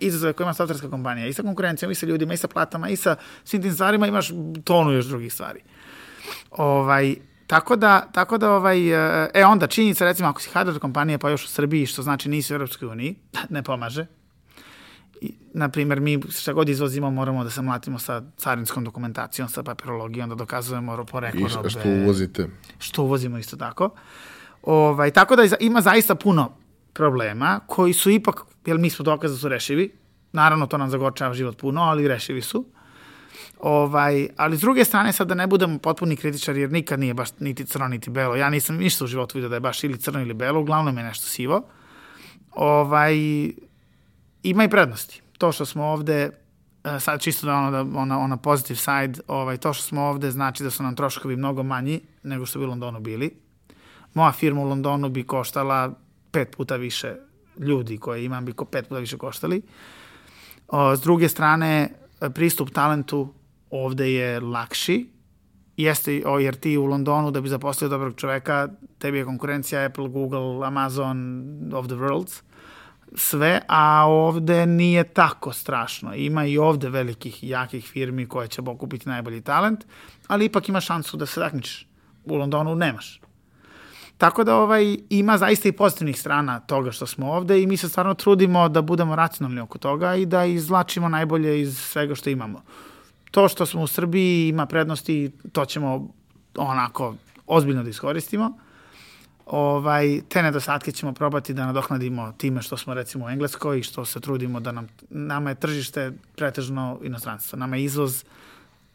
[0.00, 2.96] izazove koje ima softverska kompanija, i sa konkurencijom, i sa ljudima, i sa platama, i
[2.96, 4.28] sa svim tim stvarima, imaš
[4.64, 5.60] tonu još drugih stvari.
[6.50, 7.14] Ovaj,
[7.46, 8.88] tako da, tako da ovaj,
[9.34, 12.52] e onda činjenica recimo ako si hardware kompanija pa još u Srbiji, što znači nisi
[12.52, 13.14] u Europskoj uniji,
[13.56, 14.06] ne pomaže,
[15.54, 20.28] na primjer, mi šta god izvozimo moramo da se mlatimo sa carinskom dokumentacijom, sa papirologijom,
[20.28, 21.68] da dokazujemo poreklo robe.
[21.68, 22.48] I što uvozite.
[22.78, 23.90] Što uvozimo isto tako.
[24.62, 26.52] Ovaj, tako da ima zaista puno
[26.92, 29.92] problema koji su ipak, jer mi smo dokaz da su rešivi,
[30.32, 32.64] naravno to nam zagorčava život puno, ali rešivi su.
[33.60, 37.28] Ovaj, ali s druge strane, sad da ne budemo potpuni kritičari, jer nikad nije baš
[37.38, 38.36] niti crno, niti belo.
[38.36, 41.04] Ja nisam ništa u životu vidio da je baš ili crno ili belo, uglavnom je
[41.04, 41.62] nešto sivo.
[42.50, 43.16] Ovaj,
[44.42, 45.22] ima i prednosti.
[45.38, 46.30] To što smo ovde,
[46.84, 50.30] e, sad čisto da ono, da, ona, ona positive side, ovaj, to što smo ovde
[50.30, 53.36] znači da su nam troškovi mnogo manji nego što bi u Londonu bili.
[54.14, 55.94] Moja firma u Londonu bi koštala
[56.30, 57.14] pet puta više
[57.58, 59.62] ljudi koje imam bi pet puta više koštali.
[60.68, 61.88] O, s druge strane,
[62.34, 63.34] pristup talentu
[63.70, 65.08] ovde je lakši,
[65.76, 68.68] jeste, o, jer ti u Londonu da bi zaposlio dobrog čoveka,
[68.98, 72.42] tebi je konkurencija Apple, Google, Amazon of the world
[73.14, 76.14] sve, a ovde nije tako strašno.
[76.14, 79.84] Ima i ovde velikih, jakih firmi koje će pokupiti najbolji talent,
[80.26, 81.86] ali ipak ima šansu da se takmičiš.
[82.24, 83.20] U Londonu nemaš.
[84.18, 87.88] Tako da ovaj, ima zaista i pozitivnih strana toga što smo ovde i mi se
[87.88, 92.62] stvarno trudimo da budemo racionalni oko toga i da izvlačimo najbolje iz svega što imamo.
[93.30, 96.08] To što smo u Srbiji ima prednosti, to ćemo
[96.56, 97.14] onako
[97.46, 98.58] ozbiljno da iskoristimo.
[99.46, 104.04] Ovaj, te nedostatke ćemo probati da nadoknadimo time što smo recimo u Engleskoj i što
[104.04, 107.58] se trudimo da nam, nama je tržište pretežno inostranstvo.
[107.58, 108.24] Nama je izvoz,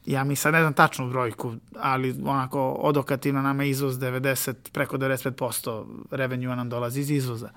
[0.05, 4.97] ja mi sad ne znam tačnu brojku, ali onako odokativno nama je izvoz 90, preko
[4.97, 7.49] 95% revenue nam dolazi iz izvoza.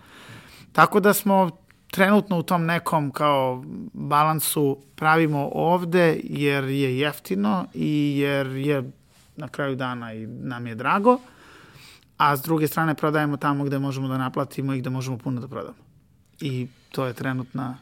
[0.73, 1.51] Tako da smo
[1.91, 8.91] trenutno u tom nekom kao balansu pravimo ovde jer je jeftino i jer je
[9.37, 11.19] na kraju dana i nam je drago,
[12.21, 15.49] a s druge strane prodajemo tamo gde možemo da naplatimo i gde možemo puno da
[15.49, 15.77] prodamo.
[16.41, 17.79] I to je trenutna...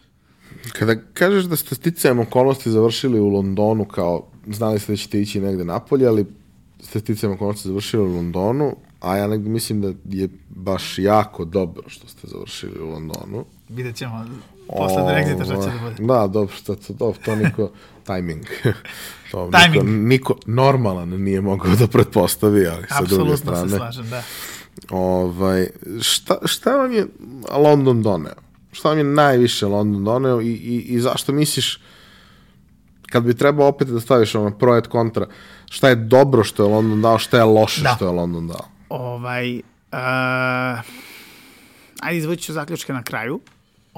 [0.72, 5.40] Kada kažeš da ste sticajem okolnosti završili u Londonu, kao znali ste da ćete ići
[5.40, 6.26] negde napolje, ali
[6.80, 11.88] ste sticajem okolnosti završili u Londonu, a ja negde mislim da je baš jako dobro
[11.88, 13.44] što ste završili u Londonu.
[13.68, 14.24] Vidjet ćemo
[14.76, 15.94] posle Brexita šta će da bude.
[15.98, 17.70] Da, dobro, to, to, to, to niko,
[18.06, 18.44] timing.
[19.30, 19.84] to timing.
[19.84, 23.60] Niko, niko normalan nije mogao da pretpostavi, ali sa Apsolutno druge strane.
[23.60, 24.22] Apsolutno se slažem, da.
[24.90, 25.66] Ovaj,
[26.00, 27.06] šta, šta vam je
[27.56, 28.34] London doneo?
[28.72, 31.80] Šta vam je najviše London doneo i, i, i zašto misliš
[33.10, 35.26] kad bi trebao opet da staviš ono pro et kontra,
[35.70, 37.94] šta je dobro što je London dao, šta je loše da.
[37.96, 38.68] što je London dao?
[38.88, 39.60] Ovaj, uh,
[42.00, 43.40] ajde izvući ću zaključke na kraju.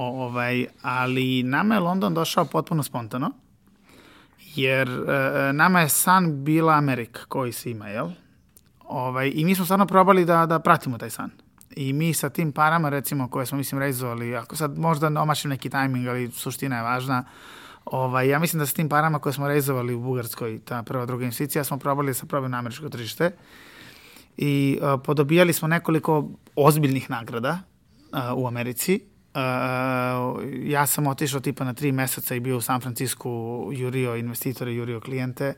[0.03, 3.31] Ovaj, ali nama je London došao potpuno spontano,
[4.55, 5.07] jer uh,
[5.53, 8.09] nama je san bila Amerika, koji se ima, jel?
[8.85, 11.31] Ovaj, I mi smo stvarno probali da, da pratimo taj san.
[11.77, 15.71] I mi sa tim parama, recimo, koje smo, mislim, reizovali, ako sad možda omašim neki
[15.71, 17.25] tajming, ali suština je važna,
[17.85, 21.25] ovaj, ja mislim da sa tim parama koje smo reizovali u Bugarskoj, ta prva, druga
[21.25, 23.31] investicija, smo probali da se probaju na američko tržište
[24.37, 27.59] i uh, podobijali smo nekoliko ozbiljnih nagrada
[28.13, 29.41] uh, u Americi Uh,
[30.63, 33.31] ja sam otišao tipa na tri meseca i bio u San Francisku,
[33.73, 35.55] jurio investitore, jurio klijente.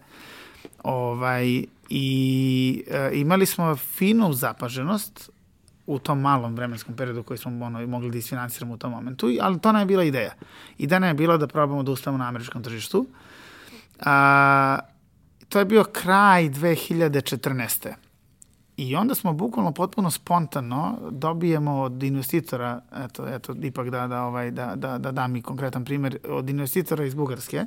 [0.83, 5.31] Ovaj, I uh, imali smo finu zapaženost
[5.87, 9.61] u tom malom vremenskom periodu koji smo ono, mogli da isfinansiramo u tom momentu, ali
[9.61, 10.33] to ne je bila ideja.
[10.79, 13.07] Ideja je bila da probamo da ustavimo na američkom tržištu.
[14.01, 14.79] A,
[15.49, 17.93] to je bio kraj 2014.
[18.77, 24.51] I onda smo bukvalno potpuno spontano dobijemo od investitora, eto, eto ipak da, da, ovaj,
[24.51, 27.67] da, da, da dam i konkretan primjer, od investitora iz Bugarske,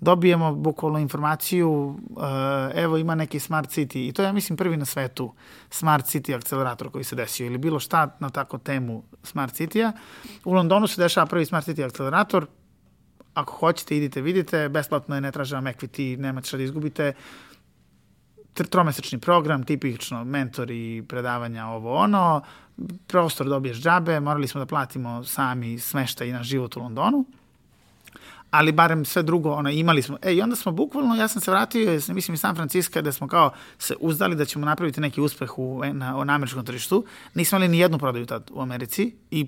[0.00, 2.22] dobijemo bukvalno informaciju, uh,
[2.74, 5.32] evo ima neki Smart City, i to je, ja mislim, prvi na svetu
[5.70, 9.92] Smart City akcelerator koji se desio, ili bilo šta na tako temu Smart City-a.
[10.44, 12.46] U Londonu se dešava prvi Smart City akcelerator,
[13.34, 17.12] ako hoćete, idite, vidite, besplatno je, ne traže vam equity, nemate šta da izgubite,
[18.64, 22.42] tromesečni program, tipično mentori, predavanja, ovo ono,
[23.06, 27.24] prostor dobiješ džabe, morali smo da platimo sami smešta i na život u Londonu,
[28.50, 31.50] ali barem sve drugo, ono, imali smo, e, i onda smo bukvalno, ja sam se
[31.50, 35.58] vratio, mislim, iz San Francisco, da smo kao se uzdali da ćemo napraviti neki uspeh
[35.58, 37.04] u, na, na američkom tržištu,
[37.34, 39.46] nismo imali ni jednu prodaju tad u Americi i,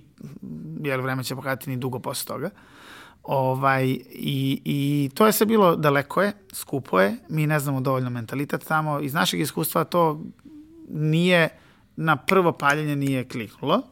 [0.84, 2.50] jer vreme će pokazati ni dugo posle toga.
[3.28, 8.10] Ovaj, i, I to je sve bilo daleko je, skupo je, mi ne znamo dovoljno
[8.10, 9.00] mentalitet tamo.
[9.00, 10.20] Iz našeg iskustva to
[10.88, 11.48] nije,
[11.96, 13.82] na prvo paljenje nije kliknulo.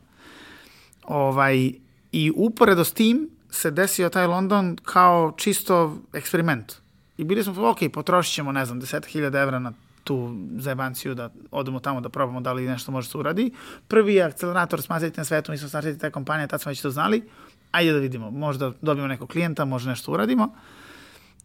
[1.04, 1.72] Ovaj,
[2.12, 6.72] I uporedo s tim se desio taj London kao čisto eksperiment.
[7.18, 9.72] I bili smo, ok, potrošit ćemo, ne znam, 10.000 evra na
[10.04, 13.50] tu zajebanciju da odemo tamo da probamo da li nešto može se uradi.
[13.88, 16.90] Prvi je akcelerator smatrati na svetu, mi smo startili te kompanije, tad smo već to
[16.90, 17.22] znali
[17.70, 20.54] ajde da vidimo, možda dobijemo nekog klijenta, možda nešto uradimo.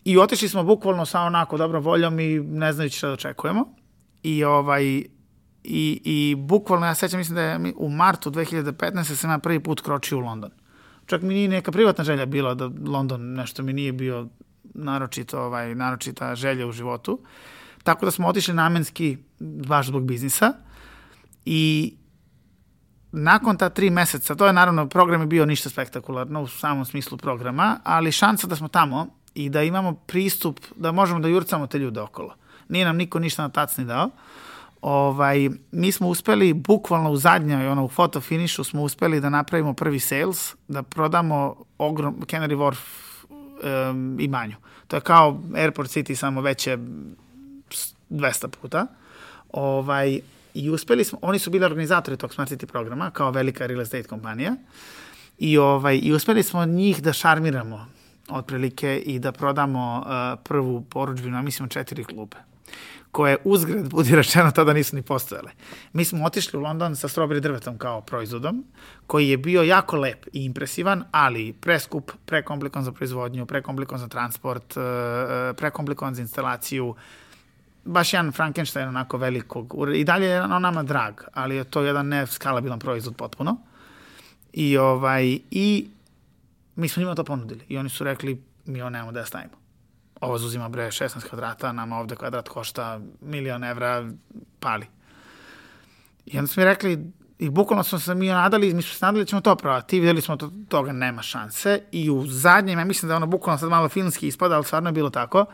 [0.03, 3.65] I otišli smo bukvalno sa onako dobrom voljom i ne znajući šta da očekujemo.
[4.23, 4.83] I ovaj,
[5.63, 9.15] i, i bukvalno ja sećam, mislim da je u martu 2015.
[9.15, 10.51] sam ja prvi put kročio u London.
[11.05, 14.27] Čak mi nije neka privatna želja bila da London nešto mi nije bio
[14.63, 17.19] naročito, ovaj, naročita želja u životu.
[17.83, 20.53] Tako da smo otišli namenski baš zbog biznisa
[21.45, 21.93] i
[23.11, 27.17] nakon ta tri meseca, to je naravno, program je bio ništa spektakularno u samom smislu
[27.17, 31.77] programa, ali šansa da smo tamo i da imamo pristup, da možemo da jurcamo te
[31.77, 32.35] ljude okolo.
[32.69, 34.09] Nije nam niko ništa na tacni dao.
[34.81, 39.73] Ovaj, mi smo uspeli, bukvalno u zadnjoj, ono, u foto finishu smo uspeli da napravimo
[39.73, 42.77] prvi sales, da prodamo ogrom, Canary Wharf
[43.91, 44.55] um, imanju.
[44.87, 46.77] To je kao Airport City, samo veće
[48.09, 48.87] 200 puta.
[49.53, 50.19] Ovaj,
[50.53, 54.03] I uspeli smo, oni su bili organizatori tog Smart City programa, kao velika real estate
[54.03, 54.55] kompanija.
[55.37, 57.85] I, ovaj, I uspeli smo njih da šarmiramo
[58.29, 62.37] otprilike i da prodamo uh, prvu poručbinu, a mislimo četiri klube
[63.11, 65.51] koje uzgred, budi rečeno, tada nisu ni postojale.
[65.93, 68.63] Mi smo otišli u London sa strawberry drvetom kao proizvodom,
[69.07, 74.77] koji je bio jako lep i impresivan, ali preskup, prekomplikovan za proizvodnju, prekomplikovan za transport,
[74.77, 74.83] uh,
[75.57, 76.95] prekomplikovan za instalaciju,
[77.83, 79.75] baš jedan Frankenstein onako velikog.
[79.95, 83.57] I dalje je on nama drag, ali je to jedan neskalabilan proizvod potpuno.
[84.53, 85.87] I, ovaj, i
[86.75, 87.65] mi smo njima to ponudili.
[87.67, 89.53] I oni su rekli, mi ovo nemamo da ja stavimo.
[90.21, 94.09] Ovo zuzima bre 16 kvadrata, nama ovde kvadrat košta milion evra,
[94.59, 94.85] pali.
[96.25, 99.23] I onda smo mi rekli, i bukvalno smo se mi nadali, mi smo se nadali
[99.23, 103.07] da ćemo to prodati, videli smo to, toga nema šanse i u zadnjem, ja mislim
[103.07, 105.45] da je ono bukvalno sad malo filmski ispada, ali stvarno je bilo tako,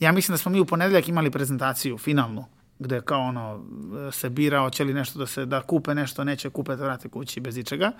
[0.00, 2.44] ja mislim da smo mi u ponedeljak imali prezentaciju, finalnu,
[2.78, 3.64] gde kao ono
[4.12, 7.40] se bira, hoće li nešto da se, da kupe nešto, neće kupe, da vrate kući
[7.40, 7.92] bez ičega.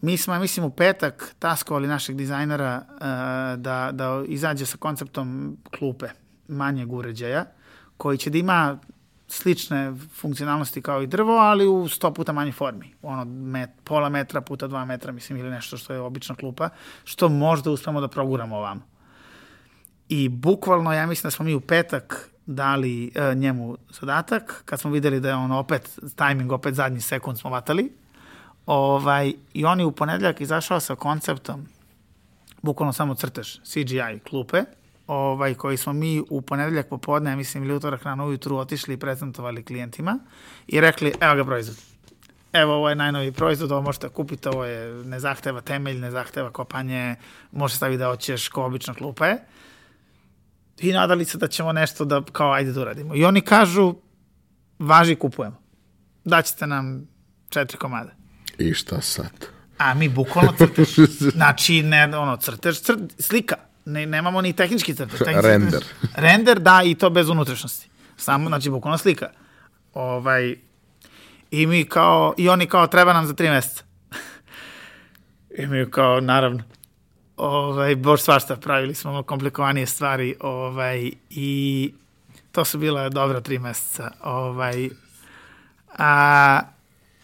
[0.00, 3.00] Mi smo, mislim, u petak taskovali našeg dizajnera uh,
[3.62, 6.06] da, da izađe sa konceptom klupe,
[6.48, 7.44] manjeg uređaja,
[7.96, 8.78] koji će da ima
[9.28, 12.94] slične funkcionalnosti kao i drvo, ali u sto puta manjoj formi.
[13.02, 16.68] Ono, met, pola metra puta dva metra, mislim, ili nešto što je obična klupa,
[17.04, 18.97] što možda uspemo da proguramo ovamo.
[20.08, 24.90] I bukvalno, ja mislim da smo mi u petak dali uh, njemu zadatak, kad smo
[24.90, 27.92] videli da je on opet, tajming opet zadnji sekund smo vatali,
[28.66, 31.66] ovaj, i on je u ponedljak izašao sa konceptom,
[32.62, 34.62] bukvalno samo crtež, CGI klupe,
[35.06, 39.64] ovaj, koji smo mi u ponedeljak popodne, mislim, ili utorak rano ujutru otišli i prezentovali
[39.64, 40.18] klijentima
[40.66, 41.76] i rekli, evo ga proizvod.
[42.52, 46.50] Evo, ovo je najnoviji proizvod, ovo možete kupiti, ovo je, ne zahteva temelj, ne zahteva
[46.50, 47.16] kopanje,
[47.52, 49.44] može staviti da hoćeš ko obična klupa je.
[50.80, 53.14] I nadali se da ćemo nešto da, kao, ajde da uradimo.
[53.14, 53.94] I oni kažu,
[54.78, 55.56] važi, kupujemo.
[56.24, 57.08] Daćete nam
[57.48, 58.10] četiri komade.
[58.58, 59.46] I šta sad?
[59.78, 60.88] A mi bukvalno crtež.
[61.36, 63.56] Znači, ne, ono, crtež, crt, slika.
[63.84, 65.18] Ne, nemamo ni tehnički crtež.
[65.18, 65.82] Tehnički Render.
[65.82, 66.10] Crtež.
[66.14, 67.88] Render, da, i to bez unutrašnjosti.
[68.16, 69.30] Samo, znači, bukvalno slika.
[69.94, 70.56] Ovaj,
[71.50, 73.84] I mi kao, i oni kao, treba nam za tri meseca.
[75.58, 76.62] I mi kao, naravno,
[77.38, 81.92] ovaj, bož svašta, pravili smo komplikovanije stvari, ovaj, i
[82.52, 84.10] to su bila dobra tri meseca.
[84.22, 84.88] Ovaj,
[85.98, 86.60] a,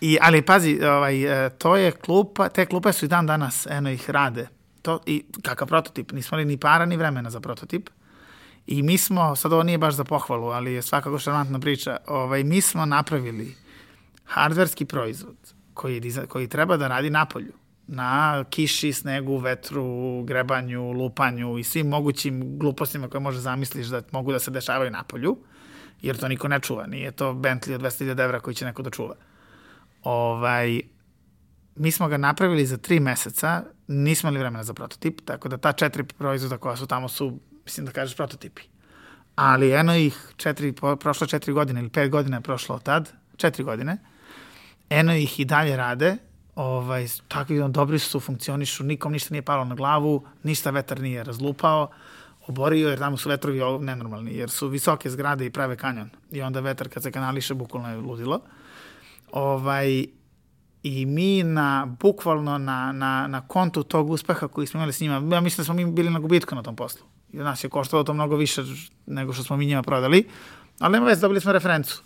[0.00, 1.14] I, ali pazi, ovaj,
[1.58, 4.48] to je klupa, te klupe su i dan danas, eno ih rade.
[4.82, 7.90] To, i, kakav prototip, nismo li ni para ni vremena za prototip.
[8.66, 12.44] I mi smo, sad ovo nije baš za pohvalu, ali je svakako šarmantna priča, ovaj,
[12.44, 13.54] mi smo napravili
[14.24, 15.36] hardverski proizvod
[15.74, 17.52] koji, koji treba da radi napolju
[17.86, 24.32] na kiši, snegu, vetru, grebanju, lupanju i svim mogućim glupostima koje može zamisliš da mogu
[24.32, 25.36] da se dešavaju napolju,
[26.02, 26.86] jer to niko ne čuva.
[26.86, 29.14] Nije to Bentley od 200.000 evra koji će neko da čuva.
[30.02, 30.80] Ovaj,
[31.76, 35.72] mi smo ga napravili za tri meseca, nismo imali vremena za prototip, tako da ta
[35.72, 38.62] četiri proizvoda koja su tamo su, mislim da kažeš, prototipi.
[39.36, 43.64] Ali eno ih četiri, prošlo četiri godine ili pet godina je prošlo od tad, četiri
[43.64, 43.98] godine,
[44.90, 46.16] eno ih i dalje rade,
[46.54, 51.90] ovaj, takvi dobri su, funkcionišu, nikom ništa nije palo na glavu, ništa vetar nije razlupao,
[52.46, 56.10] oborio, jer tamo su vetrovi nenormalni, jer su visoke zgrade i prave kanjon.
[56.32, 58.40] I onda vetar kad se kanališe, bukvalno je ludilo.
[59.32, 60.06] Ovaj,
[60.82, 65.34] I mi na, bukvalno na, na, na kontu tog uspeha koji smo imali s njima,
[65.34, 67.06] ja mislim da smo mi bili na gubitku na tom poslu.
[67.32, 68.62] I nas je koštalo to mnogo više
[69.06, 70.28] nego što smo mi njima prodali,
[70.78, 72.02] ali nema veze, dobili smo referencu.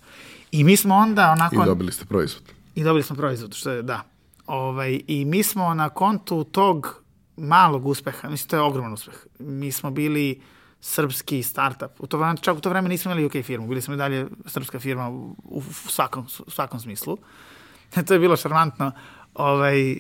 [0.50, 1.62] I mi smo onda onako...
[1.62, 2.42] I dobili ste proizvod.
[2.74, 4.02] I dobili smo proizvod, što je, da.
[4.48, 7.02] Ovaj, I mi smo na kontu tog
[7.36, 9.26] malog uspeha, mislim, to je ogroman uspeh.
[9.38, 10.40] Mi smo bili
[10.80, 11.90] srpski startup.
[11.98, 14.26] U to vreme, čak u to vreme nismo imali UK firmu, bili smo i dalje
[14.46, 17.18] srpska firma u, u svakom, u svakom smislu.
[18.06, 18.92] to je bilo šarmantno.
[19.34, 19.98] Ovaj,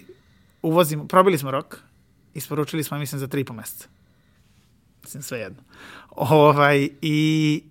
[0.62, 1.78] uvozimo, probili smo rok,
[2.34, 3.88] isporučili smo, mislim, za tri po meseca.
[5.02, 5.62] Mislim, sve jedno.
[6.10, 7.62] Ovaj, I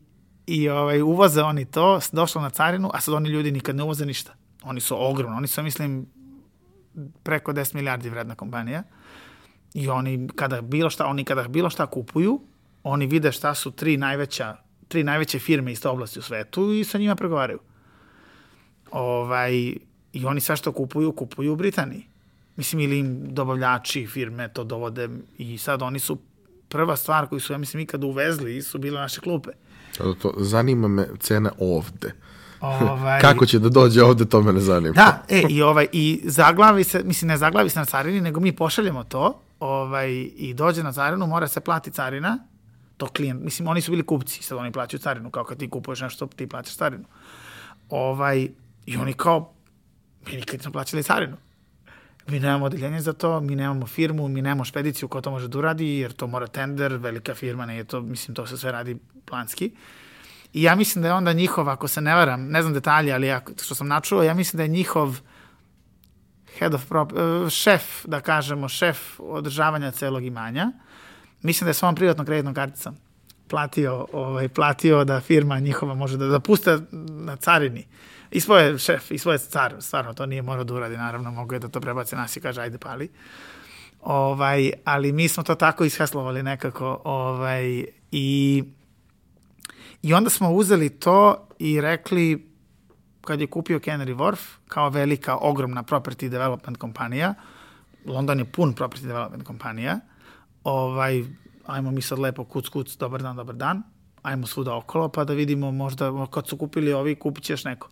[0.47, 4.05] i ovaj, uvoze oni to, došlo na carinu, a sad oni ljudi nikad ne uvoze
[4.05, 4.33] ništa.
[4.63, 6.07] Oni su ogromni, oni su, mislim,
[7.23, 8.83] preko 10 milijardi vredna kompanija.
[9.73, 12.41] I oni kada bilo šta, oni kada bilo šta kupuju,
[12.83, 16.83] oni vide šta su tri najveća tri najveće firme iz te oblasti u svetu i
[16.83, 17.59] sa njima pregovaraju.
[18.91, 19.53] Ovaj,
[20.13, 22.07] I oni sve što kupuju, kupuju u Britaniji.
[22.55, 26.17] Mislim, ili im dobavljači firme to dovode i sad oni su
[26.69, 29.49] prva stvar koju su, ja mislim, ikada uvezli su bile naše klupe.
[29.97, 32.13] To, zanima me cena ovde.
[32.61, 33.21] Ovaj...
[33.21, 34.93] Kako će da dođe ovde, to me ne zanima.
[34.93, 38.51] Da, e, i, ovaj, i zaglavi se, mislim, ne zaglavi se na carini, nego mi
[38.51, 42.39] pošaljemo to ovaj, i dođe na carinu, mora se plati carina,
[42.97, 46.01] to klijent, mislim, oni su bili kupci, sad oni plaćaju carinu, kao kad ti kupuješ
[46.01, 47.03] nešto, ti plaćaš carinu.
[47.89, 48.49] Ovaj,
[48.85, 49.53] I oni kao,
[50.27, 51.37] mi nikad nismo plaćali carinu.
[52.27, 55.57] Mi nemamo odeljenje za to, mi nemamo firmu, mi nemamo špediciju ko to može da
[55.57, 58.97] uradi, jer to mora tender, velika firma, ne je to, mislim, to se sve radi
[59.25, 59.71] planski.
[60.53, 63.27] I ja mislim da je onda njihov, ako se ne varam, ne znam detalje, ali
[63.27, 65.19] ja, što sam načuo, ja mislim da je njihov
[66.57, 70.71] head of prop, uh, šef, da kažemo, šef održavanja celog imanja,
[71.41, 72.95] mislim da je svom privatnom kreditnom karticom
[73.47, 77.87] platio, ovaj, platio da firma njihova može da, da puste na carini.
[78.31, 81.59] I svoje šef, i svoje car, stvarno to nije morao da uradi, naravno, mogu je
[81.59, 83.09] da to prebace nas i kaže, ajde pali.
[84.01, 88.63] Ovaj, ali mi smo to tako isheslovali nekako ovaj, i,
[90.01, 92.51] i onda smo uzeli to i rekli,
[93.21, 97.33] kad je kupio Canary Wharf, kao velika, ogromna property development kompanija,
[98.05, 99.99] London je pun property development kompanija,
[100.63, 101.23] ovaj,
[101.65, 103.83] ajmo mi sad lepo kuc, kuc, dobar dan, dobar dan,
[104.23, 107.89] ajmo svuda okolo, pa da vidimo možda kad su kupili ovi, kupit ćeš neko.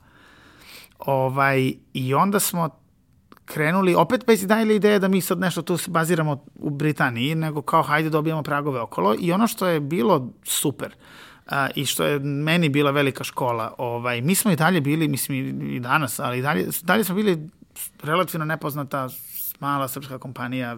[1.00, 2.70] Ovaj, I onda smo
[3.46, 7.84] krenuli, opet bez dajeli ideje da mi sad nešto tu baziramo u Britaniji, nego kao
[7.84, 10.96] hajde dobijamo pragove okolo i ono što je bilo super
[11.48, 15.62] a, i što je meni bila velika škola, ovaj, mi smo i dalje bili, mislim
[15.62, 17.50] i danas, ali i dalje, dalje smo bili
[18.04, 19.10] relativno nepoznata
[19.60, 20.78] mala srpska kompanija,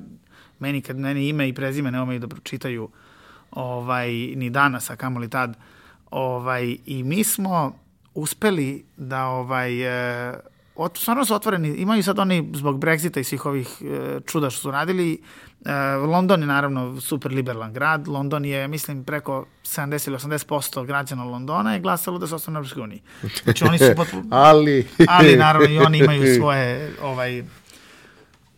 [0.59, 2.89] meni kad meni ime i prezime ne umeju da pročitaju
[3.51, 5.57] ovaj, ni danas, a kamoli tad,
[6.11, 7.79] ovaj, i mi smo
[8.13, 10.33] uspeli da ovaj, e,
[10.77, 14.61] ot, stvarno su otvoreni, imaju sad oni zbog Brexita i svih ovih e, čuda što
[14.61, 15.21] su radili,
[15.65, 21.23] e, London je naravno super liberalan grad, London je, mislim, preko 70 ili 80% građana
[21.23, 23.01] Londona je glasalo da se ostane u Europskoj uniji.
[23.43, 24.23] Znači oni su potpuno...
[24.49, 24.87] ali...
[25.07, 27.43] ali naravno i oni imaju svoje, ovaj,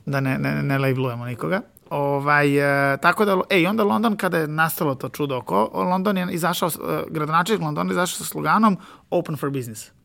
[0.05, 1.61] da ne, ne, ne labelujemo nikoga.
[1.89, 2.57] Ovaj,
[2.93, 6.69] e, tako da, ej, onda London, kada je nastalo to čudo oko, London je izašao,
[6.69, 8.77] e, gradonačelnik Londona je izašao sa sloganom
[9.09, 9.98] Open for Business.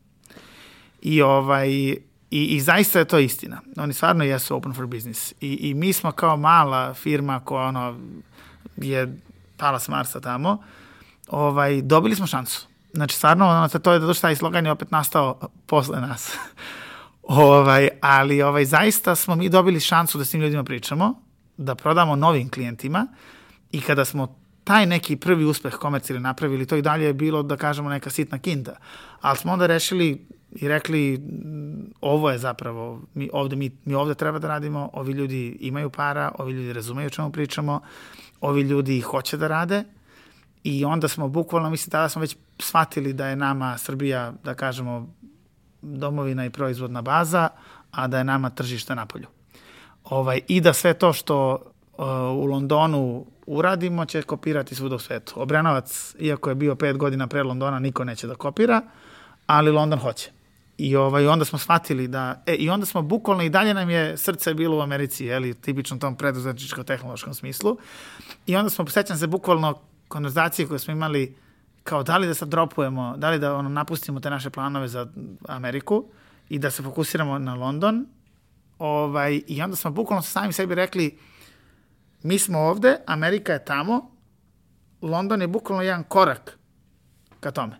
[1.05, 2.01] I, ovaj, i,
[2.31, 3.61] I zaista je to istina.
[3.77, 5.33] Oni stvarno jesu open for business.
[5.41, 7.95] I, i mi smo kao mala firma koja ono,
[8.77, 9.17] je
[9.57, 10.63] pala s Marsa tamo,
[11.27, 12.67] ovaj, dobili smo šansu.
[12.93, 16.37] Znači, stvarno, ono, to je da taj slogan je opet nastao posle nas.
[17.23, 21.21] ovaj, ali ovaj, zaista smo mi dobili šansu da s tim ljudima pričamo
[21.57, 23.07] da prodamo novim klijentima
[23.71, 27.57] i kada smo taj neki prvi uspeh komercijali napravili, to i dalje je bilo, da
[27.57, 28.75] kažemo, neka sitna kinda.
[29.21, 30.25] Ali smo onda rešili
[30.55, 31.21] i rekli
[32.01, 36.31] ovo je zapravo, mi ovde, mi, mi ovde treba da radimo, ovi ljudi imaju para,
[36.39, 37.81] ovi ljudi razumeju o čemu pričamo,
[38.41, 39.83] ovi ljudi hoće da rade
[40.63, 45.13] i onda smo bukvalno, mislim, tada smo već shvatili da je nama Srbija, da kažemo,
[45.81, 47.49] domovina i proizvodna baza,
[47.91, 49.27] a da je nama tržište na polju.
[50.03, 55.41] Ovaj, I da sve to što uh, u Londonu uradimo će kopirati svuda u svetu.
[55.41, 58.81] Obrenovac, iako je bio pet godina pre Londona, niko neće da kopira,
[59.47, 60.34] ali London hoće.
[60.77, 64.17] I ovaj, onda smo shvatili da, e, i onda smo bukvalno i dalje nam je
[64.17, 67.77] srce bilo u Americi, je li, tipično tom preduzetničko-tehnološkom smislu.
[68.47, 71.35] I onda smo, sećam se, bukvalno konverzacije koje smo imali
[71.83, 75.07] kao da li da sad dropujemo, da li da ono, napustimo te naše planove za
[75.47, 76.05] Ameriku
[76.49, 78.05] i da se fokusiramo na London
[78.79, 81.17] Ovaj, I onda smo bukvalno sa sami sebi rekli,
[82.23, 84.11] mi smo ovde, Amerika je tamo,
[85.01, 86.57] London je bukvalno jedan korak
[87.39, 87.79] ka tome.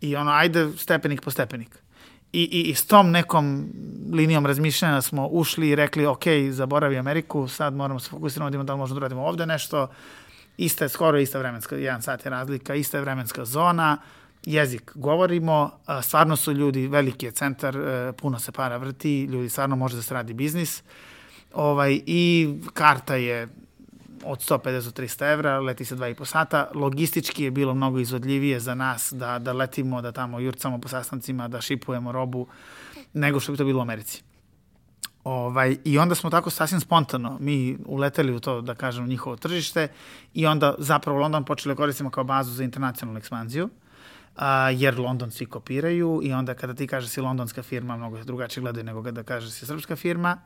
[0.00, 1.82] I ono, ajde stepenik po stepenik.
[2.32, 3.68] I, i, i s tom nekom
[4.12, 8.72] linijom razmišljanja smo ušli i rekli, ok, zaboravi Ameriku, sad moramo se fokusirati da, da
[8.72, 9.88] li možemo da uradimo ovde nešto,
[10.56, 13.98] ista je skoro ista vremenska, jedan sat je razlika, ista je vremenska zona,
[14.44, 15.70] jezik govorimo,
[16.02, 20.02] stvarno su ljudi, veliki je centar, e, puno se para vrti, ljudi stvarno može da
[20.02, 20.82] se radi biznis.
[21.54, 23.48] Ovaj, I karta je
[24.24, 26.70] od 150 do 300 evra, leti se 2,5 sata.
[26.74, 31.48] Logistički je bilo mnogo izvodljivije za nas da, da letimo, da tamo jurcamo po sastancima,
[31.48, 32.46] da šipujemo robu,
[33.12, 34.22] nego što bi to bilo u Americi.
[35.24, 39.88] Ovaj, I onda smo tako sasvim spontano mi uleteli u to, da kažem, njihovo tržište
[40.34, 43.68] i onda zapravo London počeli da koristimo kao bazu za internacionalnu ekspanziju.
[44.36, 48.62] A, jer London svi kopiraju i onda kada ti kažeš si londonska firma, mnogo drugačije
[48.62, 50.38] gledaju nego kada kažeš si srpska firma.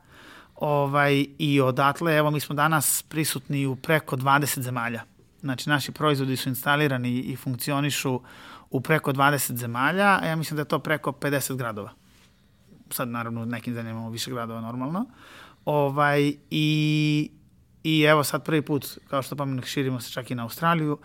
[0.55, 5.03] Ovaj, I odatle, evo, mi smo danas prisutni u preko 20 zemalja.
[5.41, 8.21] Znači, naši proizvodi su instalirani i funkcionišu
[8.69, 11.91] u preko 20 zemalja, a ja mislim da je to preko 50 gradova.
[12.89, 15.05] Sad, naravno, u nekim zemljama imamo više gradova normalno.
[15.65, 17.31] Ovaj, i,
[17.83, 20.93] I evo sad prvi put, kao što pomenuh, širimo se čak i na Australiju.
[20.93, 20.99] Uh,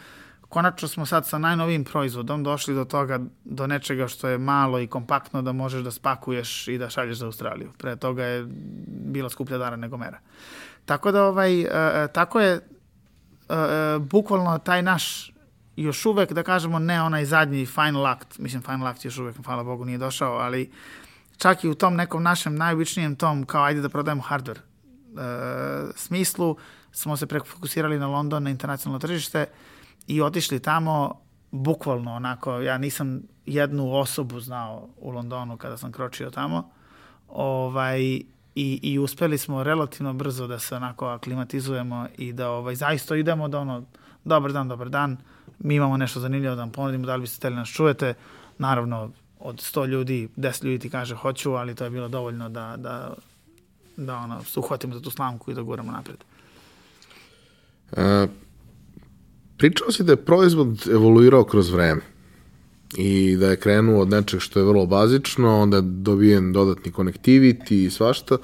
[0.49, 4.87] konačno smo sad sa najnovijim proizvodom došli do toga, do nečega što je malo i
[4.87, 7.73] kompaktno da možeš da spakuješ i da šalješ za Australiju.
[7.79, 8.47] Pre toga je
[8.87, 10.19] bila skuplja dara nego mera.
[10.85, 11.69] Tako da ovaj, uh,
[12.13, 15.33] tako je uh, bukvalno taj naš
[15.77, 19.65] još uvek, da kažemo, ne onaj zadnji final act, mislim final act još uvek, hvala
[19.65, 20.73] Bogu, nije došao, ali
[21.37, 24.59] čak i u tom nekom našem najobičnijem tom, kao ajde da prodajemo hardware,
[25.95, 26.57] smislu
[26.93, 29.47] smo se prefokusirali na London, na internacionalno tržište
[30.09, 31.15] i otišli tamo
[31.51, 36.71] bukvalno onako, ja nisam jednu osobu znao u Londonu kada sam kročio tamo,
[37.29, 38.01] ovaj,
[38.55, 43.49] i, i uspeli smo relativno brzo da se onako aklimatizujemo i da ovaj, zaista idemo
[43.49, 43.85] da ono,
[44.25, 45.17] dobar dan, dobar dan,
[45.59, 48.15] mi imamo nešto zanimljivo da vam ponudimo, da li biste hteli nas čujete,
[48.59, 52.75] naravno od 100 ljudi, 10 ljudi ti kaže hoću, ali to je bilo dovoljno da,
[52.77, 53.15] da,
[53.97, 56.25] da ono, uhvatimo za tu slamku i da guramo napred.
[57.93, 58.27] E,
[59.59, 62.01] pričao si da je proizvod evoluirao kroz vreme
[62.97, 67.87] i da je krenuo od nečeg što je vrlo bazično, onda je dobijen dodatni connectivity
[67.87, 68.39] i svašta.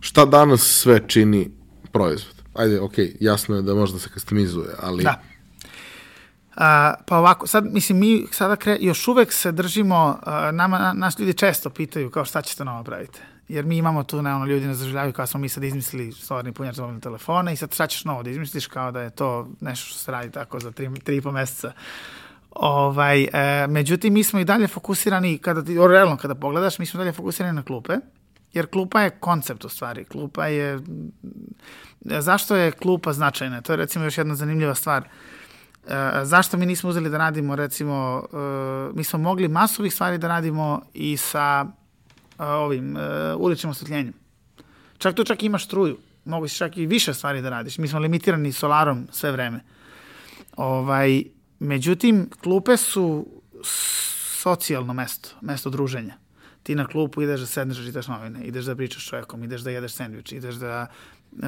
[0.00, 1.50] Šta danas sve čini
[1.92, 2.34] proizvod?
[2.54, 5.04] Ajde, ok, jasno je da može da se customizuje, ali...
[5.04, 5.22] Da.
[6.56, 11.18] A, pa ovako, sad, mislim, mi sada kre, još uvek se držimo, a, nama, nas
[11.18, 13.20] ljudi često pitaju kao šta ćete novo praviti.
[13.48, 16.52] Jer mi imamo tu, ne, ono, ljudi nas zaželjavaju kao smo mi sad izmislili solarni
[16.52, 19.86] punjač za telefona i sad šta ćeš novo da izmisliš kao da je to nešto
[19.86, 21.72] što se radi tako za tri, tri i po meseca.
[22.50, 26.98] Ovaj, e, međutim, mi smo i dalje fokusirani, kada ti, realno kada pogledaš, mi smo
[26.98, 27.92] dalje fokusirani na klupe,
[28.52, 30.04] jer klupa je koncept u stvari.
[30.04, 30.80] Klupa je...
[32.00, 33.60] Zašto je klupa značajna?
[33.60, 35.02] To je recimo još jedna zanimljiva stvar.
[35.02, 38.36] E, zašto mi nismo uzeli da radimo recimo, e,
[38.94, 41.66] mi smo mogli masu ovih stvari da radimo i sa
[42.38, 44.12] e, ovim e, uličnim osvetljenjem.
[44.98, 45.98] Čak tu čak ima struju.
[46.24, 47.78] Mogu si čak i više stvari da radiš.
[47.78, 49.60] Mi smo limitirani solarom sve vreme.
[50.56, 51.24] Ovaj,
[51.64, 53.26] Međutim, klupe su
[54.42, 56.14] socijalno mesto, mesto druženja.
[56.62, 59.60] Ti na klupu ideš da sedneš da čitaš novine, ideš da pričaš s čovjekom, ideš
[59.60, 60.86] da jedeš sandvič, ideš da
[61.32, 61.38] uh,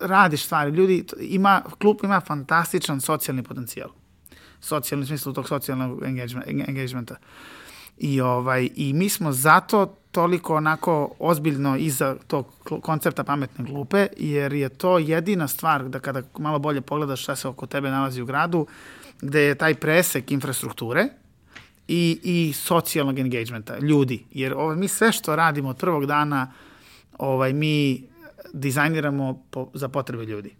[0.00, 0.70] radiš stvari.
[0.70, 3.90] Ljudi, ima, klub ima fantastičan socijalni potencijal.
[4.60, 6.02] Socijalni smislu tog socijalnog
[6.46, 7.16] engagementa.
[7.98, 12.46] I, ovaj, I mi smo zato toliko onako ozbiljno iza tog
[12.82, 17.48] koncepta pametne glupe, jer je to jedina stvar da kada malo bolje pogledaš šta se
[17.48, 18.66] oko tebe nalazi u gradu,
[19.20, 21.08] gde je taj presek infrastrukture
[21.88, 24.24] i, i socijalnog engagementa, ljudi.
[24.32, 26.52] Jer ovaj, mi sve što radimo od prvog dana,
[27.18, 28.02] ovaj, mi
[28.52, 30.54] dizajniramo po, za potrebe ljudi.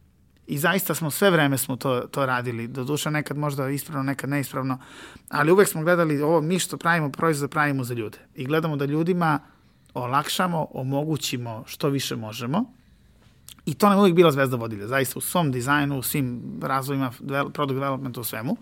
[0.46, 2.68] I zaista smo sve vreme smo to, to radili.
[2.68, 4.78] Do duša nekad možda ispravno, nekad neispravno.
[5.28, 8.18] Ali uvek smo gledali ovo, mi što pravimo proizvod pravimo za ljude.
[8.34, 9.40] I gledamo da ljudima
[9.94, 12.64] olakšamo, omogućimo što više možemo.
[13.66, 14.86] I to nam uvijek bila zvezda vodilja.
[14.86, 17.12] Zaista u svom dizajnu, u svim razvojima,
[17.52, 18.56] product developmentu, u svemu.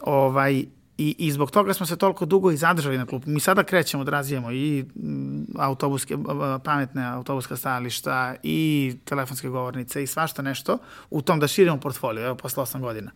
[0.00, 0.64] Ovaj,
[1.00, 3.30] I, I zbog toga smo se toliko dugo i zadržali na klupu.
[3.30, 6.16] Mi sada krećemo da razvijemo i mm, autobuske,
[6.64, 10.78] pametne autobuska stajališta i telefonske govornice i svašta nešto
[11.10, 13.10] u tom da širimo portfolio, evo, posle 8 godina.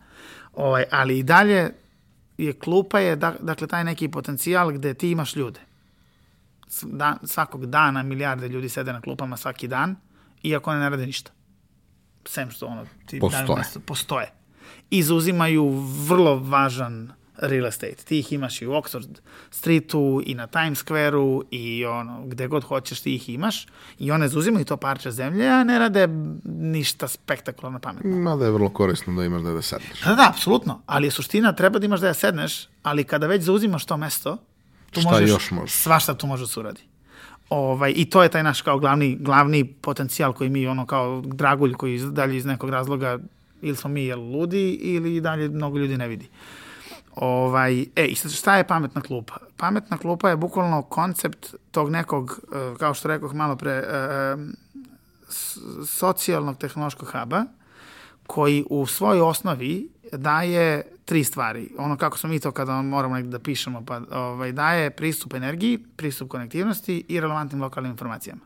[0.53, 1.69] Ovaj, ali i dalje
[2.37, 5.59] je klupa je, da, dakle, taj neki potencijal gde ti imaš ljude.
[6.81, 9.95] Da, svakog dana milijarde ljudi sede na klupama svaki dan,
[10.43, 11.31] iako ne rade ništa.
[12.27, 13.63] Sem što ono, ti postoje.
[13.85, 14.31] postoje.
[14.89, 15.69] I zauzimaju
[16.07, 17.95] vrlo važan real estate.
[17.95, 19.19] Ti ih imaš i u Oxford
[19.51, 23.67] Streetu i na Times Square-u i ono, gde god hoćeš ti ih imaš
[23.99, 26.07] i one zauzimaju to parče zemlje, a ne rade
[26.43, 28.17] ništa spektakularno pametno.
[28.17, 30.01] Mada je vrlo korisno da imaš da da sedneš.
[30.01, 30.81] Da, da, apsolutno.
[30.85, 34.37] Ali je suština, treba da imaš da ja sedneš, ali kada već zauzimaš to mesto,
[34.91, 35.73] tu Šta možeš, još može?
[35.73, 36.81] svašta tu može da se uradi.
[37.49, 41.73] Ovaj, I to je taj naš kao glavni, glavni potencijal koji mi, ono kao dragulj
[41.73, 43.19] koji dalje iz nekog razloga
[43.61, 46.25] ili smo mi jel, ludi ili dalje mnogo ljudi ne vidi.
[46.25, 46.64] Uh,
[47.15, 49.35] Ovaj, e, i sad šta je pametna klupa?
[49.57, 54.35] Pametna klupa je bukvalno koncept tog nekog, e, kao što rekoh malo pre, e, e,
[55.87, 57.43] socijalnog tehnološkog huba,
[58.27, 61.69] koji u svojoj osnovi daje tri stvari.
[61.77, 65.77] Ono kako smo mi to kada moramo negde da pišemo, pa ovaj, daje pristup energiji,
[65.95, 68.41] pristup konektivnosti i relevantnim lokalnim informacijama.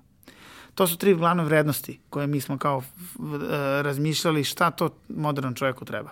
[0.76, 2.84] To su tri glavne vrednosti koje mi smo kao
[3.82, 6.10] razmišljali šta to modernom čovjeku treba.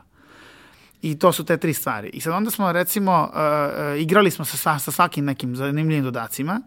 [1.01, 2.09] I to su te tri stvari.
[2.09, 6.61] I sad onda smo, recimo, uh, uh, igrali smo sa, sa svakim nekim zanimljivim dodacima.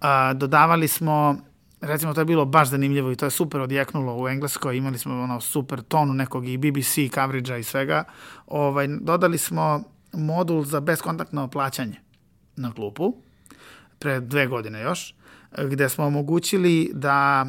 [0.00, 1.36] Uh, dodavali smo,
[1.80, 4.76] recimo, to je bilo baš zanimljivo i to je super odjeknulo u Engleskoj.
[4.76, 8.04] Imali smo ono super tonu nekog i BBC coverage-a i svega.
[8.46, 12.00] Ovaj, dodali smo modul za beskontaktno plaćanje
[12.56, 13.14] na klupu
[13.98, 15.14] pre dve godine još
[15.58, 17.46] gde smo omogućili da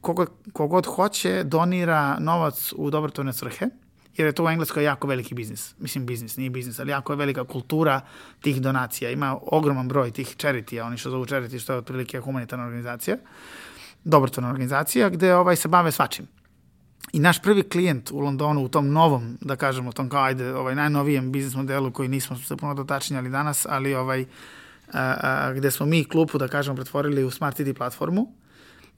[0.00, 3.66] kogod, kogod hoće donira novac u dobrotvorne svrhe
[4.16, 5.74] jer je to u Engleskoj jako veliki biznis.
[5.78, 8.00] Mislim, biznis, nije biznis, ali jako je velika kultura
[8.40, 9.10] tih donacija.
[9.10, 13.16] Ima ogroman broj tih charity oni što zovu charity, što je otprilike humanitarna organizacija,
[14.04, 16.26] dobrotvorna organizacija, gde ovaj, se bave svačim.
[17.12, 20.74] I naš prvi klijent u Londonu, u tom novom, da kažemo, tom kao, ajde, ovaj,
[20.74, 24.24] najnovijem biznis modelu koji nismo se puno dotačnjali danas, ali ovaj,
[24.92, 28.32] a, a, gde smo mi klupu, da kažemo, pretvorili u Smart City platformu,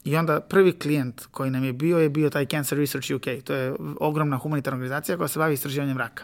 [0.03, 3.43] I onda prvi klijent koji nam je bio je bio taj Cancer Research UK.
[3.43, 6.23] To je ogromna humanitarna organizacija koja se bavi istraživanjem raka.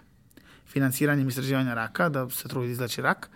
[0.68, 3.30] Financiranjem istraživanja raka, da se trudi izlači rak.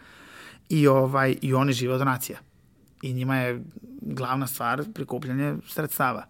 [0.69, 2.39] I, ovaj, I oni žive od donacija.
[3.01, 3.63] I njima je
[4.01, 6.25] glavna stvar prikupljanje sredstava.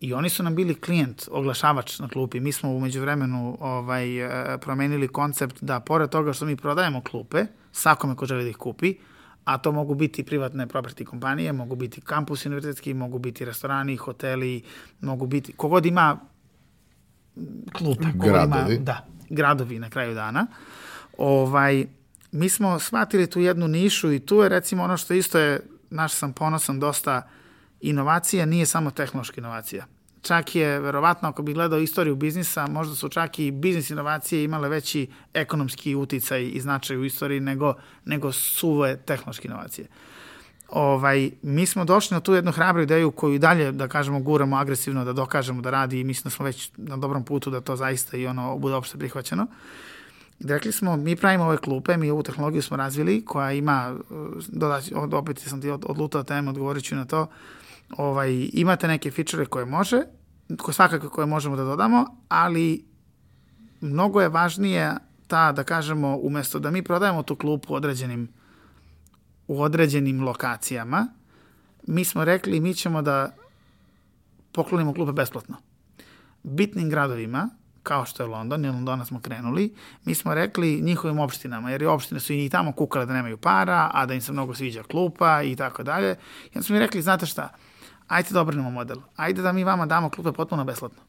[0.00, 2.40] I oni su nam bili klijent, oglašavač na klupi.
[2.40, 7.46] Mi smo umeđu vremenu ovaj, e, promenili koncept da pored toga što mi prodajemo klupe,
[7.72, 8.94] svakome ko želi da ih kupi,
[9.44, 14.62] a to mogu biti privatne property kompanije, mogu biti kampusi univerzitetski, mogu biti restorani, hoteli,
[15.00, 16.18] mogu biti, kogod ima
[17.72, 18.74] klupe, kogod Gradovi.
[18.74, 20.46] ima, da, gradovi na kraju dana.
[21.18, 21.86] Ovaj,
[22.32, 26.12] mi smo shvatili tu jednu nišu i tu je recimo ono što isto je, naš
[26.12, 27.28] sam ponosan, dosta
[27.80, 29.86] inovacija nije samo tehnološka inovacija.
[30.22, 34.68] Čak je, verovatno, ako bi gledao istoriju biznisa, možda su čak i biznis inovacije imale
[34.68, 39.86] veći ekonomski uticaj i značaj u istoriji nego, nego suve tehnološke inovacije.
[40.68, 45.04] Ovaj, mi smo došli na tu jednu hrabru ideju koju dalje, da kažemo, guramo agresivno
[45.04, 48.16] da dokažemo da radi i mislim da smo već na dobrom putu da to zaista
[48.16, 49.46] i ono bude opšte prihvaćeno.
[50.40, 53.96] I rekli smo, mi pravimo ove klupe, mi ovu tehnologiju smo razvili, koja ima,
[54.48, 57.26] dodać, opet sam ti odlutao temu, odgovorit ću na to,
[57.90, 60.02] ovaj, imate neke fičere koje može,
[60.58, 62.84] koje svakako koje možemo da dodamo, ali
[63.80, 64.94] mnogo je važnije
[65.26, 68.28] ta, da kažemo, umesto da mi prodajemo tu klupu određenim,
[69.46, 71.06] u određenim lokacijama,
[71.86, 73.34] mi smo rekli mi ćemo da
[74.52, 75.56] poklonimo klupe besplatno.
[76.42, 77.48] Bitnim gradovima,
[77.82, 79.74] kao što je London, i Londona smo krenuli,
[80.04, 84.06] mi smo rekli njihovim opštinama, jer opštine su i tamo kukale da nemaju para, a
[84.06, 86.16] da im se mnogo sviđa klupa i tako dalje.
[86.44, 87.48] I onda smo mi rekli, znate šta,
[88.12, 88.96] ajde da obrnemo model.
[89.16, 91.02] Ajde da mi vama damo klupe potpuno besplatno.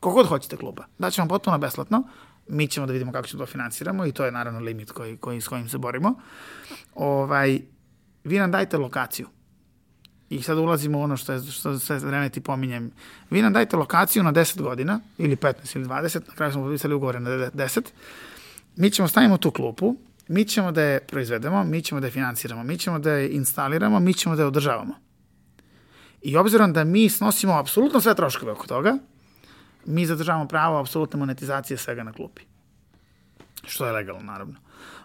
[0.00, 2.02] Kogod hoćete kluba, daćemo potpuno besplatno,
[2.48, 5.40] mi ćemo da vidimo kako ćemo to finansiramo i to je naravno limit koji, koji,
[5.40, 6.14] s kojim se borimo.
[6.94, 7.60] Ovaj,
[8.24, 9.28] vi nam dajte lokaciju.
[10.30, 12.90] I sad ulazimo u ono što, je, što sve vreme ti pominjem.
[13.30, 16.94] Vi nam dajte lokaciju na 10 godina, ili 15 ili 20, na kraju smo potpisali
[16.94, 17.80] ugovore na 10.
[18.76, 19.96] Mi ćemo stavimo tu klupu,
[20.28, 24.00] mi ćemo da je proizvedemo, mi ćemo da je finansiramo, mi ćemo da je instaliramo,
[24.00, 25.05] mi ćemo da je održavamo.
[26.26, 28.98] I obzirom da mi snosimo apsolutno sve troškove oko toga,
[29.84, 32.42] mi zadržavamo pravo apsolutne monetizacije svega na klupi.
[33.64, 34.54] Što je legalno, naravno.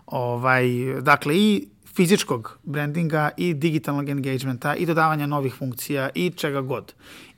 [0.06, 0.66] Ovaj,
[1.02, 6.94] dakle, i fizičkog brandinga i digitalnog engagementa i dodavanja novih funkcija i čega god.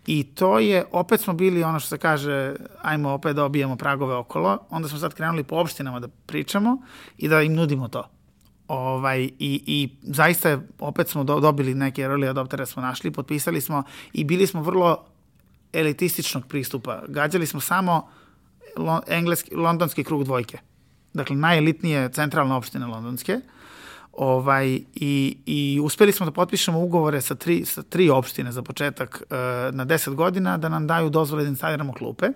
[0.07, 4.15] I to je, opet smo bili ono što se kaže, ajmo opet da obijemo pragove
[4.15, 6.81] okolo, onda smo sad krenuli po opštinama da pričamo
[7.17, 8.09] i da im nudimo to.
[8.73, 13.61] Ovaj, i, I zaista je, opet smo do, dobili neke early adoptere smo našli, potpisali
[13.61, 15.05] smo i bili smo vrlo
[15.73, 17.01] elitističnog pristupa.
[17.07, 18.07] Gađali smo samo
[18.77, 20.57] lo, engleski, londonski krug dvojke.
[21.13, 23.39] Dakle, najelitnije centralne opštine londonske.
[24.13, 29.23] Ovaj, i, I uspeli smo da potpišemo ugovore sa tri, sa tri opštine za početak
[29.29, 29.37] uh,
[29.75, 32.29] na 10 godina da nam daju dozvole da instaliramo klupe.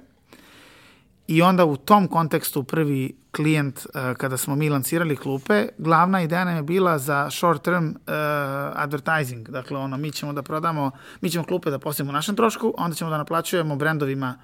[1.27, 6.45] I onda u tom kontekstu prvi klijent, uh, kada smo mi lancirali klupe, glavna ideja
[6.45, 7.93] nam je bila za short term uh,
[8.75, 9.49] advertising.
[9.49, 12.95] Dakle, ono, mi ćemo da prodamo, mi ćemo klupe da postavimo u našem trošku, onda
[12.95, 14.39] ćemo da naplaćujemo brendovima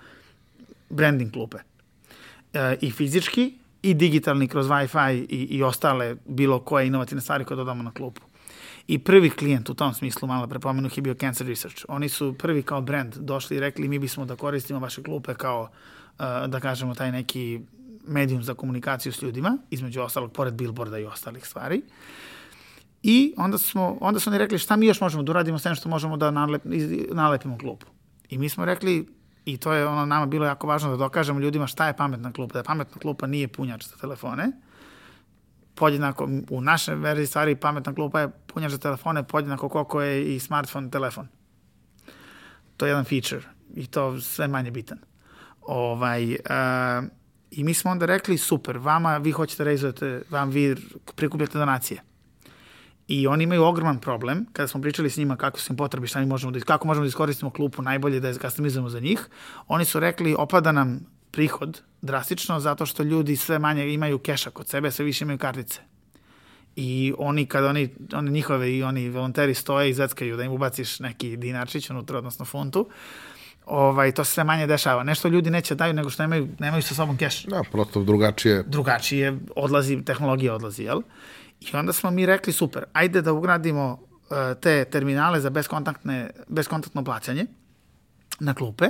[0.90, 1.58] branding klupe.
[1.58, 7.56] Uh, I fizički, i digitalni kroz Wi-Fi i, i ostale bilo koje inovativne stvari koje
[7.58, 8.22] dodamo na klupu.
[8.88, 11.86] I prvi klijent u tom smislu, malo prepomenuh, je bio Cancer Research.
[11.88, 15.70] Oni su prvi kao brand došli i rekli mi bismo da koristimo vaše klupe kao,
[16.48, 17.62] da kažemo, taj neki
[18.08, 21.82] medijum za komunikaciju s ljudima, između ostalog, pored billboarda i ostalih stvari.
[23.04, 25.90] I onda, smo, onda su oni rekli šta mi još možemo da uradimo s što
[25.90, 26.62] možemo da nalep,
[27.12, 27.86] nalepimo klupu.
[28.30, 29.08] I mi smo rekli,
[29.46, 32.54] I to je ono nama bilo jako važno da dokažemo ljudima šta je pametna klupa.
[32.54, 34.52] Da pametna klupa nije punjač za telefone.
[35.76, 40.40] Podjednako, u našoj verziji stvari pametna klupa je punjač za telefone, podjednako koliko je i
[40.40, 41.28] smartphone telefon.
[42.78, 43.42] To je jedan feature
[43.76, 44.98] i to sve manje bitan.
[45.68, 47.06] Ovaj, uh,
[47.52, 50.76] I mi smo onda rekli, super, vama, vi hoćete reizujete, vam vi
[51.16, 52.02] prikupljate donacije
[53.08, 56.20] I oni imaju ogroman problem, kada smo pričali s njima kako su im potrebi, šta
[56.20, 59.28] mi možemo da, kako možemo da iskoristimo klupu najbolje da je customizujemo za njih,
[59.68, 64.68] oni su rekli opada nam prihod drastično zato što ljudi sve manje imaju keša kod
[64.68, 65.82] sebe, sve više imaju kartice.
[66.76, 71.00] I oni, kada oni, oni njihove i oni volonteri stoje i zeckaju da im ubaciš
[71.00, 72.90] neki dinarčić unutra, odnosno funtu,
[73.66, 75.04] ovaj, to se sve manje dešava.
[75.04, 77.44] Nešto ljudi neće daju nego što nemaju, nemaju sa sobom keš.
[77.46, 78.64] Da, prosto drugačije.
[78.68, 81.02] Drugačije odlazi, tehnologija odlazi, jel?
[81.60, 87.04] I onda smo mi rekli, super, ajde da ugradimo uh, te terminale za beskontaktne, beskontaktno
[87.04, 87.46] plaćanje
[88.40, 88.86] na klupe.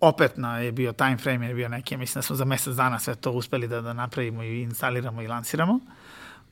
[0.00, 2.98] Opet na, je bio time frame, je bio neki, mislim da smo za mesec dana
[2.98, 5.80] sve to uspeli da, da napravimo i instaliramo i lansiramo.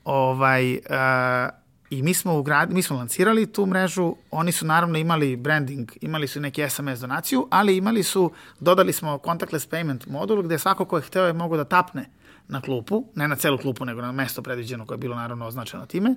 [0.04, 0.80] Ovaj, uh,
[1.90, 6.28] I mi smo, ugrad, mi smo lancirali tu mrežu, oni su naravno imali branding, imali
[6.28, 10.96] su neki SMS donaciju, ali imali su, dodali smo contactless payment modul gde svako ko
[10.96, 12.10] je hteo je mogo da tapne
[12.48, 15.86] na klupu, ne na celu klupu, nego na mesto predviđeno koje je bilo naravno označeno
[15.86, 16.14] time,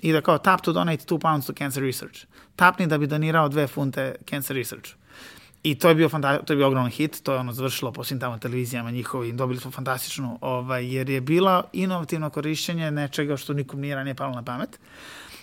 [0.00, 2.20] i da kao tap to donate 2 pounds to cancer research.
[2.56, 4.90] Tapni da bi donirao dve funte cancer research.
[5.62, 8.04] I to je bio fanta to je bio ogroman hit, to je ono završilo po
[8.04, 13.52] svim tamo televizijama njihovim, dobili smo fantastičnu, ovaj, jer je bila inovativno korišćenje nečega što
[13.52, 14.78] nikom nije ranije palo na pamet.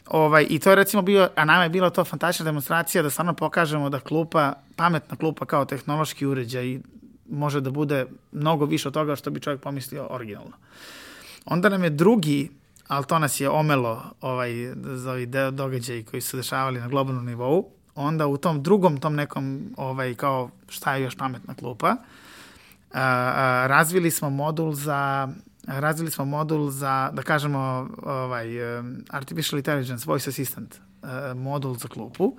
[0.07, 3.33] Ovaj, I to je recimo bio, a nama je bila to fantastična demonstracija da stvarno
[3.33, 6.79] pokažemo da klupa, pametna klupa kao tehnološki uređaj
[7.29, 10.57] može da bude mnogo više od toga što bi čovjek pomislio originalno.
[11.45, 12.49] Onda nam je drugi,
[12.87, 17.78] ali to nas je omelo ovaj, za ovi događaji koji su dešavali na globalnom nivou,
[17.99, 21.97] onda u tom drugom, tom nekom, ovaj, kao šta je još pametna klupa, a,
[22.93, 25.29] a, razvili smo modul za
[25.67, 28.47] razvili smo modul za, da kažemo, ovaj,
[29.09, 30.75] Artificial Intelligence Voice Assistant
[31.35, 32.37] modul za klupu,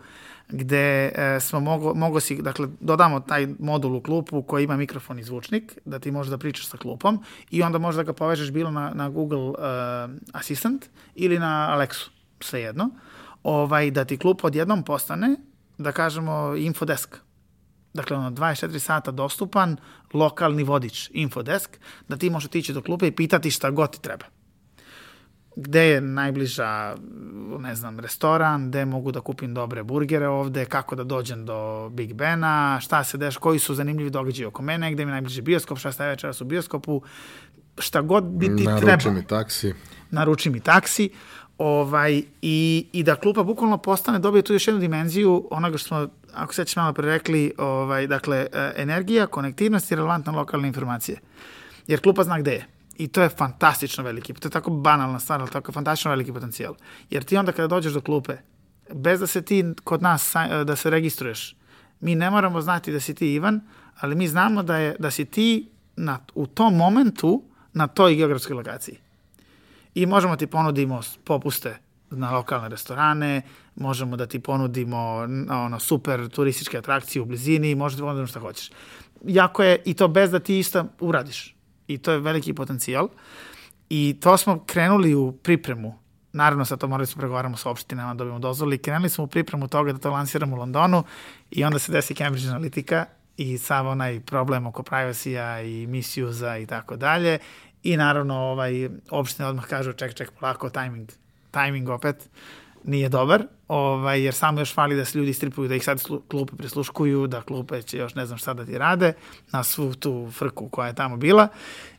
[0.48, 5.24] gde smo mogo, mogo si, dakle, dodamo taj modul u klupu koji ima mikrofon i
[5.24, 8.70] zvučnik, da ti možeš da pričaš sa klupom i onda možeš da ga povežeš bilo
[8.70, 9.56] na, na Google uh,
[10.32, 12.08] Assistant ili na Alexu,
[12.40, 12.90] svejedno,
[13.42, 15.36] ovaj, da ti klup odjednom postane
[15.80, 17.16] da kažemo, infodesk.
[17.94, 19.76] Dakle, ono, 24 sata dostupan,
[20.14, 21.78] lokalni vodič, infodesk,
[22.08, 24.24] da ti možeš otići do klupe i pitati šta god ti treba.
[25.56, 26.94] Gde je najbliža,
[27.58, 32.14] ne znam, restoran, gde mogu da kupim dobre burgere ovde, kako da dođem do Big
[32.14, 35.92] Bena, šta se deš, koji su zanimljivi događaji oko mene, gde mi najbliže bioskop, šta
[35.92, 37.02] staje večeras u bioskopu,
[37.78, 39.02] šta god bi ti Naruči treba.
[39.02, 39.74] Naruči mi taksi.
[40.10, 41.10] Naruči mi taksi
[41.60, 46.08] ovaj, i, i da klupa bukvalno postane, dobije tu još jednu dimenziju onoga što smo,
[46.34, 51.18] ako se malo pre rekli, ovaj, dakle, e, energija, konektivnost i relevantna lokalne informacije.
[51.86, 52.66] Jer klupa zna gde je.
[52.96, 56.74] I to je fantastično veliki, to je tako banalna stvar, ali tako fantastično veliki potencijal.
[57.10, 58.36] Jer ti onda kada dođeš do klupe,
[58.94, 60.32] bez da se ti kod nas,
[60.64, 61.56] da se registruješ,
[62.00, 63.60] mi ne moramo znati da si ti Ivan,
[64.00, 67.42] ali mi znamo da, je, da si ti na, u tom momentu
[67.72, 68.98] na toj geografskoj lokaciji
[69.94, 71.78] i možemo ti ponudimo popuste
[72.10, 73.42] na lokalne restorane,
[73.76, 74.98] možemo da ti ponudimo
[75.50, 78.70] ono, super turističke atrakcije u blizini, možemo da ponudimo šta hoćeš.
[79.24, 81.56] Jako je, i to bez da ti isto uradiš.
[81.86, 83.08] I to je veliki potencijal.
[83.88, 85.98] I to smo krenuli u pripremu.
[86.32, 88.78] Naravno, sad to morali smo pregovaramo sa opštinama, dobijemo dozvoli.
[88.78, 91.04] Krenuli smo u pripremu toga da to lansiramo u Londonu
[91.50, 93.04] i onda se desi Cambridge Analytica
[93.36, 97.38] i sav onaj problem oko privacy-a i misusa i tako dalje
[97.82, 101.08] I naravno, ovaj, opština odmah kažu, ček, ček, polako, timing,
[101.50, 102.28] timing opet
[102.84, 106.56] nije dobar, ovaj, jer samo još fali da se ljudi stripuju, da ih sad klupe
[106.56, 109.12] prisluškuju, da klupe će još ne znam šta da ti rade,
[109.52, 111.48] na svu tu frku koja je tamo bila.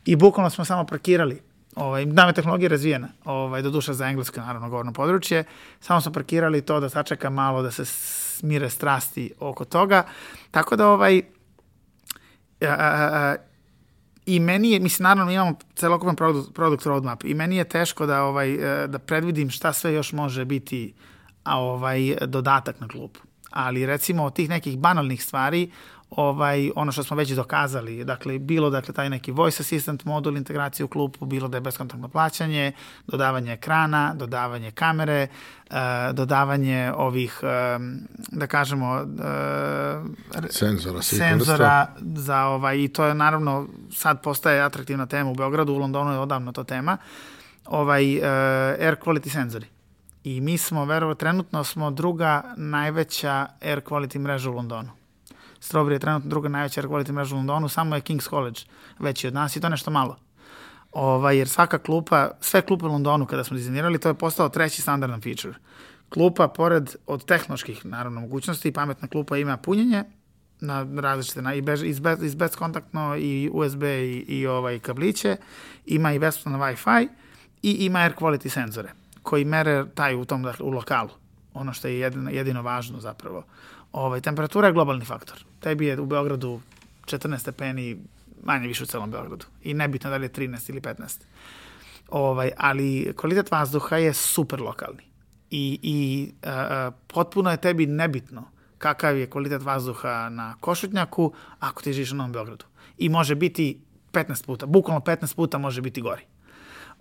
[0.04, 1.40] I bukvalno smo samo parkirali.
[1.76, 5.44] Ovaj, nam je tehnologija razvijena, ovaj, do duša za englesko, naravno, govorno područje,
[5.80, 10.02] samo smo parkirali to da sačeka malo, da se smire strasti oko toga,
[10.50, 11.22] tako da, ovaj,
[12.60, 13.36] a, a, a,
[14.26, 18.22] I meni je, mislim, naravno imamo celokupan product, product roadmap i meni je teško da,
[18.22, 20.94] ovaj, e, da predvidim šta sve još može biti
[21.44, 23.20] a, ovaj, dodatak na klubu.
[23.50, 25.70] Ali recimo od tih nekih banalnih stvari,
[26.16, 30.84] ovaj, ono što smo već dokazali, dakle, bilo dakle, taj neki voice assistant modul integracije
[30.84, 32.72] u klubu, bilo da je beskontaktno plaćanje,
[33.06, 35.26] dodavanje ekrana, dodavanje kamere,
[35.70, 35.76] uh,
[36.12, 38.00] dodavanje ovih, um,
[38.32, 45.30] da kažemo, uh, senzora, senzora za ovaj, i to je naravno sad postaje atraktivna tema
[45.30, 46.96] u Beogradu, u Londonu je odavno to tema,
[47.66, 48.24] ovaj, uh,
[48.80, 49.66] air quality senzori.
[50.24, 55.01] I mi smo, verovo, trenutno smo druga najveća air quality mreža u Londonu
[55.62, 58.60] Strawberry je trenutno druga najveća quality mreža u Londonu, samo je King's College
[58.98, 60.16] veći od nas i to nešto malo.
[60.92, 64.82] Ovaj, jer svaka klupa, sve klupe u Londonu kada smo dizajnirali, to je postao treći
[64.82, 65.54] standardan feature.
[66.08, 70.04] Klupa, pored od tehnoloških, naravno, mogućnosti, pametna klupa ima punjenje,
[70.60, 75.36] na različite, na, i, bez, i bezkontaktno, i USB, i, i ovaj kabliće,
[75.86, 77.08] ima i besplatno Wi-Fi,
[77.62, 81.10] i ima air quality senzore, koji mere taj u tom, dakle, u lokalu.
[81.54, 83.44] Ono što je jedino, jedino važno zapravo.
[83.92, 85.51] Ovaj, temperatura je globalni faktor.
[85.62, 86.60] Tebi je u Beogradu
[87.04, 87.96] 14 stepeni
[88.44, 89.46] manje više u celom Beogradu.
[89.62, 91.20] I nebitno da li je 13 ili 15.
[92.08, 95.02] Ovaj, ali kvalitet vazduha je super lokalni.
[95.50, 98.44] I, i a, potpuno je tebi nebitno
[98.78, 102.64] kakav je kvalitet vazduha na Košutnjaku ako ti živiš u Novom Beogradu.
[102.98, 103.80] I može biti
[104.12, 106.22] 15 puta, bukvalno 15 puta može biti gori.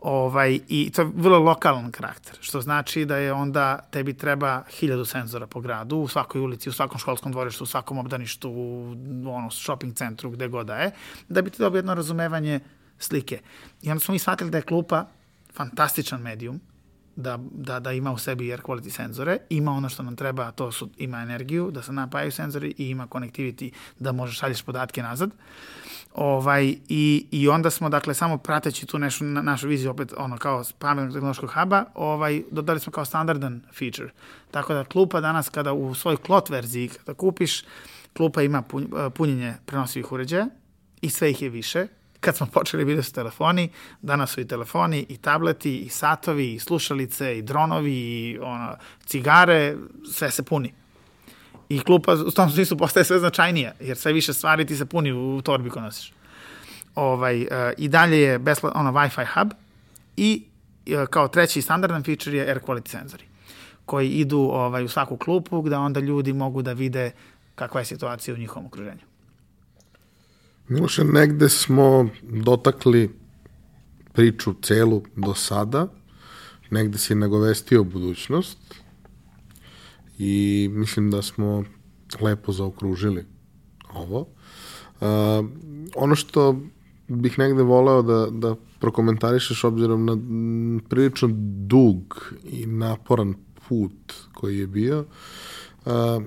[0.01, 5.05] Ovaj, I to je vrlo lokalan karakter, što znači da je onda tebi treba hiljadu
[5.05, 8.95] senzora po gradu, u svakoj ulici, u svakom školskom dvorištu, u svakom obdaništu, u
[9.25, 10.91] ono, shopping centru, gde god da je,
[11.29, 12.59] da bi ti dobio jedno razumevanje
[12.99, 13.39] slike.
[13.81, 15.05] I onda smo mi shvatili da je klupa
[15.53, 16.61] fantastičan medijum,
[17.21, 20.71] da, da, da ima u sebi air quality senzore, ima ono što nam treba, to
[20.71, 25.31] su, ima energiju, da se napajaju senzori i ima connectivity da možeš šalješ podatke nazad.
[26.13, 30.37] Ovaj, i, I onda smo, dakle, samo prateći tu nešu, na, našu viziju, opet, ono,
[30.37, 34.09] kao pametnog tehnološkog huba, ovaj, dodali smo kao standardan feature.
[34.51, 37.63] Tako da klupa danas, kada u svoj klot verziji, kada kupiš,
[38.13, 38.63] klupa ima
[39.13, 40.47] punjenje prenosivih uređaja
[41.01, 41.87] i sve ih je više,
[42.21, 43.69] kad smo počeli bili su telefoni,
[44.01, 48.75] danas su i telefoni, i tableti, i satovi, i slušalice, i dronovi, i ono,
[49.05, 49.75] cigare,
[50.11, 50.73] sve se puni.
[51.69, 55.11] I klupa u tom smislu postaje sve značajnija, jer sve više stvari ti se puni
[55.11, 56.13] u torbi ko nosiš.
[56.95, 59.51] Ovaj, uh, I dalje je besplat, ono, Wi-Fi hub
[60.17, 60.43] i
[60.87, 63.23] uh, kao treći standardan feature je air quality senzori
[63.85, 67.11] koji idu ovaj, u svaku klupu gde onda ljudi mogu da vide
[67.55, 69.10] kakva je situacija u njihovom okruženju.
[70.71, 73.09] Miloše, negde smo dotakli
[74.13, 75.87] priču celu do sada,
[76.69, 78.57] negde si nagovestio budućnost
[80.19, 81.63] i mislim da smo
[82.21, 83.25] lepo zaokružili
[83.93, 84.19] ovo.
[84.19, 85.07] Uh,
[85.95, 86.61] ono što
[87.07, 90.17] bih negde voleo da, da prokomentarišeš obzirom na
[90.89, 91.29] prilično
[91.67, 93.33] dug i naporan
[93.67, 95.05] put koji je bio,
[95.85, 96.23] uh,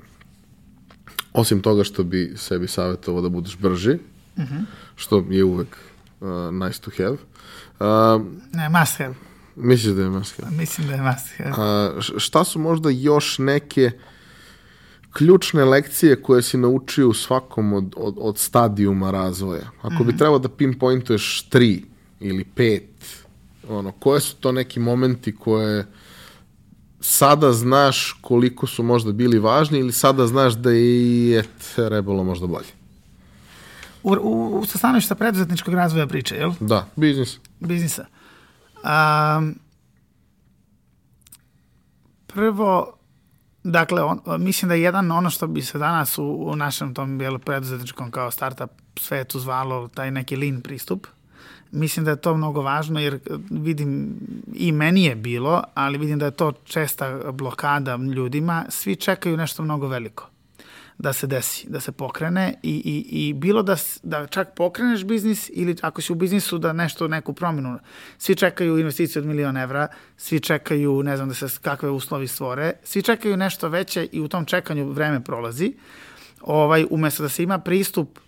[1.32, 3.98] osim toga što bi sebi savjetovao da budeš brži,
[4.36, 4.64] mm -hmm.
[4.96, 5.76] što je uvek
[6.20, 7.16] uh, nice to have.
[7.80, 9.14] Uh, ne, must have.
[9.56, 10.56] Misliš da je must have?
[10.56, 11.50] Mislim da je must have.
[11.50, 13.90] Uh, šta su možda još neke
[15.12, 19.70] ključne lekcije koje si naučio u svakom od, od, od stadijuma razvoja?
[19.78, 19.98] Ako mm -hmm.
[19.98, 20.18] bi mhm.
[20.18, 21.84] trebao da pinpointuješ tri
[22.20, 23.24] ili pet,
[23.68, 25.86] ono, koje su to neki momenti koje
[27.00, 31.44] sada znaš koliko su možda bili važni ili sada znaš da je
[31.74, 32.83] trebalo možda bolje?
[34.04, 34.64] U, u, u
[35.00, 36.52] sa preduzetničkog razvoja priče, jel?
[36.60, 37.38] Da, biznis.
[37.60, 38.06] Biznisa.
[38.74, 39.58] Um,
[42.26, 42.96] prvo,
[43.64, 47.20] dakle, on, mislim da je jedan ono što bi se danas u, u našem tom
[47.20, 51.06] jel, preduzetničkom kao startup svetu zvalo taj neki lean pristup.
[51.70, 53.18] Mislim da je to mnogo važno jer
[53.50, 54.16] vidim
[54.54, 58.64] i meni je bilo, ali vidim da je to česta blokada ljudima.
[58.68, 60.33] Svi čekaju nešto mnogo veliko
[60.98, 65.50] da se desi, da se pokrene i, i, i bilo da, da čak pokreneš biznis
[65.52, 67.78] ili ako si u biznisu da nešto, neku promenu.
[68.18, 72.72] Svi čekaju investiciju od miliona evra, svi čekaju, ne znam da se kakve uslovi stvore,
[72.84, 75.74] svi čekaju nešto veće i u tom čekanju vreme prolazi.
[76.40, 78.18] Ovaj, umesto da se ima pristup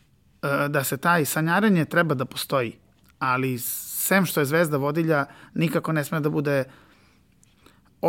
[0.42, 2.76] e, da se taj sanjaranje treba da postoji,
[3.18, 5.24] ali sem što je zvezda vodilja,
[5.54, 6.64] nikako ne sme da bude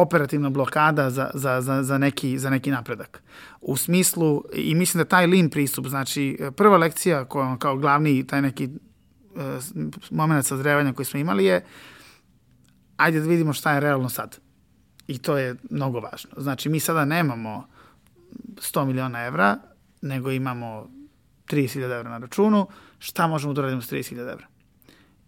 [0.01, 3.23] operativna blokada za, za, za, za, neki, za neki napredak.
[3.61, 8.41] U smislu, i mislim da taj lean pristup, znači prva lekcija koja kao glavni taj
[8.41, 9.41] neki uh,
[10.11, 11.65] moment sazrevanja koji smo imali je
[12.97, 14.37] ajde da vidimo šta je realno sad.
[15.07, 16.31] I to je mnogo važno.
[16.37, 17.67] Znači mi sada nemamo
[18.55, 19.57] 100 miliona evra,
[20.01, 20.89] nego imamo
[21.47, 22.67] 30.000 evra na računu,
[22.99, 24.47] šta možemo da uradimo s 30.000 evra?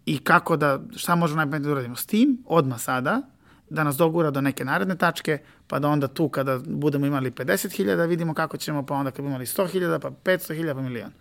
[0.06, 3.22] I kako da, šta možemo najbolje da uradimo s tim, odma sada,
[3.70, 5.38] da nas dogura do neke naredne tačke,
[5.68, 9.30] pa da onda tu kada budemo imali 50.000 vidimo kako ćemo, pa onda kad budemo
[9.30, 11.12] imali 100.000, pa 500.000, pa milion.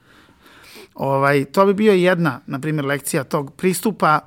[0.95, 4.21] Ovaj, to bi bio jedna, na primjer, lekcija tog pristupa,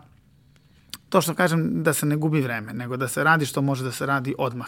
[1.09, 3.91] to što kažem, da se ne gubi vreme, nego da se radi što može da
[3.91, 4.67] se radi odmah.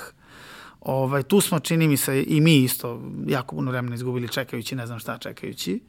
[0.82, 4.88] Ovaj, tu smo, čini mi se, i mi isto jako puno vremena izgubili čekajući, ne
[4.88, 5.80] znam šta čekajući.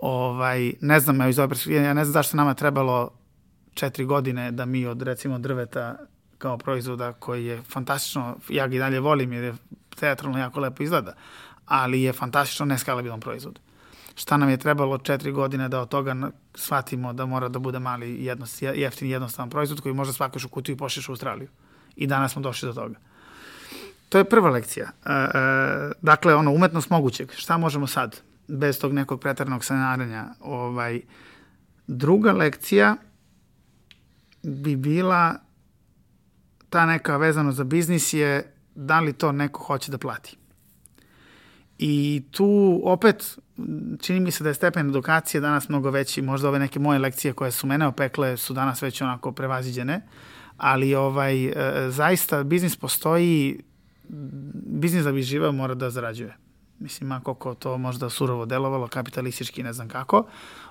[0.00, 3.10] Ovaj, ne znam, ja, iz ja ne znam zašto nama trebalo
[3.74, 5.96] četiri godine da mi od, recimo, drveta
[6.38, 9.54] kao proizvoda koji je fantastično, ja ga i dalje volim jer je
[10.00, 11.14] teatralno jako lepo izgleda,
[11.66, 13.58] ali je fantastično neskalabilan proizvod.
[14.14, 18.24] Šta nam je trebalo četiri godine da od toga shvatimo da mora da bude mali,
[18.24, 21.48] jednost, jeftini, jednostavan proizvod koji može svakaš u kutiju i pošliš u Australiju.
[21.96, 22.94] I danas smo došli do toga.
[24.08, 24.86] To je prva lekcija.
[25.06, 25.28] E, e,
[26.02, 27.32] dakle, ono, umetnost mogućeg.
[27.32, 28.20] Šta možemo sad?
[28.48, 30.26] Bez tog nekog pretarnog sanjaranja.
[30.40, 31.00] Ovaj,
[31.86, 32.96] druga lekcija
[34.42, 35.34] bi bila
[36.70, 40.36] ta neka vezano za biznis je da li to neko hoće da plati.
[41.78, 43.38] I tu opet
[44.00, 47.32] čini mi se da je stepen edukacije danas mnogo veći, možda ove neke moje lekcije
[47.32, 50.00] koje su mene opekle su danas već onako prevaziđene,
[50.56, 51.52] ali ovaj, e,
[51.90, 53.60] zaista biznis postoji,
[54.64, 56.36] biznis da bi živao mora da zarađuje.
[56.78, 60.26] Mislim, a koliko to možda surovo delovalo, kapitalistički, ne znam kako,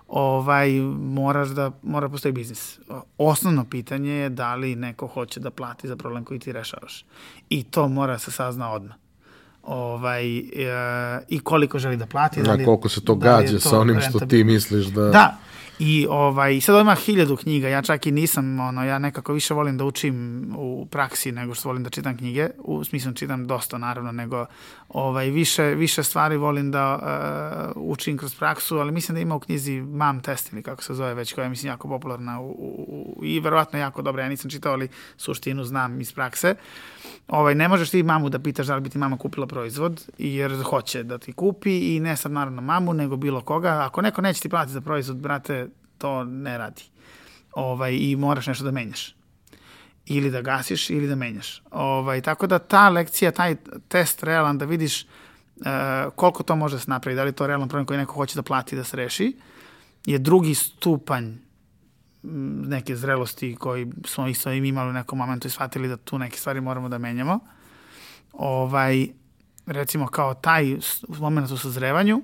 [0.08, 2.80] ovaj, moraš da, mora postoji biznis.
[3.18, 7.06] Osnovno pitanje je da li neko hoće da plati za problem koji ti rešavaš.
[7.50, 8.96] I to mora da se sazna odmah.
[9.64, 10.44] ovaj, e,
[11.30, 12.42] i koliko želi da plati.
[12.42, 15.10] Da li, koliko se to da gađa to sa onim što ti misliš da...
[15.10, 15.38] Da,
[15.80, 19.78] I ovaj, sad ima hiljadu knjiga, ja čak i nisam, ono, ja nekako više volim
[19.78, 24.12] da učim u praksi nego što volim da čitam knjige, u smislu čitam dosta naravno,
[24.12, 24.46] nego
[24.90, 27.00] ovaj, više, više stvari volim da
[27.76, 30.94] uh, učim kroz praksu, ali mislim da ima u knjizi MAM test ili kako se
[30.94, 34.30] zove već, koja je mislim jako popularna u, u, u, i verovatno jako dobra, ja
[34.30, 36.56] nisam čitao, ali suštinu znam iz prakse.
[37.28, 40.64] Ovaj, ne možeš ti mamu da pitaš da li bi ti mama kupila proizvod, jer
[40.64, 43.86] hoće da ti kupi i ne sad naravno mamu, nego bilo koga.
[43.86, 46.84] Ako neko neće ti platiti za proizvod, brate, to ne radi.
[47.52, 49.17] Ovaj, I moraš nešto da menjaš.
[50.10, 51.62] Ili da gasiš ili da menjaš.
[51.72, 53.56] Ovaj, tako da ta lekcija, taj
[53.88, 55.66] test realan da vidiš uh,
[56.16, 58.36] koliko to može da se napravi, da li je to realan problem koji neko hoće
[58.36, 59.36] da plati da se reši,
[60.06, 61.34] je drugi stupanj
[62.68, 66.38] neke zrelosti koji smo isto im imali u nekom momentu i shvatili da tu neke
[66.38, 67.40] stvari moramo da menjamo.
[68.34, 69.08] Ovaj,
[69.66, 70.78] recimo kao taj
[71.20, 72.22] moment u sazrevanju,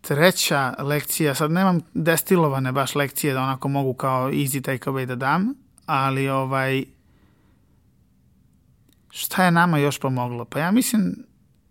[0.00, 5.54] treća lekcija, sad nemam destilovane baš lekcije da onako mogu kao easy takeaway da dam,
[5.86, 6.84] ali ovaj
[9.10, 10.44] šta je nama još pomoglo?
[10.44, 11.16] Pa ja mislim,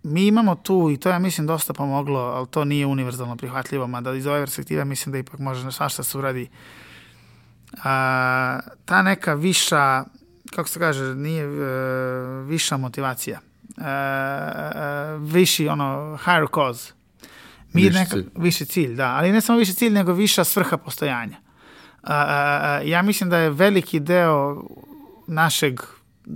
[0.03, 4.13] mi imamo tu i to ja mislim dosta pomoglo, ali to nije univerzalno prihvatljivo, mada
[4.13, 6.49] iz ove perspektive mislim da ipak može svašta se uradi.
[7.83, 10.03] A, ta neka viša,
[10.55, 13.39] kako se kaže, nije uh, viša motivacija.
[13.77, 16.93] Uh, uh, viši, ono, higher cause
[17.73, 18.25] Mi viši neka, cilj.
[18.35, 19.15] Viši cilj, da.
[19.15, 21.37] Ali ne samo viši cilj, nego viša svrha postojanja.
[22.05, 24.63] A, ja mislim da je veliki deo
[25.27, 25.79] našeg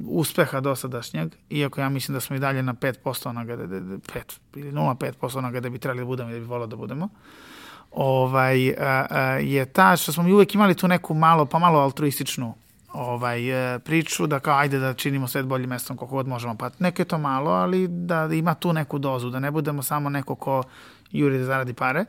[0.06, 4.00] uspeha dosadašnjeg, iako ja mislim da smo i dalje na 5% onoga, da, da, 5
[4.56, 7.10] ili 0,5% onoga da bi trebali da budemo i da bi volao da budemo,
[7.92, 11.80] ovaj, a, a, je ta što smo mi uvek imali tu neku malo, pa malo
[11.80, 12.54] altruističnu
[12.94, 16.56] ovaj, e, priču da kao ajde da činimo svet boljim mestom koliko god možemo.
[16.56, 20.36] Pa neke to malo, ali da ima tu neku dozu, da ne budemo samo neko
[20.36, 20.64] ko
[21.12, 22.06] juri da zaradi pare.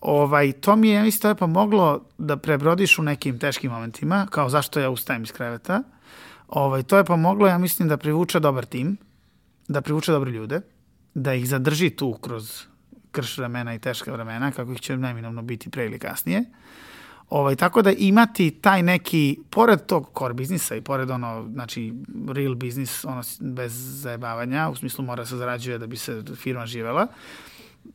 [0.00, 4.80] Ovaj, to mi je isto je pomoglo da prebrodiš u nekim teškim momentima, kao zašto
[4.80, 5.82] ja ustajem iz kreveta.
[6.48, 8.96] Ovaj, to je pomoglo, ja mislim, da privuče dobar tim,
[9.68, 10.60] da privuče dobre ljude,
[11.14, 12.62] da ih zadrži tu kroz
[13.12, 16.44] krš vremena i teška vremena, kako ih će neminovno biti pre ili kasnije.
[17.30, 21.94] Ovaj, tako da imati taj neki, pored tog core biznisa i pored ono, znači,
[22.28, 23.72] real biznis, ono, bez
[24.02, 27.06] zajebavanja, u smislu mora se zarađuje da bi se firma živela,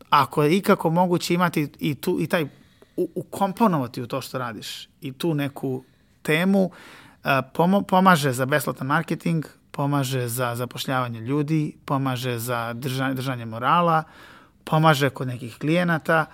[0.09, 2.45] ako je ikako moguće imati i, tu, i taj,
[2.97, 5.83] ukomponovati u to što radiš i tu neku
[6.21, 6.71] temu,
[7.53, 14.03] pomo, pomaže za besplatan marketing, pomaže za zapošljavanje ljudi, pomaže za držanje, držanje morala,
[14.63, 16.25] pomaže kod nekih klijenata,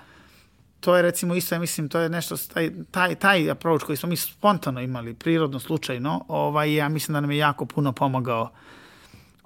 [0.79, 4.09] to je recimo isto, ja mislim, to je nešto, taj, taj, taj approach koji smo
[4.09, 8.51] mi spontano imali, prirodno, slučajno, ovaj, ja mislim da nam je jako puno pomogao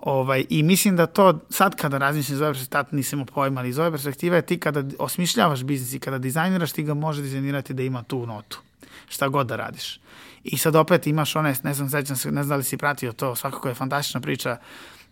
[0.06, 3.80] Ovaj, I mislim da to, sad kada razmišljam iz ove perspektive, nisam pojma, ali iz
[3.80, 8.04] ove perspektive ti kada osmišljavaš biznis i kada dizajniraš, ti ga može dizajnirati da ima
[8.04, 8.62] tu notu.
[9.10, 10.00] Šta god da radiš.
[10.44, 13.14] I sad opet imaš one, ne znam, sećam se, ne znam da li si pratio
[13.14, 14.58] to, svakako je fantastična priča.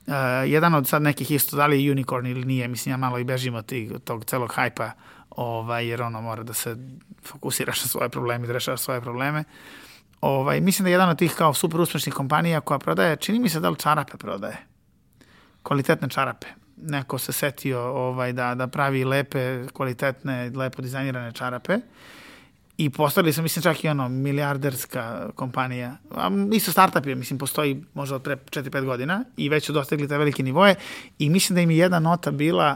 [0.08, 0.14] Uh,
[0.46, 3.24] jedan od sad nekih isto, da li je unicorn ili nije, mislim ja malo i
[3.24, 4.92] bežim od tih, tog celog hajpa,
[5.30, 6.78] ovaj, jer ono mora da se
[7.26, 9.44] fokusiraš na svoje probleme, da rešavaš svoje probleme.
[10.22, 13.50] Ovaj, mislim da je jedan od tih kao super uspešnih kompanija koja prodaje, čini mi
[13.50, 14.73] se da li čarape prodaje
[15.64, 16.48] kvalitetne čarape.
[16.78, 21.80] Neko se setio ovaj, da, da pravi lepe, kvalitetne, lepo dizajnirane čarape
[22.78, 25.96] i postali sam, mislim, čak i ono, milijarderska kompanija.
[26.16, 30.08] A, isto startup je, mislim, postoji možda od pre 4-5 godina i već su dostigli
[30.08, 30.76] te velike nivoje
[31.20, 32.76] i mislim da im je jedna nota bila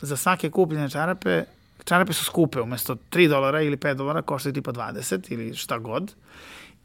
[0.00, 1.44] za svake kupljene čarape,
[1.84, 6.14] čarape su skupe, umesto 3 dolara ili 5 dolara koštaju tipa 20 ili šta god.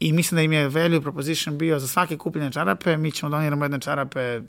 [0.00, 3.64] I mislim da im je value proposition bio za svake kupljene čarape, mi ćemo doniramo
[3.64, 4.40] jedne čarape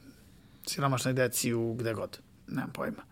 [0.68, 2.20] siromašnoj deci u gde god.
[2.48, 3.04] Nemam pojma.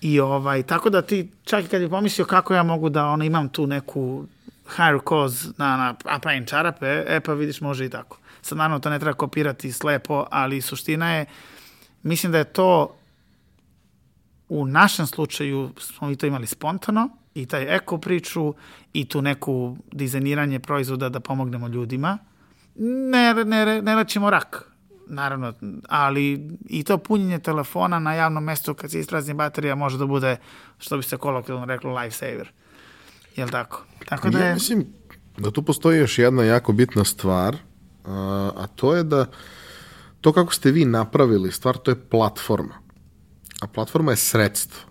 [0.00, 3.24] I ovaj, tako da ti, čak i kad je pomislio kako ja mogu da ono,
[3.24, 4.26] imam tu neku
[4.68, 8.18] higher cause na, na a pravim čarape, e pa vidiš može i tako.
[8.42, 11.26] Sad naravno to ne treba kopirati slepo, ali suština je,
[12.02, 12.96] mislim da je to
[14.48, 18.54] u našem slučaju smo mi to imali spontano i taj eko priču
[18.92, 22.18] i tu neku dizajniranje proizvoda da pomognemo ljudima.
[23.10, 24.70] Ne, ne, ne lečimo rak,
[25.06, 25.52] naravno,
[25.88, 30.36] ali i to punjenje telefona na javnom mestu kad se isprazni baterija može da bude,
[30.78, 32.52] što bi se kolokvijalno reklo, lifesaver.
[33.36, 33.84] Jel tako?
[34.04, 34.48] Tako da je...
[34.48, 34.86] Ja mislim
[35.38, 37.56] da tu postoji još jedna jako bitna stvar,
[38.56, 39.26] a to je da
[40.20, 42.74] to kako ste vi napravili stvar, to je platforma.
[43.60, 44.82] A platforma je sredstvo.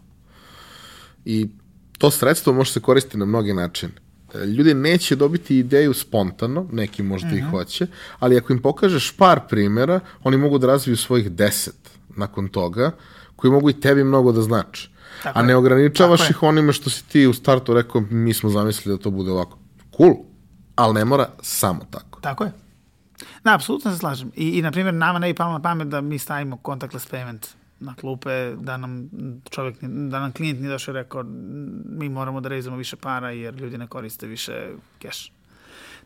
[1.25, 1.49] I
[1.97, 3.93] to sredstvo može se koristiti na mnogi načine.
[4.57, 7.37] Ljudi neće dobiti ideju spontano, neki možda mm -hmm.
[7.37, 7.49] i mhm.
[7.49, 7.87] hoće,
[8.19, 12.91] ali ako im pokažeš par primera, oni mogu da razviju svojih deset nakon toga,
[13.35, 14.89] koji mogu i tebi mnogo da znači.
[15.23, 18.49] Tako a ne ograničavaš Tako ih onime što si ti u startu rekao, mi smo
[18.49, 19.57] zamislili da to bude ovako.
[19.97, 20.15] Cool,
[20.75, 22.21] ali ne mora samo tako.
[22.21, 22.51] Tako je.
[23.43, 24.31] Da, apsolutno se slažem.
[24.35, 27.47] I, i na primjer, nama ne bi palo na pamet da mi stavimo contactless payment
[27.85, 29.09] na klupe, da nam
[29.49, 31.23] čovjek, da nam klijent nije došao i rekao
[31.89, 35.31] mi moramo da rezamo više para jer ljudi ne koriste više keš.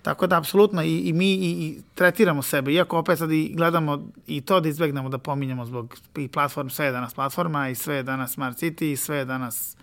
[0.02, 4.08] Tako da, apsolutno, i, i mi i, i tretiramo sebe, iako opet sad i gledamo
[4.28, 7.96] i to da izbegnemo da pominjamo zbog i platform, sve je danas platforma i sve
[7.96, 9.78] je danas Smart City i sve je danas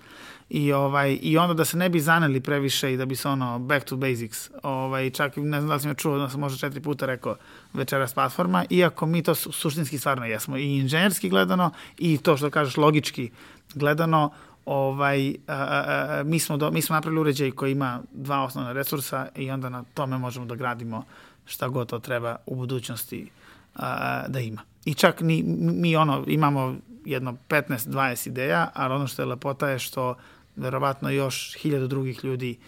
[0.51, 3.59] i ovaj i onda da se ne bi zaneli previše i da bi se ono
[3.59, 6.81] back to basics ovaj čak ne znam da li sam čuo da sam možda četiri
[6.81, 7.37] puta rekao
[7.73, 12.77] večeras platforma iako mi to suštinski stvarno jesmo i inženjerski gledano i to što kažeš
[12.77, 13.31] logički
[13.75, 14.31] gledano
[14.67, 18.73] ovaj, a, a, a, mi, smo do, mi smo napravili uređaj koji ima dva osnovna
[18.73, 21.05] resursa i onda na tome možemo da gradimo
[21.45, 23.31] šta god to treba u budućnosti
[23.75, 24.63] a, da ima.
[24.85, 29.79] I čak ni, mi ono, imamo jedno 15-20 ideja, ali ono što je lepota je
[29.79, 30.15] što
[30.57, 32.59] verovatno još hiljadu drugih ljudi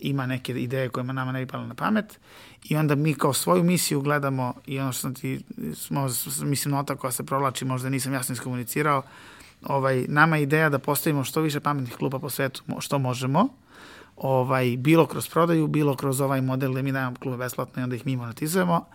[0.00, 2.20] ima neke ideje kojima nama ne bi palo na pamet
[2.64, 5.40] i onda mi kao svoju misiju gledamo i ono što sam ti,
[5.74, 6.08] smo,
[6.42, 9.02] mislim, nota koja se provlači, možda nisam jasno iskomunicirao,
[9.62, 13.48] ovaj, nama je ideja da postavimo što više pametnih kluba po svetu, što možemo,
[14.16, 17.96] ovaj, bilo kroz prodaju, bilo kroz ovaj model da mi dajemo klube besplatno i onda
[17.96, 18.86] ih mi monetizujemo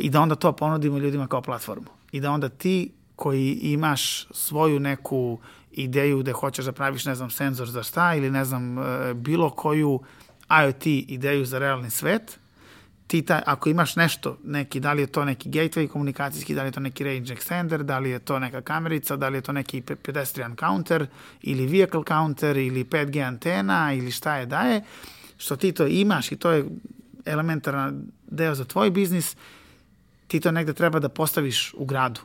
[0.00, 1.86] i da onda to ponudimo ljudima kao platformu.
[2.12, 5.38] I da onda ti koji imaš svoju neku
[5.72, 9.50] ideju da hoćeš da praviš, ne znam, senzor za šta ili ne znam, e, bilo
[9.50, 10.00] koju
[10.62, 12.38] IoT ideju za realni svet,
[13.06, 16.68] ti taj, ako imaš nešto, neki, da li je to neki gateway komunikacijski, da li
[16.68, 19.52] je to neki range extender, da li je to neka kamerica, da li je to
[19.52, 21.06] neki pedestrian counter
[21.42, 24.82] ili vehicle counter ili 5G antena ili šta je da je,
[25.38, 26.64] što ti to imaš i to je
[27.24, 29.36] elementaran deo za tvoj biznis,
[30.26, 32.20] ti to negde treba da postaviš u gradu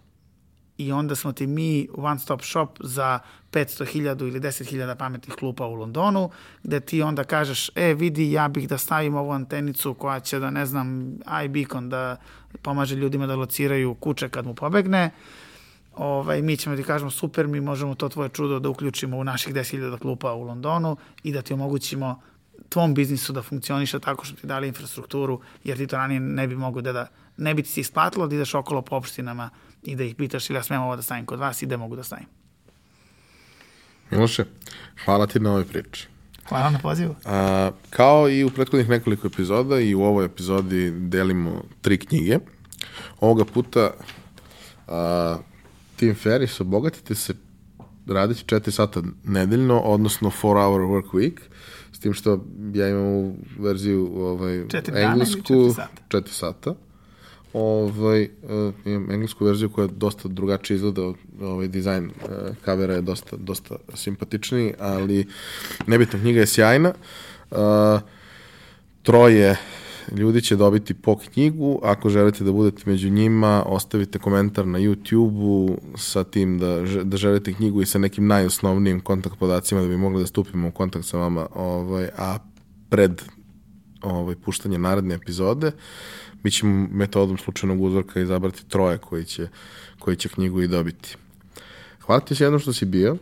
[0.77, 3.19] i onda smo ti mi one stop shop za
[3.51, 6.29] 500.000 ili 10.000 pametnih klupa u Londonu,
[6.63, 10.49] gde ti onda kažeš, e vidi, ja bih da stavim ovu antenicu koja će da,
[10.49, 12.17] ne znam, iBeacon da
[12.61, 15.11] pomaže ljudima da lociraju kuće kad mu pobegne,
[15.95, 19.53] ovaj, mi ćemo ti kažemo, super, mi možemo to tvoje čudo da uključimo u naših
[19.53, 22.21] 10.000 klupa u Londonu i da ti omogućimo
[22.69, 26.55] tvom biznisu da funkcioniše tako što ti dali infrastrukturu, jer ti to ranije ne bi
[26.55, 29.49] mogo da, da ne bi ti se isplatilo da ideš okolo po opštinama
[29.83, 31.95] i da ih pitaš ili ja smem ovo da stavim kod vas i da mogu
[31.95, 32.25] da stavim.
[34.11, 34.45] Miloše,
[35.05, 36.07] hvala ti na ovoj priči.
[36.49, 37.15] Hvala na pozivu.
[37.25, 42.39] A, kao i u prethodnih nekoliko epizoda i u ovoj epizodi delimo tri knjige.
[43.19, 43.91] Ovoga puta
[44.87, 45.37] a,
[45.95, 47.33] Tim Ferriss obogatite se
[48.07, 51.39] raditi 4 sata nedeljno, odnosno 4 hour work week,
[51.91, 54.65] s tim što ja imam verziju ovaj,
[54.95, 56.01] englesku 4 sata.
[56.09, 56.75] 4 sata
[57.53, 63.35] ovaj, uh, imam englesku verziju koja dosta drugačije izgleda, ovaj dizajn uh, kavera je dosta,
[63.37, 65.27] dosta simpatičniji, ali
[65.87, 66.93] nebitno, knjiga je sjajna.
[67.51, 67.57] Uh,
[69.03, 69.57] troje
[70.11, 75.77] ljudi će dobiti po knjigu, ako želite da budete među njima, ostavite komentar na YouTube-u
[75.97, 80.21] sa tim da, da želite knjigu i sa nekim najosnovnijim kontakt podacima da bi mogli
[80.21, 82.37] da stupimo u kontakt sa vama, ovaj, a
[82.89, 83.21] pred
[84.01, 85.67] ovaj, puštanje naredne epizode.
[85.67, 85.73] Uh,
[86.43, 89.47] mi ćemo metodom slučajnog uzorka izabrati troje koji će,
[89.99, 91.15] koji će knjigu i dobiti.
[92.01, 93.17] Hvala ti se jedno što si bio.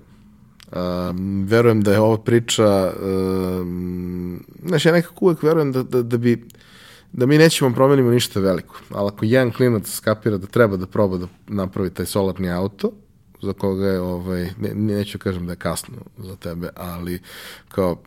[0.76, 6.18] Um, verujem da je ova priča um, znaš, ja nekako uvek verujem da, da, da
[6.18, 6.45] bi
[7.14, 11.18] da mi nećemo promenimo ništa veliko, ali ako jedan klinac skapira da treba da proba
[11.18, 12.91] da napravi taj solarni auto,
[13.41, 17.19] za koga je, ovaj, ne, neću kažem da je kasno za tebe, ali
[17.69, 18.02] kao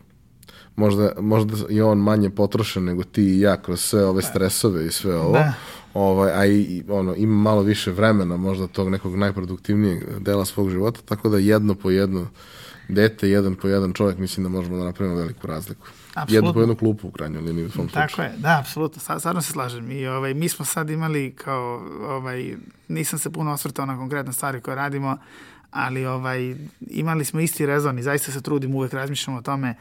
[0.75, 4.91] možda, možda je on manje potrošen nego ti i ja kroz sve ove stresove i
[4.91, 5.33] sve ovo.
[5.33, 5.53] Da.
[5.93, 10.99] Ovaj, a i, ono, ima malo više vremena možda tog nekog najproduktivnijeg dela svog života,
[11.05, 12.27] tako da jedno po jedno
[12.87, 15.87] dete, jedan po jedan čovjek, mislim da možemo da napravimo veliku razliku.
[16.13, 16.35] Apsolutno.
[16.35, 18.31] Jednu po jednu klupu u krajnjoj liniji u svom Tako slučaju.
[18.31, 19.91] je, da, apsolutno, sad, stvarno se slažem.
[19.91, 22.55] I ovaj, mi smo sad imali kao, ovaj,
[22.87, 25.17] nisam se puno osvrtao na konkretne stvari koje radimo,
[25.71, 29.75] ali ovaj, imali smo isti rezon i zaista se trudim, uvek razmišljam o tome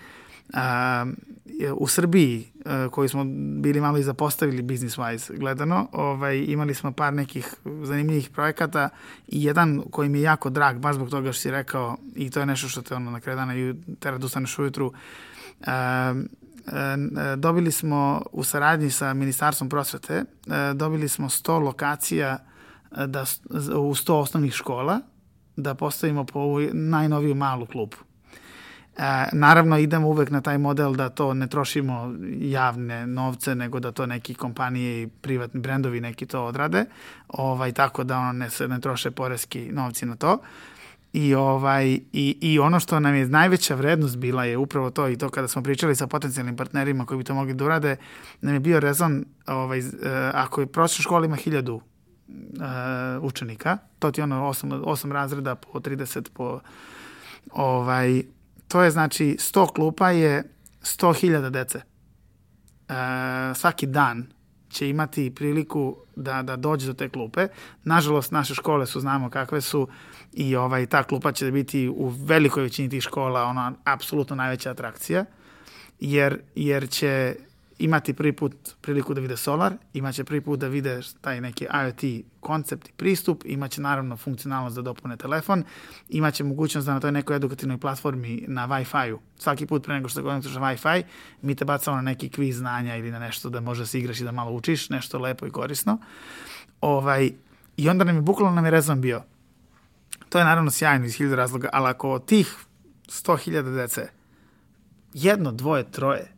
[1.76, 2.52] u Srbiji
[2.90, 3.24] koji smo
[3.60, 8.88] bili malo i zapostavili business wise gledano, ovaj, imali smo par nekih zanimljivih projekata
[9.28, 12.40] i jedan koji mi je jako drag, baš zbog toga što si rekao i to
[12.40, 14.92] je nešto što te ono na kraju dana i tera da ustaneš ujutru
[15.66, 16.14] a,
[17.36, 20.24] dobili smo u saradnji sa Ministarstvom prosvete,
[20.74, 22.38] dobili smo 100 lokacija
[23.06, 23.24] da,
[23.76, 25.00] u 100 osnovnih škola
[25.56, 27.96] da postavimo po ovu najnoviju malu klubu
[28.96, 33.92] E, naravno, idemo uvek na taj model da to ne trošimo javne novce, nego da
[33.92, 36.84] to neki kompanije i privatni brendovi neki to odrade,
[37.28, 40.38] ovaj, tako da ono ne, ne troše poreski novci na to.
[41.12, 45.16] I, ovaj, i, I ono što nam je najveća vrednost bila je upravo to i
[45.16, 47.96] to kada smo pričali sa potencijalnim partnerima koji bi to mogli da urade,
[48.40, 49.86] nam je bio rezon, ovaj, uh,
[50.32, 51.82] ako je prosječna škola ima hiljadu uh,
[53.22, 56.60] učenika, to ti ono 8, 8 razreda po 30 po
[57.52, 58.22] ovaj,
[58.68, 61.80] to je znači 100 klupa je 100.000 dece.
[62.88, 62.94] Uh,
[63.56, 64.26] svaki dan
[64.70, 67.48] će imati priliku da, da dođe do te klupe.
[67.84, 69.88] Nažalost, naše škole su, znamo kakve su,
[70.32, 75.24] i ovaj, ta klupa će biti u velikoj većini tih škola ona apsolutno najveća atrakcija,
[76.00, 77.36] jer, jer će
[77.78, 82.24] imati prvi put priliku da vide solar, imaće prvi put da vide taj neki IoT
[82.40, 85.64] koncept i pristup, imaće naravno funkcionalnost da dopune telefon,
[86.08, 90.22] imaće mogućnost da na toj nekoj edukativnoj platformi na Wi-Fi-u, svaki put pre nego što
[90.22, 91.02] konectuješ na Wi-Fi,
[91.42, 94.20] mi te bacamo na neki kviz znanja ili na nešto da može da se igraš
[94.20, 95.98] i da malo učiš, nešto lepo i korisno.
[96.80, 97.30] Ovaj,
[97.76, 99.22] I onda nam je, bukvalno nam je rezon bio,
[100.28, 102.56] to je naravno sjajno iz hiljada razloga, ali ako tih
[103.06, 104.08] 100.000 dece
[105.14, 106.33] jedno, dvoje, troje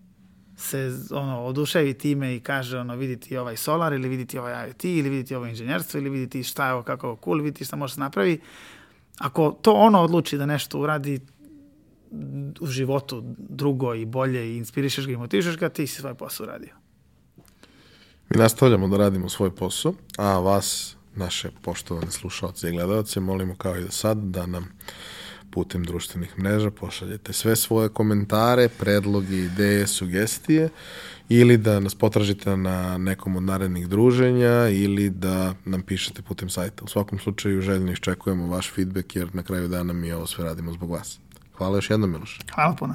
[0.57, 5.09] se ono oduševi time i kaže ono viditi ovaj solar ili viditi ovaj IoT ili
[5.09, 8.41] viditi ovo inženjerstvo ili viditi šta je ovo kako cool, viditi šta može se napravi.
[9.19, 11.20] Ako to ono odluči da nešto uradi
[12.61, 16.45] u životu drugo i bolje i inspirišeš ga i motivišeš ga, ti si svoj posao
[16.45, 16.74] uradio.
[18.31, 23.77] Mi nastavljamo da radimo svoj posao, a vas, naše poštovane slušalce i gledalce, molimo kao
[23.77, 24.69] i do sad da nam
[25.57, 30.69] putem društvenih mreža pošaljete sve svoje komentare, predloge, ideje, sugestije
[31.28, 36.85] ili da nas potražite na nekom od narednih druženja ili da nam pišete putem sajta.
[36.85, 40.73] U svakom slučaju željno iščekujemo vaš feedback jer na kraju dana mi ovo sve radimo
[40.73, 41.19] zbog vas.
[41.57, 42.41] Hvala još jednom, Miloš.
[42.55, 42.95] Hvala puno.